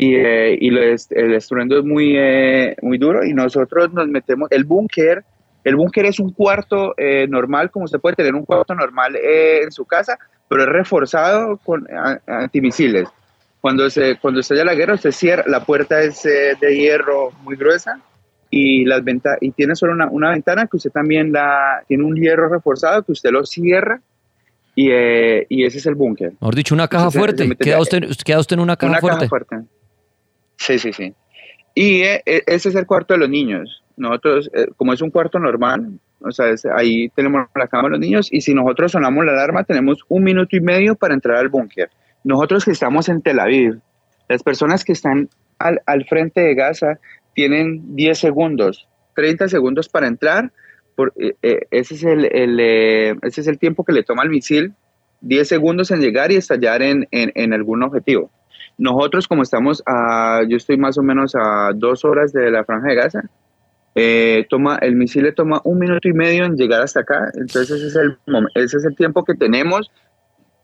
Y, 0.00 0.14
eh, 0.14 0.56
y 0.60 0.68
el 0.68 1.34
estruendo 1.34 1.78
es 1.78 1.84
muy, 1.84 2.14
eh, 2.16 2.76
muy 2.82 2.98
duro 2.98 3.24
y 3.24 3.34
nosotros 3.34 3.92
nos 3.92 4.06
metemos, 4.06 4.48
el 4.52 4.62
búnker, 4.62 5.24
el 5.64 5.74
búnker 5.74 6.06
es 6.06 6.20
un 6.20 6.32
cuarto 6.32 6.94
eh, 6.96 7.26
normal, 7.28 7.72
como 7.72 7.86
usted 7.86 7.98
puede 7.98 8.14
tener 8.14 8.36
un 8.36 8.44
cuarto 8.44 8.76
normal 8.76 9.16
en 9.16 9.72
su 9.72 9.84
casa, 9.84 10.16
pero 10.48 10.62
es 10.62 10.68
reforzado 10.68 11.56
con 11.58 11.86
antimisiles. 12.26 13.08
Cuando, 13.60 13.90
se, 13.90 14.16
cuando 14.18 14.40
estalla 14.40 14.64
la 14.64 14.74
guerra, 14.74 14.94
usted 14.94 15.10
cierra, 15.10 15.44
la 15.46 15.64
puerta 15.64 16.00
es 16.02 16.24
eh, 16.26 16.56
de 16.60 16.76
hierro 16.76 17.32
muy 17.42 17.56
gruesa 17.56 18.00
y, 18.50 18.84
las 18.84 19.02
venta 19.02 19.36
y 19.40 19.50
tiene 19.50 19.74
solo 19.74 19.92
una, 19.92 20.08
una 20.08 20.30
ventana 20.30 20.66
que 20.66 20.76
usted 20.76 20.90
también 20.90 21.32
la, 21.32 21.82
tiene 21.88 22.04
un 22.04 22.14
hierro 22.14 22.48
reforzado 22.48 23.02
que 23.02 23.12
usted 23.12 23.30
lo 23.30 23.44
cierra 23.44 24.00
y, 24.76 24.90
eh, 24.92 25.44
y 25.48 25.64
ese 25.64 25.78
es 25.78 25.86
el 25.86 25.96
búnker. 25.96 26.32
Mejor 26.40 26.54
dicho, 26.54 26.74
una 26.74 26.86
caja 26.86 27.06
Entonces, 27.06 27.20
se 27.20 27.26
fuerte. 27.26 27.48
mete 27.48 27.64
Queda 27.64 27.80
usted, 27.80 28.04
queda 28.24 28.38
usted 28.38 28.54
en 28.54 28.60
una 28.60 28.76
caja 28.76 28.90
una 28.92 29.00
fuerte. 29.00 29.18
caja 29.18 29.28
fuerte. 29.28 29.56
Sí, 30.56 30.78
sí, 30.78 30.92
sí. 30.92 31.14
Y 31.74 32.02
eh, 32.02 32.22
eh, 32.26 32.42
ese 32.46 32.68
es 32.68 32.74
el 32.76 32.86
cuarto 32.86 33.14
de 33.14 33.18
los 33.20 33.28
niños. 33.28 33.82
Nosotros, 33.96 34.48
eh, 34.54 34.68
como 34.76 34.92
es 34.92 35.02
un 35.02 35.10
cuarto 35.10 35.40
normal, 35.40 35.98
o 36.20 36.30
sea, 36.30 36.48
es- 36.50 36.64
ahí 36.66 37.08
tenemos 37.10 37.48
la 37.56 37.66
cama 37.66 37.84
de 37.84 37.90
los 37.90 38.00
niños 38.00 38.28
y 38.32 38.40
si 38.40 38.54
nosotros 38.54 38.92
sonamos 38.92 39.24
la 39.24 39.32
alarma, 39.32 39.64
tenemos 39.64 39.98
un 40.08 40.22
minuto 40.22 40.56
y 40.56 40.60
medio 40.60 40.94
para 40.94 41.14
entrar 41.14 41.36
al 41.38 41.48
búnker. 41.48 41.90
Nosotros 42.24 42.64
que 42.64 42.72
estamos 42.72 43.08
en 43.08 43.22
Tel 43.22 43.40
Aviv, 43.40 43.80
las 44.28 44.42
personas 44.42 44.84
que 44.84 44.92
están 44.92 45.28
al, 45.58 46.04
frente 46.04 46.40
de 46.40 46.54
Gaza 46.54 46.98
tienen 47.34 47.96
10 47.96 48.18
segundos, 48.18 48.88
30 49.14 49.48
segundos 49.48 49.88
para 49.88 50.06
entrar. 50.06 50.52
Por, 50.94 51.12
eh, 51.16 51.34
eh, 51.42 51.60
ese, 51.70 51.94
es 51.94 52.04
el, 52.04 52.24
el, 52.24 52.58
eh, 52.60 53.14
ese 53.22 53.40
es 53.40 53.46
el 53.46 53.58
tiempo 53.58 53.84
que 53.84 53.92
le 53.92 54.02
toma 54.02 54.22
al 54.22 54.30
misil, 54.30 54.74
10 55.20 55.48
segundos 55.48 55.90
en 55.90 56.00
llegar 56.00 56.32
y 56.32 56.36
estallar 56.36 56.82
en, 56.82 57.06
en, 57.10 57.52
algún 57.52 57.82
objetivo. 57.82 58.30
Nosotros, 58.78 59.26
como 59.28 59.42
estamos 59.42 59.82
a, 59.86 60.42
yo 60.48 60.56
estoy 60.56 60.76
más 60.76 60.98
o 60.98 61.02
menos 61.02 61.34
a 61.36 61.70
dos 61.74 62.04
horas 62.04 62.32
de 62.32 62.50
la 62.50 62.64
franja 62.64 62.88
de 62.88 62.94
Gaza, 62.94 63.22
toma, 64.48 64.78
el 64.80 64.94
misil 64.94 65.24
le 65.24 65.32
toma 65.32 65.60
un 65.64 65.78
minuto 65.78 66.08
y 66.08 66.12
medio 66.12 66.44
en 66.44 66.56
llegar 66.56 66.82
hasta 66.82 67.00
acá, 67.00 67.30
entonces 67.34 67.70
ese 67.70 67.86
es 67.88 67.96
el, 67.96 68.18
ese 68.54 68.76
es 68.76 68.84
el 68.84 68.94
tiempo 68.94 69.24
que 69.24 69.34
tenemos. 69.34 69.90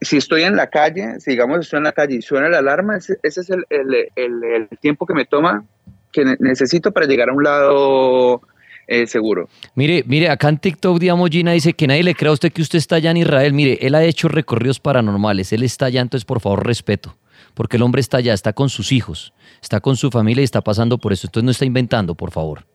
Si 0.04 0.16
estoy 0.16 0.42
en 0.42 0.56
la 0.56 0.68
calle, 0.68 1.18
si 1.20 1.32
digamos 1.32 1.60
estoy 1.60 1.78
en 1.78 1.84
la 1.84 1.92
calle 1.92 2.16
y 2.16 2.22
suena 2.22 2.48
la 2.48 2.58
alarma, 2.58 2.96
ese, 2.96 3.18
es 3.22 3.50
el, 3.50 4.68
tiempo 4.80 5.06
que 5.06 5.14
me 5.14 5.24
toma, 5.24 5.64
que 6.12 6.24
ne- 6.24 6.36
necesito 6.38 6.92
para 6.92 7.06
llegar 7.06 7.28
a 7.28 7.32
un 7.32 7.42
lado 7.42 8.42
eh, 8.86 9.06
seguro. 9.06 9.48
Mire, 9.74 10.04
mire, 10.06 10.28
acá 10.28 10.48
en 10.48 10.58
TikTok, 10.58 10.98
digamos, 10.98 11.30
Gina 11.30 11.52
dice 11.52 11.72
que 11.72 11.86
nadie 11.86 12.02
le 12.02 12.14
crea 12.14 12.30
a 12.30 12.34
usted 12.34 12.52
que 12.52 12.62
usted 12.62 12.78
está 12.78 12.96
allá 12.96 13.10
en 13.10 13.18
Israel. 13.18 13.52
Mire, 13.52 13.78
él 13.80 13.94
ha 13.94 14.04
hecho 14.04 14.28
recorridos 14.28 14.78
paranormales, 14.78 15.52
él 15.52 15.62
está 15.62 15.86
allá, 15.86 16.00
entonces 16.00 16.24
por 16.24 16.40
favor 16.40 16.66
respeto, 16.66 17.16
porque 17.54 17.76
el 17.76 17.82
hombre 17.82 18.00
está 18.00 18.18
allá, 18.18 18.34
está 18.34 18.52
con 18.52 18.68
sus 18.68 18.92
hijos, 18.92 19.32
está 19.62 19.80
con 19.80 19.96
su 19.96 20.10
familia 20.10 20.42
y 20.42 20.44
está 20.44 20.60
pasando 20.60 20.98
por 20.98 21.12
eso. 21.12 21.26
Entonces 21.26 21.44
no 21.44 21.50
está 21.50 21.64
inventando, 21.64 22.14
por 22.14 22.30
favor. 22.30 22.66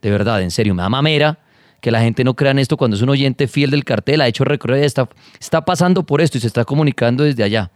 De 0.00 0.10
verdad, 0.10 0.42
en 0.42 0.50
serio, 0.50 0.74
me 0.74 0.82
da 0.82 0.88
mamera 0.88 1.38
que 1.82 1.90
la 1.90 2.00
gente 2.00 2.22
no 2.22 2.34
crea 2.34 2.52
en 2.52 2.60
esto 2.60 2.76
cuando 2.76 2.96
es 2.96 3.02
un 3.02 3.08
oyente 3.08 3.48
fiel 3.48 3.72
del 3.72 3.84
cartel, 3.84 4.20
ha 4.20 4.28
hecho 4.28 4.44
recorrido 4.44 4.80
y 4.80 4.86
está, 4.86 5.08
está 5.40 5.64
pasando 5.64 6.04
por 6.04 6.20
esto 6.20 6.38
y 6.38 6.40
se 6.40 6.46
está 6.46 6.64
comunicando 6.64 7.24
desde 7.24 7.42
allá. 7.42 7.72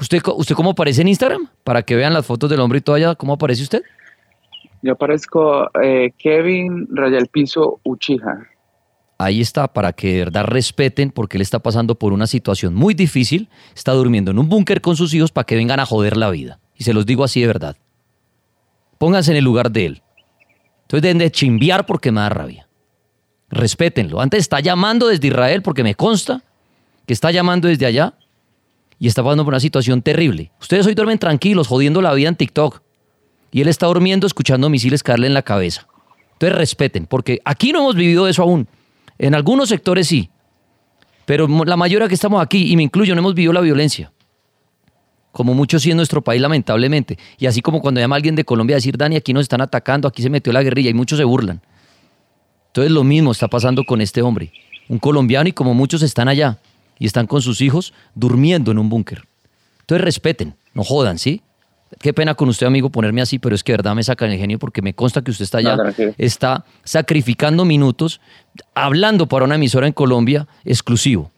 ¿Usted, 0.00 0.22
¿Usted 0.34 0.54
cómo 0.54 0.70
aparece 0.70 1.02
en 1.02 1.08
Instagram? 1.08 1.46
Para 1.62 1.82
que 1.82 1.94
vean 1.94 2.14
las 2.14 2.24
fotos 2.24 2.48
del 2.48 2.58
hombre 2.58 2.78
y 2.78 2.80
todo 2.80 2.96
allá, 2.96 3.14
¿cómo 3.14 3.34
aparece 3.34 3.62
usted? 3.62 3.82
Yo 4.82 4.92
aparezco 4.92 5.68
eh, 5.82 6.12
Kevin 6.16 6.88
Rayal 6.90 7.26
Piso 7.26 7.80
Uchija. 7.84 8.48
Ahí 9.18 9.42
está, 9.42 9.68
para 9.68 9.92
que 9.92 10.14
de 10.14 10.18
verdad 10.20 10.44
respeten, 10.46 11.10
porque 11.10 11.36
él 11.36 11.42
está 11.42 11.58
pasando 11.58 11.96
por 11.96 12.14
una 12.14 12.26
situación 12.26 12.74
muy 12.74 12.94
difícil. 12.94 13.50
Está 13.76 13.92
durmiendo 13.92 14.30
en 14.30 14.38
un 14.38 14.48
búnker 14.48 14.80
con 14.80 14.96
sus 14.96 15.12
hijos 15.12 15.32
para 15.32 15.44
que 15.44 15.54
vengan 15.54 15.80
a 15.80 15.84
joder 15.84 16.16
la 16.16 16.30
vida. 16.30 16.60
Y 16.74 16.84
se 16.84 16.94
los 16.94 17.04
digo 17.04 17.24
así 17.24 17.42
de 17.42 17.46
verdad. 17.46 17.76
Pónganse 18.96 19.32
en 19.32 19.36
el 19.36 19.44
lugar 19.44 19.70
de 19.70 19.84
él. 19.84 20.02
Entonces 20.84 21.02
deben 21.02 21.18
de 21.18 21.30
chimbear 21.30 21.84
porque 21.84 22.10
me 22.10 22.22
da 22.22 22.30
rabia. 22.30 22.66
Respétenlo. 23.50 24.20
Antes 24.20 24.40
está 24.40 24.60
llamando 24.60 25.08
desde 25.08 25.26
Israel 25.26 25.62
porque 25.62 25.82
me 25.82 25.94
consta 25.94 26.42
que 27.06 27.12
está 27.12 27.30
llamando 27.30 27.68
desde 27.68 27.86
allá 27.86 28.14
y 28.98 29.08
está 29.08 29.22
pasando 29.22 29.44
por 29.44 29.52
una 29.52 29.60
situación 29.60 30.02
terrible. 30.02 30.52
Ustedes 30.60 30.86
hoy 30.86 30.94
duermen 30.94 31.18
tranquilos, 31.18 31.66
jodiendo 31.66 32.00
la 32.00 32.14
vida 32.14 32.28
en 32.28 32.36
TikTok. 32.36 32.82
Y 33.50 33.60
él 33.60 33.68
está 33.68 33.86
durmiendo 33.86 34.26
escuchando 34.26 34.70
misiles 34.70 35.02
caerle 35.02 35.26
en 35.26 35.34
la 35.34 35.42
cabeza. 35.42 35.88
Entonces 36.34 36.56
respeten, 36.56 37.06
porque 37.06 37.40
aquí 37.44 37.72
no 37.72 37.80
hemos 37.80 37.96
vivido 37.96 38.28
eso 38.28 38.42
aún. 38.42 38.68
En 39.18 39.34
algunos 39.34 39.68
sectores 39.68 40.06
sí, 40.06 40.30
pero 41.26 41.46
la 41.48 41.76
mayoría 41.76 42.08
que 42.08 42.14
estamos 42.14 42.42
aquí, 42.42 42.72
y 42.72 42.76
me 42.76 42.82
incluyo, 42.82 43.14
no 43.14 43.20
hemos 43.20 43.34
vivido 43.34 43.52
la 43.52 43.60
violencia. 43.60 44.12
Como 45.32 45.54
muchos 45.54 45.82
sí 45.82 45.90
en 45.90 45.96
nuestro 45.96 46.22
país, 46.22 46.40
lamentablemente. 46.40 47.18
Y 47.38 47.46
así 47.46 47.60
como 47.60 47.80
cuando 47.80 48.00
llama 48.00 48.16
alguien 48.16 48.34
de 48.34 48.44
Colombia 48.44 48.76
a 48.76 48.78
decir, 48.78 48.96
Dani, 48.96 49.16
aquí 49.16 49.32
nos 49.32 49.42
están 49.42 49.60
atacando, 49.60 50.08
aquí 50.08 50.22
se 50.22 50.30
metió 50.30 50.52
la 50.52 50.62
guerrilla, 50.62 50.90
y 50.90 50.94
muchos 50.94 51.18
se 51.18 51.24
burlan. 51.24 51.60
Entonces 52.70 52.92
lo 52.92 53.04
mismo 53.04 53.32
está 53.32 53.48
pasando 53.48 53.84
con 53.84 54.00
este 54.00 54.22
hombre. 54.22 54.52
Un 54.88 54.98
colombiano 54.98 55.48
y 55.48 55.52
como 55.52 55.74
muchos 55.74 56.02
están 56.02 56.28
allá 56.28 56.58
y 56.98 57.06
están 57.06 57.26
con 57.26 57.42
sus 57.42 57.60
hijos 57.60 57.92
durmiendo 58.14 58.70
en 58.70 58.78
un 58.78 58.88
búnker. 58.88 59.22
Entonces 59.80 60.04
respeten, 60.04 60.54
no 60.74 60.84
jodan, 60.84 61.18
¿sí? 61.18 61.42
Qué 62.00 62.12
pena 62.14 62.34
con 62.36 62.48
usted, 62.48 62.66
amigo, 62.68 62.90
ponerme 62.90 63.20
así, 63.20 63.40
pero 63.40 63.54
es 63.56 63.64
que 63.64 63.72
de 63.72 63.78
verdad 63.78 63.96
me 63.96 64.04
sacan 64.04 64.30
el 64.30 64.38
genio 64.38 64.60
porque 64.60 64.80
me 64.82 64.94
consta 64.94 65.22
que 65.22 65.32
usted 65.32 65.42
está 65.42 65.58
allá, 65.58 65.70
No, 65.76 66.14
está 66.18 66.64
sacrificando 66.84 67.64
minutos, 67.64 68.20
hablando 68.74 69.26
para 69.26 69.44
una 69.44 69.56
emisora 69.56 69.88
en 69.88 69.92
Colombia 69.92 70.46
exclusivo. 70.64 71.32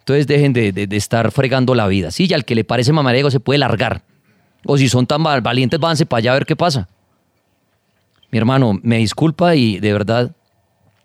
Entonces 0.00 0.26
dejen 0.26 0.52
de, 0.52 0.70
de- 0.70 0.86
de 0.86 0.96
estar 0.96 1.30
fregando 1.32 1.74
la 1.74 1.86
vida. 1.88 2.10
Sí, 2.10 2.26
y 2.28 2.34
al 2.34 2.44
que 2.44 2.54
le 2.54 2.62
parece 2.64 2.92
mamarego 2.92 3.30
se 3.30 3.40
puede 3.40 3.58
largar. 3.58 4.02
O 4.66 4.76
si 4.78 4.88
son 4.88 5.06
tan 5.06 5.22
val- 5.22 5.40
valientes, 5.40 5.80
váyanse 5.80 6.06
para 6.06 6.18
allá 6.18 6.30
a 6.32 6.34
ver 6.34 6.46
qué 6.46 6.54
pasa. 6.56 6.88
Mi 8.34 8.38
hermano, 8.38 8.80
me 8.82 8.98
disculpa 8.98 9.54
y 9.54 9.78
de 9.78 9.92
verdad 9.92 10.34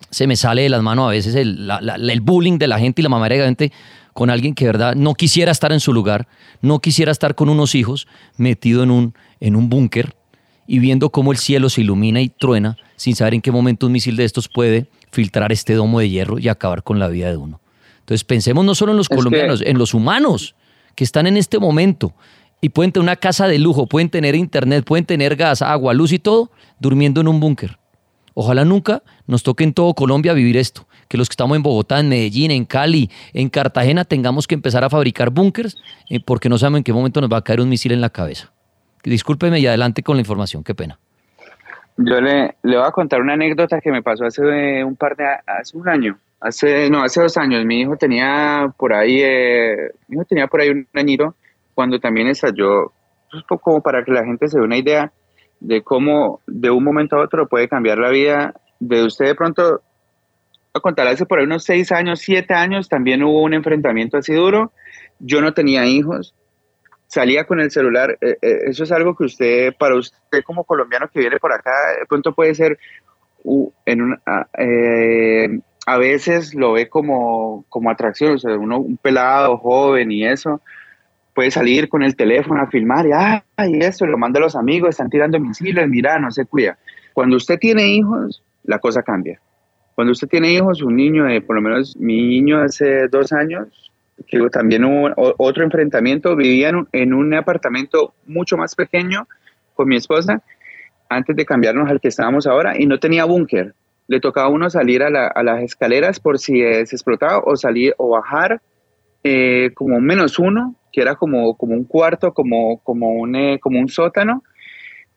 se 0.09 0.25
me 0.25 0.35
sale 0.35 0.63
de 0.63 0.69
las 0.69 0.81
manos 0.81 1.05
a 1.07 1.11
veces 1.11 1.35
el, 1.35 1.67
la- 1.67 1.79
la- 1.79 1.93
el 1.93 2.21
bullying 2.21 2.57
de 2.57 2.65
la 2.67 2.79
gente 2.79 3.01
y 3.01 3.03
la 3.03 3.09
mamarega 3.09 3.43
de 3.43 3.49
gente 3.49 3.71
con 4.13 4.31
alguien 4.31 4.55
que 4.55 4.65
de 4.65 4.71
verdad 4.71 4.95
no 4.95 5.13
quisiera 5.13 5.51
estar 5.51 5.71
en 5.71 5.79
su 5.79 5.93
lugar, 5.93 6.27
no 6.63 6.79
quisiera 6.79 7.11
estar 7.11 7.35
con 7.35 7.47
unos 7.49 7.75
hijos 7.75 8.07
metido 8.37 8.81
en 8.81 8.89
un, 8.89 9.13
en 9.41 9.55
un 9.55 9.69
búnker 9.69 10.15
y 10.65 10.79
viendo 10.79 11.11
cómo 11.11 11.31
el 11.31 11.37
cielo 11.37 11.69
se 11.69 11.81
ilumina 11.81 12.19
y 12.19 12.29
truena 12.29 12.77
sin 12.95 13.15
saber 13.15 13.35
en 13.35 13.41
qué 13.41 13.51
momento 13.51 13.85
un 13.85 13.91
misil 13.91 14.15
de 14.15 14.23
estos 14.23 14.47
puede 14.49 14.87
filtrar 15.11 15.51
este 15.51 15.75
domo 15.75 15.99
de 15.99 16.09
hierro 16.09 16.39
y 16.39 16.47
acabar 16.47 16.81
con 16.81 16.97
la 16.97 17.09
vida 17.09 17.29
de 17.29 17.37
uno. 17.37 17.61
Entonces 17.99 18.23
pensemos 18.23 18.65
no 18.65 18.73
solo 18.73 18.93
en 18.93 18.97
los 18.97 19.05
Es 19.05 19.09
que- 19.09 19.15
colombianos, 19.17 19.61
en 19.63 19.77
los 19.77 19.93
humanos 19.93 20.55
que 20.95 21.03
están 21.03 21.27
en 21.27 21.37
este 21.37 21.59
momento 21.59 22.11
y 22.59 22.69
pueden 22.69 22.91
tener 22.91 23.03
una 23.03 23.17
casa 23.17 23.47
de 23.47 23.59
lujo, 23.59 23.85
pueden 23.85 24.09
tener 24.09 24.33
internet, 24.33 24.83
pueden 24.83 25.05
tener 25.05 25.35
gas, 25.35 25.61
agua, 25.61 25.93
luz 25.93 26.11
y 26.11 26.17
todo, 26.17 26.49
durmiendo 26.79 27.21
en 27.21 27.27
un 27.27 27.39
búnker. 27.39 27.77
Ojalá 28.33 28.63
nunca 28.63 29.03
nos 29.27 29.43
toque 29.43 29.63
en 29.63 29.73
todo 29.73 29.93
Colombia 29.93 30.33
vivir 30.33 30.55
esto, 30.55 30.87
que 31.09 31.17
los 31.17 31.27
que 31.27 31.33
estamos 31.33 31.57
en 31.57 31.63
Bogotá, 31.63 31.99
en 31.99 32.09
Medellín, 32.09 32.51
en 32.51 32.63
Cali, 32.63 33.09
en 33.33 33.49
Cartagena, 33.49 34.05
tengamos 34.05 34.47
que 34.47 34.55
empezar 34.55 34.83
a 34.83 34.89
fabricar 34.89 35.29
búnkers 35.29 35.75
eh, 36.09 36.19
porque 36.25 36.47
no 36.47 36.57
sabemos 36.57 36.77
en 36.77 36.83
qué 36.85 36.93
momento 36.93 37.19
nos 37.19 37.29
va 37.29 37.37
a 37.37 37.43
caer 37.43 37.59
un 37.59 37.67
misil 37.67 37.91
en 37.91 38.01
la 38.01 38.09
cabeza. 38.09 38.53
Discúlpeme 39.03 39.59
y 39.59 39.67
adelante 39.67 40.03
con 40.03 40.15
la 40.15 40.21
información, 40.21 40.63
qué 40.63 40.73
pena. 40.73 40.99
Yo 41.97 42.21
le, 42.21 42.55
le 42.63 42.77
voy 42.77 42.85
a 42.87 42.91
contar 42.91 43.19
una 43.19 43.33
anécdota 43.33 43.81
que 43.81 43.91
me 43.91 44.01
pasó 44.01 44.25
hace 44.25 44.41
eh, 44.79 44.83
un 44.85 44.95
par 44.95 45.17
de 45.17 45.25
hace 45.45 45.75
un 45.77 45.89
año, 45.89 46.17
hace 46.39 46.89
no 46.89 47.03
hace 47.03 47.21
dos 47.21 47.35
años. 47.35 47.65
Mi 47.65 47.81
hijo 47.81 47.97
tenía 47.97 48.73
por 48.77 48.93
ahí, 48.93 49.19
eh, 49.21 49.75
mi 50.07 50.15
hijo 50.15 50.23
tenía 50.23 50.47
por 50.47 50.61
ahí 50.61 50.69
un 50.69 50.87
añito 50.93 51.35
cuando 51.73 51.99
también 51.99 52.27
estalló, 52.27 52.93
pues, 53.29 53.43
po- 53.43 53.57
como 53.57 53.81
para 53.81 54.05
que 54.05 54.11
la 54.11 54.23
gente 54.23 54.47
se 54.47 54.59
dé 54.59 54.63
una 54.63 54.77
idea 54.77 55.11
de 55.59 55.81
cómo 55.81 56.41
de 56.47 56.69
un 56.69 56.83
momento 56.83 57.15
a 57.17 57.21
otro 57.23 57.47
puede 57.47 57.67
cambiar 57.67 57.97
la 57.97 58.09
vida 58.09 58.53
de 58.79 59.03
usted 59.03 59.25
de 59.25 59.35
pronto. 59.35 59.81
A 60.73 60.79
contar 60.79 61.07
hace 61.07 61.25
por 61.25 61.39
ahí 61.39 61.45
unos 61.45 61.63
seis 61.63 61.91
años, 61.91 62.19
siete 62.19 62.53
años 62.53 62.87
también 62.89 63.23
hubo 63.23 63.41
un 63.41 63.53
enfrentamiento 63.53 64.17
así 64.17 64.33
duro. 64.33 64.71
Yo 65.19 65.41
no 65.41 65.53
tenía 65.53 65.85
hijos, 65.87 66.35
salía 67.07 67.45
con 67.45 67.59
el 67.59 67.71
celular. 67.71 68.17
eh, 68.21 68.37
eh, 68.41 68.59
eso 68.67 68.83
es 68.83 68.91
algo 68.91 69.15
que 69.15 69.23
usted, 69.25 69.73
para 69.77 69.95
usted 69.95 70.43
como 70.43 70.63
colombiano 70.63 71.07
que 71.09 71.19
viene 71.19 71.39
por 71.39 71.51
acá, 71.51 71.71
de 71.99 72.05
pronto 72.05 72.33
puede 72.33 72.53
ser 72.53 72.77
u- 73.43 73.71
en 73.85 74.19
eh, 74.59 75.59
a 75.87 75.97
veces 75.97 76.53
lo 76.53 76.73
ve 76.73 76.87
como, 76.87 77.65
como 77.67 77.89
atracción, 77.89 78.35
o 78.35 78.37
sea, 78.37 78.55
uno, 78.55 78.77
un 78.79 78.97
pelado 78.97 79.57
joven 79.57 80.11
y 80.11 80.23
eso, 80.23 80.61
puede 81.33 81.51
salir 81.51 81.87
con 81.89 82.03
el 82.03 82.15
teléfono 82.15 82.61
a 82.61 82.67
filmar 82.67 83.05
y, 83.07 83.11
ah, 83.13 83.43
y 83.67 83.83
eso, 83.83 84.05
lo 84.05 84.17
manda 84.17 84.39
a 84.39 84.43
los 84.43 84.55
amigos, 84.55 84.89
están 84.91 85.09
tirando 85.09 85.39
misiles, 85.39 85.87
mira, 85.87 86.19
no 86.19 86.31
se 86.31 86.45
cuida. 86.45 86.77
Cuando 87.13 87.37
usted 87.37 87.57
tiene 87.59 87.87
hijos, 87.87 88.43
la 88.63 88.79
cosa 88.79 89.03
cambia. 89.03 89.39
Cuando 89.95 90.11
usted 90.11 90.27
tiene 90.27 90.53
hijos, 90.53 90.81
un 90.81 90.95
niño 90.95 91.25
de, 91.25 91.41
por 91.41 91.55
lo 91.55 91.61
menos 91.61 91.95
mi 91.97 92.21
niño 92.27 92.61
hace 92.61 93.07
dos 93.07 93.31
años, 93.33 93.91
que 94.27 94.39
también 94.49 94.83
hubo 94.85 95.13
otro 95.37 95.63
enfrentamiento, 95.63 96.35
vivía 96.35 96.69
en 96.69 96.75
un, 96.75 96.87
en 96.91 97.13
un 97.13 97.33
apartamento 97.33 98.13
mucho 98.25 98.57
más 98.57 98.75
pequeño 98.75 99.27
con 99.73 99.87
mi 99.87 99.95
esposa 99.95 100.41
antes 101.09 101.35
de 101.35 101.45
cambiarnos 101.45 101.89
al 101.89 101.99
que 102.01 102.09
estábamos 102.09 102.45
ahora 102.47 102.77
y 102.77 102.85
no 102.85 102.99
tenía 102.99 103.25
búnker. 103.25 103.73
Le 104.07 104.19
tocaba 104.19 104.47
a 104.47 104.51
uno 104.51 104.69
salir 104.69 105.03
a, 105.03 105.09
la- 105.09 105.27
a 105.27 105.43
las 105.43 105.61
escaleras 105.63 106.19
por 106.19 106.37
si 106.39 106.61
eh, 106.61 106.85
se 106.85 106.95
explotaba 106.95 107.39
o 107.39 107.55
salir 107.55 107.93
o 107.97 108.09
bajar 108.09 108.61
eh, 109.23 109.71
como 109.73 109.99
menos 109.99 110.37
uno, 110.39 110.75
que 110.91 111.01
era 111.01 111.15
como, 111.15 111.55
como 111.55 111.73
un 111.73 111.83
cuarto, 111.85 112.33
como, 112.33 112.79
como, 112.83 113.09
un, 113.13 113.35
eh, 113.35 113.59
como 113.59 113.79
un 113.79 113.87
sótano, 113.87 114.43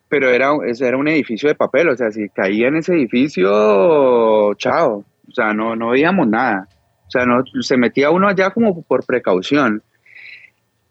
pero 0.09 0.29
era, 0.29 0.51
era 0.81 0.97
un 0.97 1.09
edificio 1.09 1.49
de 1.49 1.55
papel, 1.55 1.89
o 1.89 1.97
sea, 1.97 2.11
si 2.11 2.29
caía 2.29 2.69
en 2.69 2.77
ese 2.77 2.95
edificio, 2.95 4.55
chao, 4.55 5.05
o 5.29 5.33
sea, 5.33 5.55
no, 5.55 5.75
no 5.75 5.91
veíamos 5.91 6.29
nada. 6.29 6.69
O 7.07 7.11
sea, 7.11 7.25
no, 7.25 7.43
se 7.61 7.77
metía 7.77 8.11
uno 8.11 8.29
allá 8.29 8.51
como 8.51 8.83
por 8.83 9.05
precaución. 9.05 9.83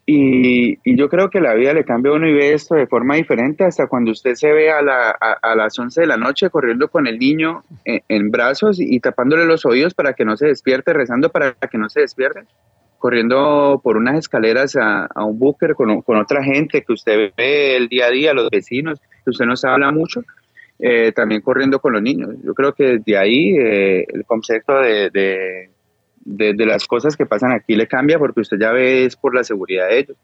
Y, 0.06 0.80
y, 0.84 0.98
yo 0.98 1.10
creo 1.10 1.30
que 1.30 1.40
la 1.40 1.54
vida 1.54 1.74
le 1.74 1.86
cambia 1.86 2.12
a 2.12 2.16
uno 2.16 2.28
y 2.28 2.34
ve 2.34 2.54
esto 2.54 2.76
de 2.76 2.88
forma 2.88 3.16
diferente 3.16 3.64
hasta 3.64 3.88
cuando 3.88 4.12
usted 4.12 4.34
se 4.34 4.52
ve 4.52 4.72
a, 4.72 4.82
la, 4.82 5.12
a, 5.12 5.56
las 5.56 5.78
11 5.78 6.02
de 6.02 6.08
la 6.08 6.18
noche 6.18 6.50
corriendo 6.50 6.90
con 6.90 7.06
el 7.08 7.20
niño 7.20 7.64
en, 7.86 8.32
brazos 8.32 8.80
y, 8.80 9.00
tapándole 9.00 9.46
los 9.46 9.66
oídos 9.66 9.94
para 9.94 10.14
que 10.14 10.26
no 10.26 10.36
se 10.36 10.48
despierte, 10.48 10.94
rezando 10.94 11.30
para 11.30 11.54
que 11.54 11.78
no 11.78 11.88
se 11.90 12.02
despierte, 12.02 12.42
corriendo 13.02 13.82
por 13.84 13.98
unas 13.98 14.18
escaleras 14.18 14.78
a, 14.78 15.10
un 15.26 15.38
búnker 15.38 15.76
con, 15.76 16.02
con, 16.04 16.18
otra 16.18 16.42
gente 16.44 16.82
que 16.82 16.94
usted 16.94 17.34
ve 17.36 17.76
el 17.76 17.90
día 17.90 18.06
a 18.06 18.12
día, 18.12 18.34
los 18.34 18.50
vecinos, 18.50 19.02
que 19.26 19.32
usted 19.32 19.46
no 19.46 19.56
habla 19.64 19.92
mucho, 19.92 20.24
eh, 20.80 21.12
también 21.12 21.42
corriendo 21.42 21.80
con 21.80 21.92
los 21.92 22.02
niños. 22.02 22.30
Yo 22.44 22.54
creo 22.54 22.74
que 22.74 23.00
de 23.06 23.18
ahí 23.18 23.58
eh, 23.58 24.06
el 24.08 24.24
concepto 24.24 24.74
de 24.80 25.70
de, 26.24 26.66
las 26.66 26.88
cosas 26.88 27.16
que 27.16 27.26
pasan 27.26 27.52
aquí 27.52 27.76
le 27.76 27.88
cambia 27.88 28.20
porque 28.20 28.42
usted 28.42 28.58
ya 28.60 28.72
ve 28.72 29.06
es 29.06 29.16
por 29.16 29.36
la 29.36 29.44
seguridad 29.44 29.88
de 29.88 30.00
ellos. 30.00 30.18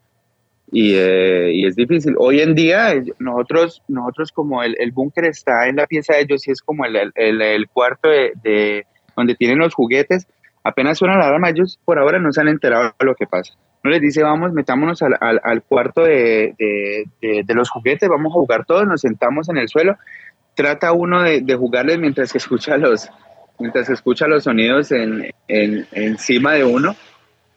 Y, 0.70 0.96
eh, 0.96 1.52
y 1.54 1.66
es 1.66 1.76
difícil. 1.76 2.16
Hoy 2.18 2.42
en 2.42 2.54
día 2.54 2.94
nosotros, 3.20 3.82
nosotros 3.88 4.32
como 4.32 4.64
el, 4.64 4.76
el 4.80 4.92
búnker 4.92 5.26
está 5.26 5.68
en 5.68 5.78
la 5.78 5.88
pieza 5.88 6.16
de 6.16 6.22
ellos 6.22 6.48
y 6.48 6.52
es 6.52 6.62
como 6.62 6.86
el, 6.86 7.12
el, 7.16 7.42
el 7.42 7.68
cuarto 7.70 8.10
de, 8.10 8.86
donde 9.16 9.36
tienen 9.36 9.60
los 9.60 9.74
juguetes, 9.74 10.28
apenas 10.68 10.98
suena 10.98 11.18
la 11.18 11.28
alarma, 11.28 11.50
ellos 11.50 11.80
por 11.86 11.98
ahora 11.98 12.20
no 12.20 12.32
se 12.32 12.42
han 12.42 12.50
enterado 12.50 12.94
de 13.00 13.06
lo 13.06 13.16
que 13.16 13.26
pasa. 13.26 13.54
No 13.84 13.92
les 13.92 14.02
dice, 14.02 14.22
vamos, 14.22 14.52
metámonos 14.52 15.02
al, 15.02 15.18
al, 15.22 15.64
cuarto 15.64 16.04
de, 16.04 16.54
de, 17.22 17.54
los 17.54 17.70
juguetes, 17.70 18.10
vamos 18.10 18.32
a 18.32 18.34
jugar 18.34 18.66
todos, 18.66 18.86
nos 18.86 19.02
sentamos 19.02 19.48
en 19.50 19.58
el 19.58 19.70
suelo. 19.70 19.98
Trata 20.56 20.92
uno 20.92 21.24
de, 21.24 21.56
jugarles 21.56 22.00
mientras 22.00 22.32
que 22.32 22.40
escucha 22.40 22.78
los, 22.78 23.10
mientras 23.60 23.88
los 23.90 24.44
sonidos 24.44 24.92
en, 24.92 25.32
encima 25.48 26.54
de 26.54 26.66
uno 26.66 26.96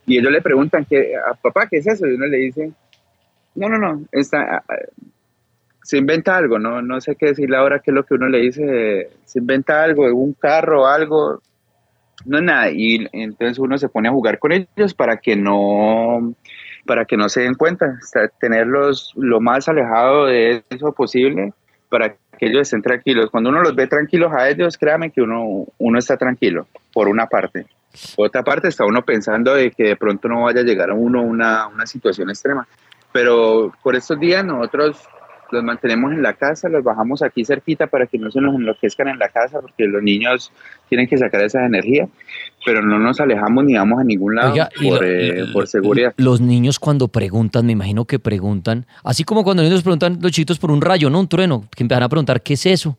y 0.07 0.19
ellos 0.19 0.33
le 0.33 0.43
preguntan, 0.43 0.85
¿qué, 0.85 1.15
a 1.17 1.35
papá, 1.35 1.67
¿qué 1.69 1.79
es 1.79 1.87
eso? 1.87 2.07
Y 2.07 2.15
uno 2.15 2.27
le 2.27 2.37
dice, 2.37 2.73
no, 3.55 3.69
no, 3.69 3.79
no, 3.79 4.03
está, 4.13 4.63
se 5.83 5.99
inventa 5.99 6.37
algo, 6.37 6.59
no, 6.59 6.83
no 6.83 7.01
sé 7.01 7.17
qué 7.17 7.27
decirle 7.27 7.57
ahora, 7.57 7.81
qué 7.81 7.91
es 7.91 7.95
lo 7.95 8.05
que 8.05 8.15
uno 8.15 8.29
le 8.29 8.39
dice, 8.39 9.11
se 9.25 9.39
inventa 9.39 9.83
algo, 9.83 10.05
un 10.15 10.35
carro, 10.35 10.87
algo, 10.87 11.41
no 12.25 12.39
es 12.39 12.45
nada. 12.45 12.71
Y 12.71 13.09
entonces 13.13 13.59
uno 13.59 13.79
se 13.79 13.89
pone 13.89 14.09
a 14.09 14.13
jugar 14.13 14.39
con 14.39 14.53
ellos 14.53 14.95
para 14.95 15.17
que 15.19 15.37
no, 15.37 16.35
para 16.87 17.05
que 17.05 17.17
no 17.17 17.29
se 17.29 17.43
den 17.43 17.55
cuenta, 17.55 17.99
tenerlos 18.41 19.13
lo 19.17 19.41
más 19.41 19.69
alejado 19.69 20.27
de 20.27 20.63
eso 20.71 20.93
posible 20.93 21.53
para 21.89 22.15
que 22.39 22.47
ellos 22.47 22.63
estén 22.63 22.83
tranquilos. 22.83 23.31
Cuando 23.31 23.51
uno 23.51 23.63
los 23.63 23.75
ve 23.75 23.87
tranquilos 23.87 24.33
a 24.33 24.49
ellos, 24.49 24.79
créame 24.79 25.11
que 25.11 25.21
uno, 25.21 25.67
uno 25.79 25.99
está 25.99 26.17
tranquilo, 26.17 26.67
por 26.93 27.09
una 27.09 27.27
parte. 27.27 27.67
Por 28.17 28.29
otra 28.29 28.43
parte, 28.43 28.69
está 28.69 28.87
uno 28.87 29.03
pensando 29.03 29.55
de 29.55 29.73
que 29.73 29.85
de 29.85 29.97
pronto 29.97 30.29
no 30.29 30.45
vaya 30.45 30.61
a 30.61 30.65
llegar 30.65 30.91
a 30.91 30.95
uno 30.95 31.23
una, 31.23 31.67
una 31.67 31.87
situación 31.87 32.31
extrema. 32.31 32.67
Pero 33.13 33.73
por 33.83 33.97
estos 33.97 34.19
días 34.21 34.45
nosotros 34.45 35.09
los 35.53 35.65
mantenemos 35.65 36.13
en 36.13 36.23
la 36.23 36.35
casa, 36.35 36.69
los 36.69 36.85
bajamos 36.85 37.23
aquí 37.23 37.45
cerquita 37.45 37.87
para 37.87 38.07
que 38.07 38.19
no 38.19 38.31
se 38.31 38.41
nos 38.41 38.55
enloquezcan 38.55 39.09
en 39.09 39.19
la 39.19 39.29
casa, 39.29 39.61
porque 39.61 39.85
los 39.85 40.03
niños 40.03 40.53
tienen 40.89 41.09
que 41.09 41.19
sacar 41.19 41.43
esa 41.43 41.65
energía, 41.65 42.09
pero 42.65 42.83
no 42.83 42.99
nos 42.99 43.21
alejamos 43.21 43.65
ni 43.65 43.75
vamos 43.75 44.01
a 44.01 44.05
ningún 44.05 44.37
lado 44.37 44.55
por, 44.83 45.05
eh, 45.05 45.47
por, 45.53 45.67
seguridad. 45.67 46.15
Los 46.17 46.41
niños 46.41 46.79
cuando 46.79 47.09
preguntan, 47.09 47.67
me 47.67 47.73
imagino 47.73 48.05
que 48.05 48.19
preguntan, 48.19 48.87
así 49.05 49.25
como 49.25 49.45
cuando 49.45 49.63
los 49.63 49.71
niños 49.71 49.83
preguntan 49.83 50.19
los 50.21 50.33
chiquitos 50.33 50.59
por 50.59 50.71
un 50.71 50.81
rayo, 50.81 51.11
no 51.11 51.21
un 51.21 51.29
trueno, 51.29 51.65
que 51.75 51.83
empiezan 51.83 52.03
a 52.03 52.09
preguntar 52.09 52.43
qué 52.43 52.55
es 52.55 52.67
eso, 52.67 52.97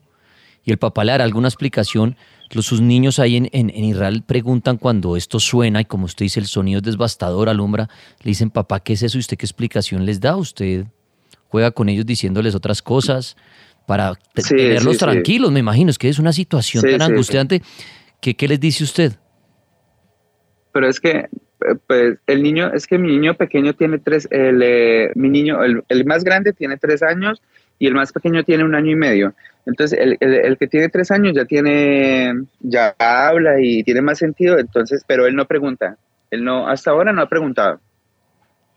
y 0.64 0.72
el 0.72 0.78
papá 0.78 1.04
le 1.04 1.12
dará 1.12 1.24
alguna 1.24 1.48
explicación. 1.48 2.16
Los, 2.52 2.66
sus 2.66 2.82
niños 2.82 3.18
ahí 3.18 3.38
en, 3.38 3.50
en, 3.54 3.70
en, 3.70 3.84
Israel 3.86 4.24
preguntan 4.26 4.78
cuando 4.78 5.16
esto 5.16 5.40
suena 5.40 5.82
y 5.82 5.86
como 5.86 6.06
usted 6.06 6.26
dice, 6.26 6.40
el 6.40 6.48
sonido 6.48 6.80
es 6.80 6.84
devastador, 6.84 7.48
alumbra, 7.48 7.90
le 8.22 8.30
dicen, 8.30 8.50
papá, 8.50 8.82
¿qué 8.82 8.94
es 8.94 9.04
eso? 9.04 9.18
¿Y 9.18 9.22
usted 9.22 9.38
qué 9.38 9.46
explicación 9.46 10.06
les 10.06 10.20
da? 10.20 10.36
¿Usted 10.36 10.86
juega 11.52 11.72
con 11.72 11.90
ellos 11.90 12.06
diciéndoles 12.06 12.56
otras 12.56 12.82
cosas 12.82 13.36
para 13.86 14.14
tenerlos 14.48 14.98
tranquilos, 14.98 15.52
me 15.52 15.60
imagino, 15.60 15.90
es 15.92 15.98
que 15.98 16.08
es 16.08 16.18
una 16.18 16.32
situación 16.32 16.84
tan 16.84 17.02
angustiante. 17.02 17.62
Que, 18.22 18.36
¿Qué 18.36 18.48
les 18.48 18.60
dice 18.60 18.86
usted? 18.86 19.14
Pero 20.72 20.88
es 20.88 21.00
que 21.00 21.28
pues 21.88 22.18
el 22.26 22.42
niño, 22.42 22.72
es 22.74 22.88
que 22.88 22.98
mi 22.98 23.10
niño 23.10 23.36
pequeño 23.36 23.74
tiene 23.74 24.00
tres, 24.00 24.28
el, 24.32 24.62
eh, 24.64 25.12
mi 25.16 25.30
niño, 25.30 25.64
el, 25.64 25.84
el, 25.90 26.06
más 26.06 26.24
grande 26.24 26.54
tiene 26.54 26.78
tres 26.78 27.04
años 27.04 27.42
y 27.80 27.88
el 27.88 27.94
más 27.94 28.12
pequeño 28.12 28.44
tiene 28.44 28.64
un 28.64 28.74
año 28.74 28.92
y 28.92 28.96
medio. 28.96 29.34
Entonces, 29.66 30.00
el, 30.00 30.18
el, 30.22 30.58
que 30.58 30.68
tiene 30.68 30.90
tres 30.90 31.12
años 31.12 31.34
ya 31.36 31.46
tiene, 31.46 32.34
ya 32.62 32.96
habla 32.98 33.60
y 33.62 33.84
tiene 33.84 34.02
más 34.02 34.18
sentido, 34.18 34.58
entonces, 34.58 35.04
pero 35.06 35.28
él 35.28 35.36
no 35.36 35.46
pregunta. 35.46 35.98
Él 36.32 36.44
no, 36.44 36.68
hasta 36.68 36.92
ahora 36.92 37.12
no 37.12 37.22
ha 37.22 37.30
preguntado. 37.30 37.80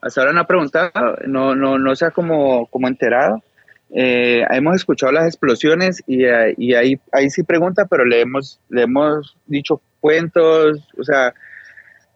Hasta 0.04 0.20
ahora 0.20 0.34
no 0.34 0.40
ha 0.42 0.46
preguntado, 0.46 0.90
no, 1.26 1.54
no, 1.54 1.78
no 1.78 1.96
se 1.96 2.04
ha 2.04 2.10
como, 2.10 2.66
como 2.66 2.88
enterado. 2.88 3.42
Eh, 3.90 4.44
hemos 4.50 4.76
escuchado 4.76 5.12
las 5.12 5.26
explosiones 5.26 6.02
y, 6.06 6.24
eh, 6.26 6.54
y, 6.58 6.74
ahí, 6.74 7.00
ahí 7.10 7.30
sí 7.30 7.42
pregunta, 7.42 7.86
pero 7.86 8.04
le 8.04 8.20
hemos, 8.20 8.60
le 8.68 8.82
hemos 8.82 9.34
dicho 9.46 9.80
cuentos, 10.00 10.86
o 10.98 11.04
sea, 11.04 11.32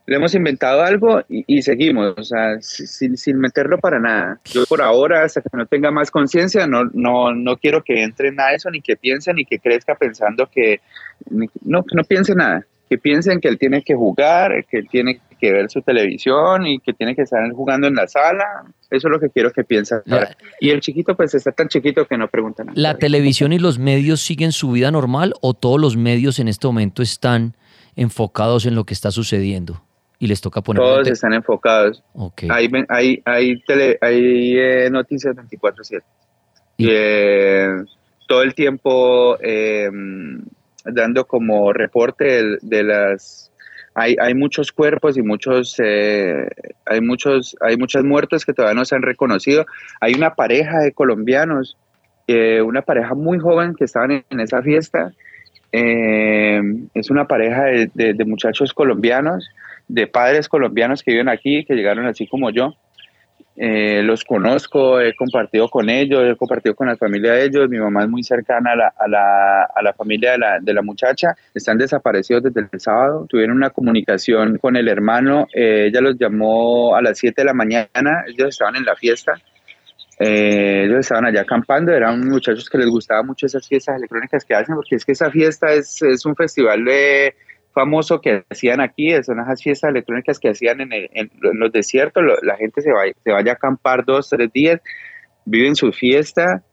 le 0.07 0.17
hemos 0.17 0.35
inventado 0.35 0.83
algo 0.83 1.23
y, 1.31 1.63
seguimos, 1.63 2.15
o 2.19 2.25
sea, 2.25 2.61
sin, 2.61 3.17
sin, 3.17 3.39
meterlo 3.39 3.79
para 3.79 3.99
nada. 3.99 4.39
Yo 4.45 4.67
por 4.67 4.83
ahora, 4.83 5.25
hasta 5.25 5.41
que 5.41 5.49
no 5.57 5.65
tenga 5.65 5.91
más 5.91 6.11
conciencia, 6.11 6.67
no, 6.67 6.85
no, 6.93 7.33
no 7.33 7.57
quiero 7.57 7.83
que 7.83 8.03
entre 8.03 8.33
nada 8.33 8.53
eso, 8.53 8.71
ni 8.71 8.83
que 8.83 8.97
piense, 8.97 9.33
ni 9.33 9.47
que 9.47 9.61
crezca 9.61 9.95
pensando 9.95 10.47
que, 10.53 10.81
no, 11.31 11.85
no 11.91 12.05
piense 12.05 12.35
nada 12.35 12.67
que 12.89 12.99
piensen 12.99 13.41
que 13.41 13.49
él 13.49 13.59
tiene 13.59 13.83
que 13.83 13.95
jugar, 13.95 14.65
que 14.67 14.79
él 14.79 14.89
tiene 14.91 15.21
que 15.39 15.53
ver 15.53 15.71
su 15.71 15.83
televisión 15.83 16.67
y 16.67 16.81
que 16.81 16.93
tiene 16.93 17.15
que 17.15 17.23
estar 17.23 17.51
jugando 17.53 17.87
en 17.87 17.95
la 17.95 18.09
sala. 18.09 18.65
Eso 18.91 19.09
es 19.09 19.13
lo 19.13 19.21
que 19.21 19.31
quiero 19.31 19.53
que 19.53 19.65
piensen. 19.65 20.01
y 20.61 20.71
el 20.71 20.81
chiquito 20.81 21.17
pues 21.17 21.35
está 21.35 21.53
tan 21.53 21.69
chiquito 21.69 22.07
que 22.07 22.17
no 22.17 22.29
pregunta 22.29 22.65
nada. 22.65 22.75
¿La 22.81 22.97
televisión 22.97 23.53
y 23.53 23.59
los 23.59 23.79
medios 23.79 24.21
siguen 24.21 24.53
su 24.53 24.73
vida 24.73 24.91
normal 24.91 25.35
o 25.41 25.55
todos 25.55 25.81
los 25.81 25.97
medios 25.97 26.39
en 26.39 26.49
este 26.49 26.67
momento 26.67 27.03
están 27.03 27.55
enfocados 27.97 28.67
en 28.67 28.75
lo 28.75 28.85
que 28.85 28.95
está 28.95 29.11
sucediendo? 29.11 29.83
Y 30.19 30.27
les 30.27 30.41
toca 30.41 30.63
poner... 30.63 30.83
Todos 30.83 31.07
están 31.07 31.33
enfocados. 31.33 32.03
Okay. 32.13 32.49
Hay, 32.51 32.69
hay, 32.89 33.23
hay, 33.25 33.61
tele, 33.63 33.99
hay 34.01 34.59
eh, 34.59 34.89
noticias 34.91 35.37
24/7. 35.37 36.03
Eh, 36.79 37.69
todo 38.27 38.43
el 38.43 38.55
tiempo... 38.55 39.39
Eh, 39.41 39.89
dando 40.85 41.27
como 41.27 41.73
reporte 41.73 42.59
de, 42.61 42.83
las 42.83 43.51
hay, 43.95 44.17
hay, 44.21 44.35
muchos 44.35 44.73
cuerpos 44.73 45.17
y 45.17 45.23
muchos 45.23 45.75
eh, 45.83 46.49
hay 46.87 47.01
muchos 47.01 47.57
hay 47.61 47.77
muchas 47.77 48.05
muertes 48.05 48.45
que 48.45 48.53
todavía 48.53 48.79
no 48.79 48.85
se 48.85 48.95
han 48.95 49.03
reconocido. 49.03 49.67
Hay 50.01 50.15
una 50.15 50.35
pareja 50.35 50.79
de 50.79 50.93
colombianos 50.93 51.77
eh, 52.31 52.61
una 52.61 52.83
pareja 52.83 53.15
muy 53.15 53.39
joven 53.39 53.75
que 53.75 53.85
estaban 53.85 54.23
en, 54.29 54.41
esa 54.41 54.61
fiesta. 54.61 55.13
Eh, 55.73 56.61
es 56.93 57.11
una 57.11 57.27
pareja 57.27 57.65
de, 57.95 58.25
muchachos 58.27 58.75
colombianos 58.75 59.49
de 59.89 60.07
padres 60.07 60.47
colombianos 60.47 61.03
que 61.03 61.13
viven 61.13 61.31
aquí 61.31 61.65
que 61.65 61.75
llegaron 61.75 62.07
así 62.07 62.27
como 62.27 62.51
yo 62.51 62.75
eh, 63.61 64.03
los 64.05 64.23
conozco, 64.23 65.01
he 65.01 65.17
compartido 65.17 65.69
con 65.69 65.91
ellos, 65.91 66.23
he 66.25 66.37
compartido 66.37 66.77
con 66.77 66.87
la 66.87 66.97
familia 66.97 67.33
de 67.33 67.47
ellos, 67.47 67.69
mi 67.69 67.79
mamá 67.79 68.05
es 68.05 68.09
muy 68.09 68.23
cercana 68.23 68.73
a 68.73 68.77
la, 68.77 68.95
a 68.97 69.09
la, 69.09 69.63
a 69.65 69.83
la 69.83 69.93
familia 69.95 70.33
de 70.33 70.39
la, 70.39 70.59
de 70.61 70.73
la, 70.73 70.83
muchacha, 70.83 71.35
están 71.53 71.77
desaparecidos 71.77 72.45
desde 72.45 72.69
el 72.71 72.81
sábado, 72.81 73.27
tuvieron 73.29 73.57
una 73.57 73.71
comunicación 73.71 74.59
con 74.59 74.77
el 74.77 74.87
hermano, 74.87 75.49
eh, 75.53 75.87
ella 75.89 76.01
los 76.01 76.17
llamó 76.17 76.95
a 76.95 77.03
las 77.03 77.19
7 77.19 77.43
de 77.43 77.47
la 77.47 77.53
mañana, 77.55 78.25
ellos 78.29 78.51
estaban 78.51 78.77
en 78.77 78.85
la 78.85 78.95
fiesta, 78.95 79.33
eh, 80.21 80.85
ellos 80.85 81.01
estaban 81.01 81.27
allá 81.27 81.41
acampando, 81.41 81.91
eran 81.91 82.29
muchachos 82.29 82.71
que 82.71 82.79
les 82.79 82.89
gustaba 82.89 83.25
mucho 83.25 83.47
esas 83.47 83.67
fiestas 83.67 83.97
electrónicas 83.97 84.45
que 84.45 84.55
hacen, 84.55 84.77
porque 84.77 84.95
es 84.95 85.05
que 85.05 85.13
esa 85.13 85.33
fiesta 85.33 85.73
es, 85.73 86.01
es 86.03 86.25
un 86.25 86.37
festival 86.37 86.85
de 86.85 87.35
famoso 87.79 88.21
que 88.21 88.45
hacían 88.51 88.81
aquí, 88.81 89.13
son 89.23 89.39
esas 89.39 89.63
fiestas 89.63 89.91
electrónicas 89.91 90.41
que 90.41 90.49
hacían 90.49 90.81
en, 90.81 91.31
los 91.41 91.71
desiertos, 91.71 92.25
la 92.43 92.57
gente 92.57 92.81
se, 92.81 92.91
va, 92.91 93.03
se 93.23 93.31
vaya 93.31 93.53
a 93.53 93.55
acampar 93.55 94.05
dos, 94.05 94.29
tres 94.29 94.53
días, 94.53 94.81
viven 95.45 95.77
su 95.77 95.93
fiesta 95.93 96.65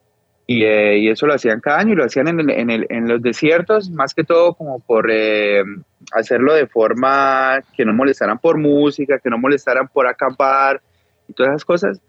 eh, 0.47 0.97
y, 0.97 1.10
eso 1.10 1.28
lo 1.28 1.36
hacían 1.36 1.60
cada 1.60 1.80
año 1.80 1.93
y 1.93 1.95
lo 1.95 2.06
hacían 2.06 2.28
en, 2.28 3.08
los 3.08 3.22
desiertos, 3.22 3.91
más 3.91 4.16
que 4.16 4.24
todo 4.24 4.56
como 4.56 4.80
por 4.80 5.12
eh, 5.12 5.64
hacerlo 6.12 6.56
de 6.56 6.66
forma 6.66 7.60
que 7.78 7.86
no 7.86 7.93
molestaran 7.93 8.39
por 8.39 8.58
música, 8.58 9.20
que 9.20 9.30
no 9.30 9.38
molestaran 9.38 9.88
por 9.88 10.08
acampar 10.08 10.82
y 11.28 11.34
todas 11.34 11.51
esas 11.51 11.66
cosas. 11.66 12.01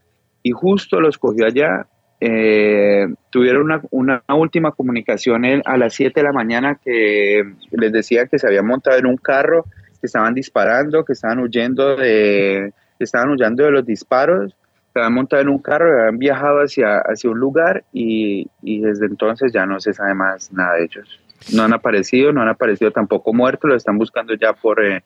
Y 0.43 0.53
justo 0.53 1.01
los 1.01 1.19
cogió 1.19 1.45
allá 1.45 1.87
eh, 2.29 3.07
tuvieron 3.31 3.81
una, 3.91 4.25
última 4.29 4.73
comunicación 4.73 5.45
a 5.65 5.77
las 5.77 5.95
7 5.95 6.19
de 6.19 6.25
la 6.25 6.33
mañana 6.33 6.81
que 6.83 7.45
les 7.71 7.93
decía 7.93 8.27
que 8.27 8.41
se 8.41 8.49
habían 8.49 8.67
montado 8.67 8.99
en 8.99 9.07
un 9.07 9.17
carro, 9.17 9.65
que 10.01 10.07
estaban 10.07 10.35
disparando, 10.35 11.05
que 11.05 11.13
estaban 11.13 11.39
huyendo 11.39 11.95
de, 11.95 12.73
estaban 12.99 13.31
huyendo 13.31 13.65
de 13.65 13.71
los 13.71 13.87
disparos, 13.87 14.57
se 14.93 14.99
habían 14.99 15.15
montado 15.15 15.43
en 15.43 15.49
un 15.51 15.59
carro, 15.61 16.01
habían 16.01 16.19
viajado 16.19 16.59
hacia, 16.59 16.99
hacia 16.99 17.31
un 17.31 17.39
lugar 17.39 17.85
y, 17.93 18.51
desde 18.61 19.07
entonces 19.07 19.53
ya 19.53 19.65
no 19.65 19.79
se 19.79 19.93
sabe 19.93 20.15
más 20.15 20.53
nada 20.53 20.75
de 20.75 20.85
ellos. 20.85 21.21
No 21.55 21.63
han 21.63 21.75
aparecido, 21.75 22.33
no 22.33 22.43
han 22.43 22.49
aparecido 22.49 22.91
tampoco 22.91 23.33
muertos, 23.33 23.71
lo 23.71 23.77
están 23.77 23.99
buscando 23.99 24.35
ya 24.35 24.53
por, 24.53 24.85
eh, 24.85 25.05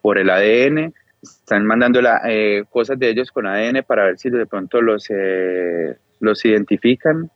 por 0.00 0.16
el 0.16 0.30
ADN, 0.30 0.94
están 1.22 1.66
mandando 1.66 2.00
la, 2.00 2.22
eh, 2.26 2.64
cosas 2.70 2.98
de 2.98 3.10
ellos 3.10 3.30
con 3.30 3.46
ADN 3.46 3.82
para 3.82 4.04
ver 4.04 4.18
si 4.18 4.30
de 4.30 4.46
pronto 4.46 4.80
los, 4.80 5.06
eh, 5.10 5.98
los 6.20 6.44
identifican. 6.44 7.30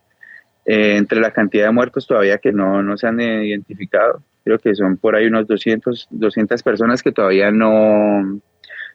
Eh, 0.66 0.96
entre 0.96 1.20
la 1.20 1.30
cantidad 1.30 1.66
de 1.66 1.72
muertos 1.72 2.06
todavía 2.06 2.38
que 2.38 2.50
no, 2.50 2.82
no 2.82 2.96
se 2.96 3.06
han 3.06 3.20
identificado, 3.20 4.22
creo 4.44 4.58
que 4.58 4.74
son 4.74 4.96
por 4.96 5.14
ahí 5.14 5.26
unos 5.26 5.46
200, 5.46 6.08
200 6.10 6.62
personas 6.62 7.02
que 7.02 7.12
todavía 7.12 7.50
no, 7.50 8.40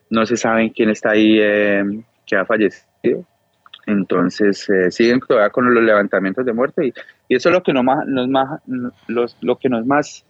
no 0.10 0.26
se 0.26 0.36
saben 0.36 0.70
quién 0.70 0.90
está 0.90 1.12
ahí 1.12 1.38
que 2.26 2.36
ha 2.36 2.46
fallecido. 2.46 3.24
Entonces 3.86 4.68
siguen 4.90 5.20
todavía 5.20 5.52
con 5.52 5.72
los 5.72 5.84
levantamientos 5.84 6.44
de 6.44 6.54
muerte 6.54 6.88
y, 6.88 6.94
y 7.28 7.36
eso 7.36 7.50
es 7.50 7.54
lo 7.56 7.62
que, 7.62 7.74
no 7.74 7.84
más, 7.84 8.06
nos 8.08 8.28
más, 8.28 8.62
los, 9.08 9.38
lo 9.42 9.58
que 9.58 9.70
nos 9.70 9.86
más 9.86 10.26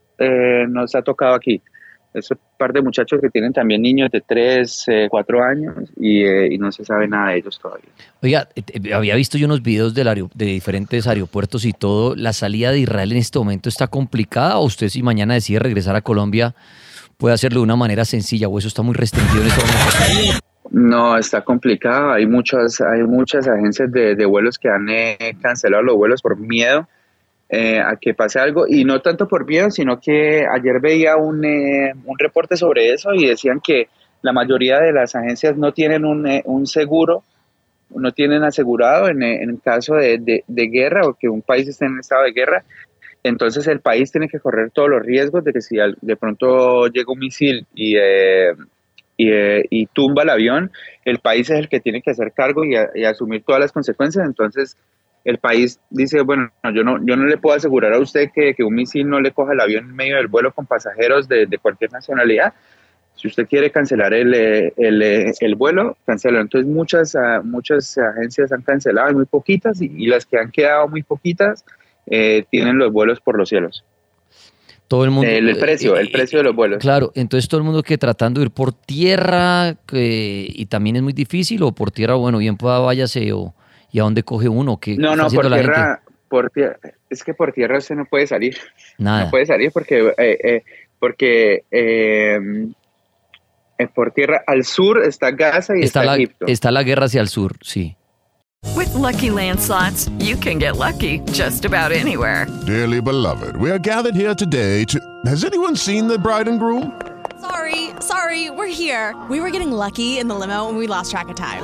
nos 0.67 0.93
ha 0.95 1.01
tocado 1.01 1.35
aquí 1.35 1.61
es 2.13 2.31
un 2.31 2.39
par 2.57 2.73
de 2.73 2.81
muchachos 2.81 3.19
que 3.21 3.29
tienen 3.29 3.53
también 3.53 3.81
niños 3.81 4.09
de 4.11 4.21
3, 4.21 4.85
4 5.09 5.43
años 5.43 5.75
eh, 6.01 6.49
y, 6.51 6.57
no 6.57 6.71
se 6.71 6.83
sabe 6.83 7.07
nada 7.07 7.31
de 7.31 7.37
ellos 7.37 7.59
todavía. 7.61 7.89
Oiga, 8.21 8.47
eh, 8.55 8.63
eh, 8.67 8.93
había 8.93 9.15
visto 9.15 9.37
yo 9.37 9.45
unos 9.45 9.61
videos 9.61 9.93
del 9.93 10.27
de 10.33 10.45
diferentes 10.45 11.07
aeropuertos 11.07 11.65
y 11.65 11.73
todo. 11.73 12.15
¿La 12.15 12.33
salida 12.33 12.71
de 12.71 12.79
Israel 12.79 13.11
en 13.11 13.19
este 13.19 13.37
momento 13.37 13.69
está 13.69 13.87
complicada 13.87 14.57
o 14.57 14.65
usted 14.65 14.89
si 14.89 15.03
mañana 15.03 15.35
decide 15.35 15.59
regresar 15.59 15.95
a 15.95 16.01
Colombia 16.01 16.55
puede 17.17 17.35
hacerlo 17.35 17.59
de 17.59 17.65
una 17.65 17.75
manera 17.75 18.05
sencilla 18.05 18.47
o 18.47 18.57
eso 18.57 18.69
está 18.69 18.81
muy 18.81 18.95
restringido 18.95 19.41
en 19.41 19.47
este 19.47 19.61
momento? 19.61 20.39
No, 20.71 21.17
está 21.17 21.41
complicado. 21.41 22.11
Hay 22.11 22.25
muchas, 22.25 22.79
hay 22.79 23.03
muchas 23.03 23.47
agencias 23.47 23.91
de, 23.91 24.15
de 24.15 24.25
vuelos 24.25 24.57
que 24.57 24.69
han 24.69 24.87
cancelado 25.41 25.83
los 25.83 25.95
vuelos 25.95 26.21
por 26.21 26.37
miedo 26.37 26.87
eh, 27.51 27.79
a 27.79 27.95
que 27.95 28.13
pase 28.13 28.39
algo, 28.39 28.67
y 28.67 28.83
no 28.85 29.01
tanto 29.01 29.27
por 29.27 29.47
miedo, 29.47 29.71
sino 29.71 29.99
que 29.99 30.45
ayer 30.45 30.79
veía 30.79 31.17
un, 31.17 31.43
eh, 31.43 31.93
un, 32.05 32.19
reporte 32.19 32.55
sobre 32.55 32.93
eso 32.93 33.11
y 33.15 33.25
decían 33.25 33.59
que 33.59 33.87
la 34.21 34.31
mayoría 34.31 34.79
de 34.79 34.93
las 34.93 35.15
agencias 35.15 35.57
no 35.57 35.71
tienen 35.71 36.05
un, 36.05 36.27
eh, 36.27 36.43
un 36.45 36.67
seguro, 36.67 37.23
no 37.89 38.11
tienen 38.11 38.43
asegurado 38.43 39.09
en, 39.09 39.23
en 39.23 39.57
caso 39.57 39.95
de, 39.95 40.43
de, 40.45 40.67
guerra 40.67 41.07
o 41.07 41.15
que 41.15 41.27
un 41.27 41.41
país 41.41 41.67
esté 41.67 41.85
en 41.85 41.97
estado 41.97 42.25
de 42.25 42.33
guerra, 42.33 42.63
entonces 43.23 43.65
el 43.65 43.79
país 43.79 44.11
tiene 44.11 44.29
que 44.29 44.39
correr 44.39 44.69
todos 44.69 44.89
los 44.89 45.03
riesgos 45.03 45.43
de 45.43 45.51
que 45.51 45.61
si 45.61 45.77
de 46.01 46.15
pronto 46.17 46.85
llega 46.85 47.11
un 47.11 47.17
misil 47.17 47.65
y, 47.73 47.97
y, 47.97 49.31
y, 49.71 49.85
tumba 49.87 50.21
el 50.21 50.29
avión, 50.29 50.71
el 51.03 51.17
país 51.17 51.49
es 51.49 51.57
el 51.57 51.67
que 51.67 51.79
tiene 51.79 52.03
que 52.03 52.11
hacer 52.11 52.31
cargo 52.31 52.63
y, 52.63 52.75
y 52.93 53.05
asumir 53.05 53.41
todas 53.43 53.59
las 53.59 53.71
consecuencias, 53.71 54.23
entonces 54.23 54.77
el 55.29 55.37
país 55.37 55.79
dice, 55.89 56.21
bueno, 56.21 56.49
yo 56.73 56.83
no, 56.83 56.97
yo 57.05 57.15
no 57.15 57.25
le 57.25 57.37
puedo 57.37 57.55
asegurar 57.55 57.93
a 57.93 57.99
usted 57.99 58.29
que, 58.33 58.55
un 58.63 58.73
misil 58.73 59.07
no 59.07 59.21
le 59.21 59.31
coja 59.31 59.53
el 59.53 59.61
avión 59.61 59.85
en 59.85 59.95
medio 59.95 60.17
del 60.17 60.27
vuelo 60.27 60.51
con 60.53 60.65
pasajeros 60.65 61.27
de, 61.27 61.47
cualquier 61.61 61.91
nacionalidad. 61.91 62.53
Si 63.15 63.27
usted 63.27 63.47
quiere 63.47 63.69
cancelar 63.69 64.13
el, 64.13 64.33
el, 64.33 65.55
vuelo, 65.55 65.97
cancela. 66.05 66.39
Entonces 66.39 66.69
muchas, 66.69 67.15
ah, 67.15 67.41
muchas 67.43 67.97
agencias 67.97 68.51
han 68.51 68.61
cancelado, 68.61 69.13
muy 69.13 69.25
poquitas, 69.25 69.81
y, 69.81 70.07
las 70.07 70.25
que 70.25 70.39
han 70.39 70.51
quedado 70.51 70.87
muy 70.87 71.03
poquitas 71.03 71.63
eh, 72.07 72.45
tienen 72.49 72.77
los 72.77 72.91
vuelos 72.91 73.19
por 73.19 73.37
los 73.37 73.49
cielos. 73.49 73.83
Todo 74.87 75.03
el 75.03 75.11
mundo. 75.11 75.29
El, 75.29 75.55
precio, 75.57 75.95
el 75.97 76.09
precio 76.09 76.39
de 76.39 76.45
los 76.45 76.55
vuelos. 76.55 76.79
Claro, 76.79 77.11
entonces 77.13 77.47
todo 77.47 77.59
el 77.59 77.65
mundo 77.65 77.83
que 77.83 77.99
tratando 77.99 78.39
de 78.39 78.47
ir 78.47 78.51
por 78.51 78.73
tierra, 78.73 79.75
y 79.91 80.65
también 80.65 80.95
es 80.95 81.03
muy 81.03 81.13
difícil, 81.13 81.61
o 81.61 81.71
por 81.71 81.91
tierra, 81.91 82.15
bueno, 82.15 82.39
bien 82.39 82.57
pueda 82.57 82.79
váyase 82.79 83.31
o 83.31 83.53
¿Y 83.91 83.99
a 83.99 84.03
dónde 84.03 84.23
coge 84.23 84.49
uno? 84.49 84.77
¿Qué, 84.77 84.95
no, 84.97 85.15
no, 85.15 85.29
por 85.29 85.47
tierra, 85.47 86.01
por 86.27 86.49
tierra, 86.51 86.77
es 87.09 87.23
que 87.23 87.33
por 87.33 87.51
tierra 87.51 87.77
usted 87.77 87.95
no 87.95 88.05
puede 88.05 88.27
salir. 88.27 88.57
Nada. 88.97 89.25
No 89.25 89.31
puede 89.31 89.45
salir 89.45 89.71
porque, 89.71 90.13
eh, 90.17 90.37
eh, 90.43 90.63
porque 90.99 91.63
eh, 91.71 92.39
por 93.93 94.11
tierra 94.11 94.43
al 94.45 94.63
sur 94.63 95.03
está 95.03 95.31
Gaza 95.31 95.75
y 95.77 95.81
está, 95.81 96.01
está 96.01 96.15
Egipto. 96.15 96.45
Está 96.47 96.71
la 96.71 96.83
guerra 96.83 97.05
hacia 97.05 97.21
el 97.21 97.27
sur, 97.27 97.53
sí. 97.61 97.95
With 98.75 98.93
lucky 98.93 99.29
landslots, 99.29 100.11
you 100.19 100.35
can 100.35 100.59
get 100.59 100.75
lucky 100.75 101.21
just 101.31 101.65
about 101.65 101.91
anywhere. 101.91 102.45
Dearly 102.65 103.01
beloved, 103.01 103.55
we 103.55 103.71
are 103.71 103.79
gathered 103.79 104.15
here 104.15 104.35
today 104.35 104.83
to. 104.85 104.99
Has 105.25 105.45
anyone 105.45 105.77
seen 105.77 106.07
the 106.07 106.17
bride 106.17 106.49
and 106.49 106.59
groom? 106.59 106.91
Sorry, 107.39 107.91
sorry, 108.01 108.49
we're 108.49 108.67
here. 108.67 109.15
We 109.29 109.39
were 109.39 109.49
getting 109.49 109.71
lucky 109.71 110.19
in 110.19 110.27
the 110.27 110.35
limo 110.35 110.67
and 110.67 110.77
we 110.77 110.87
lost 110.87 111.11
track 111.11 111.29
of 111.29 111.37
time. 111.37 111.63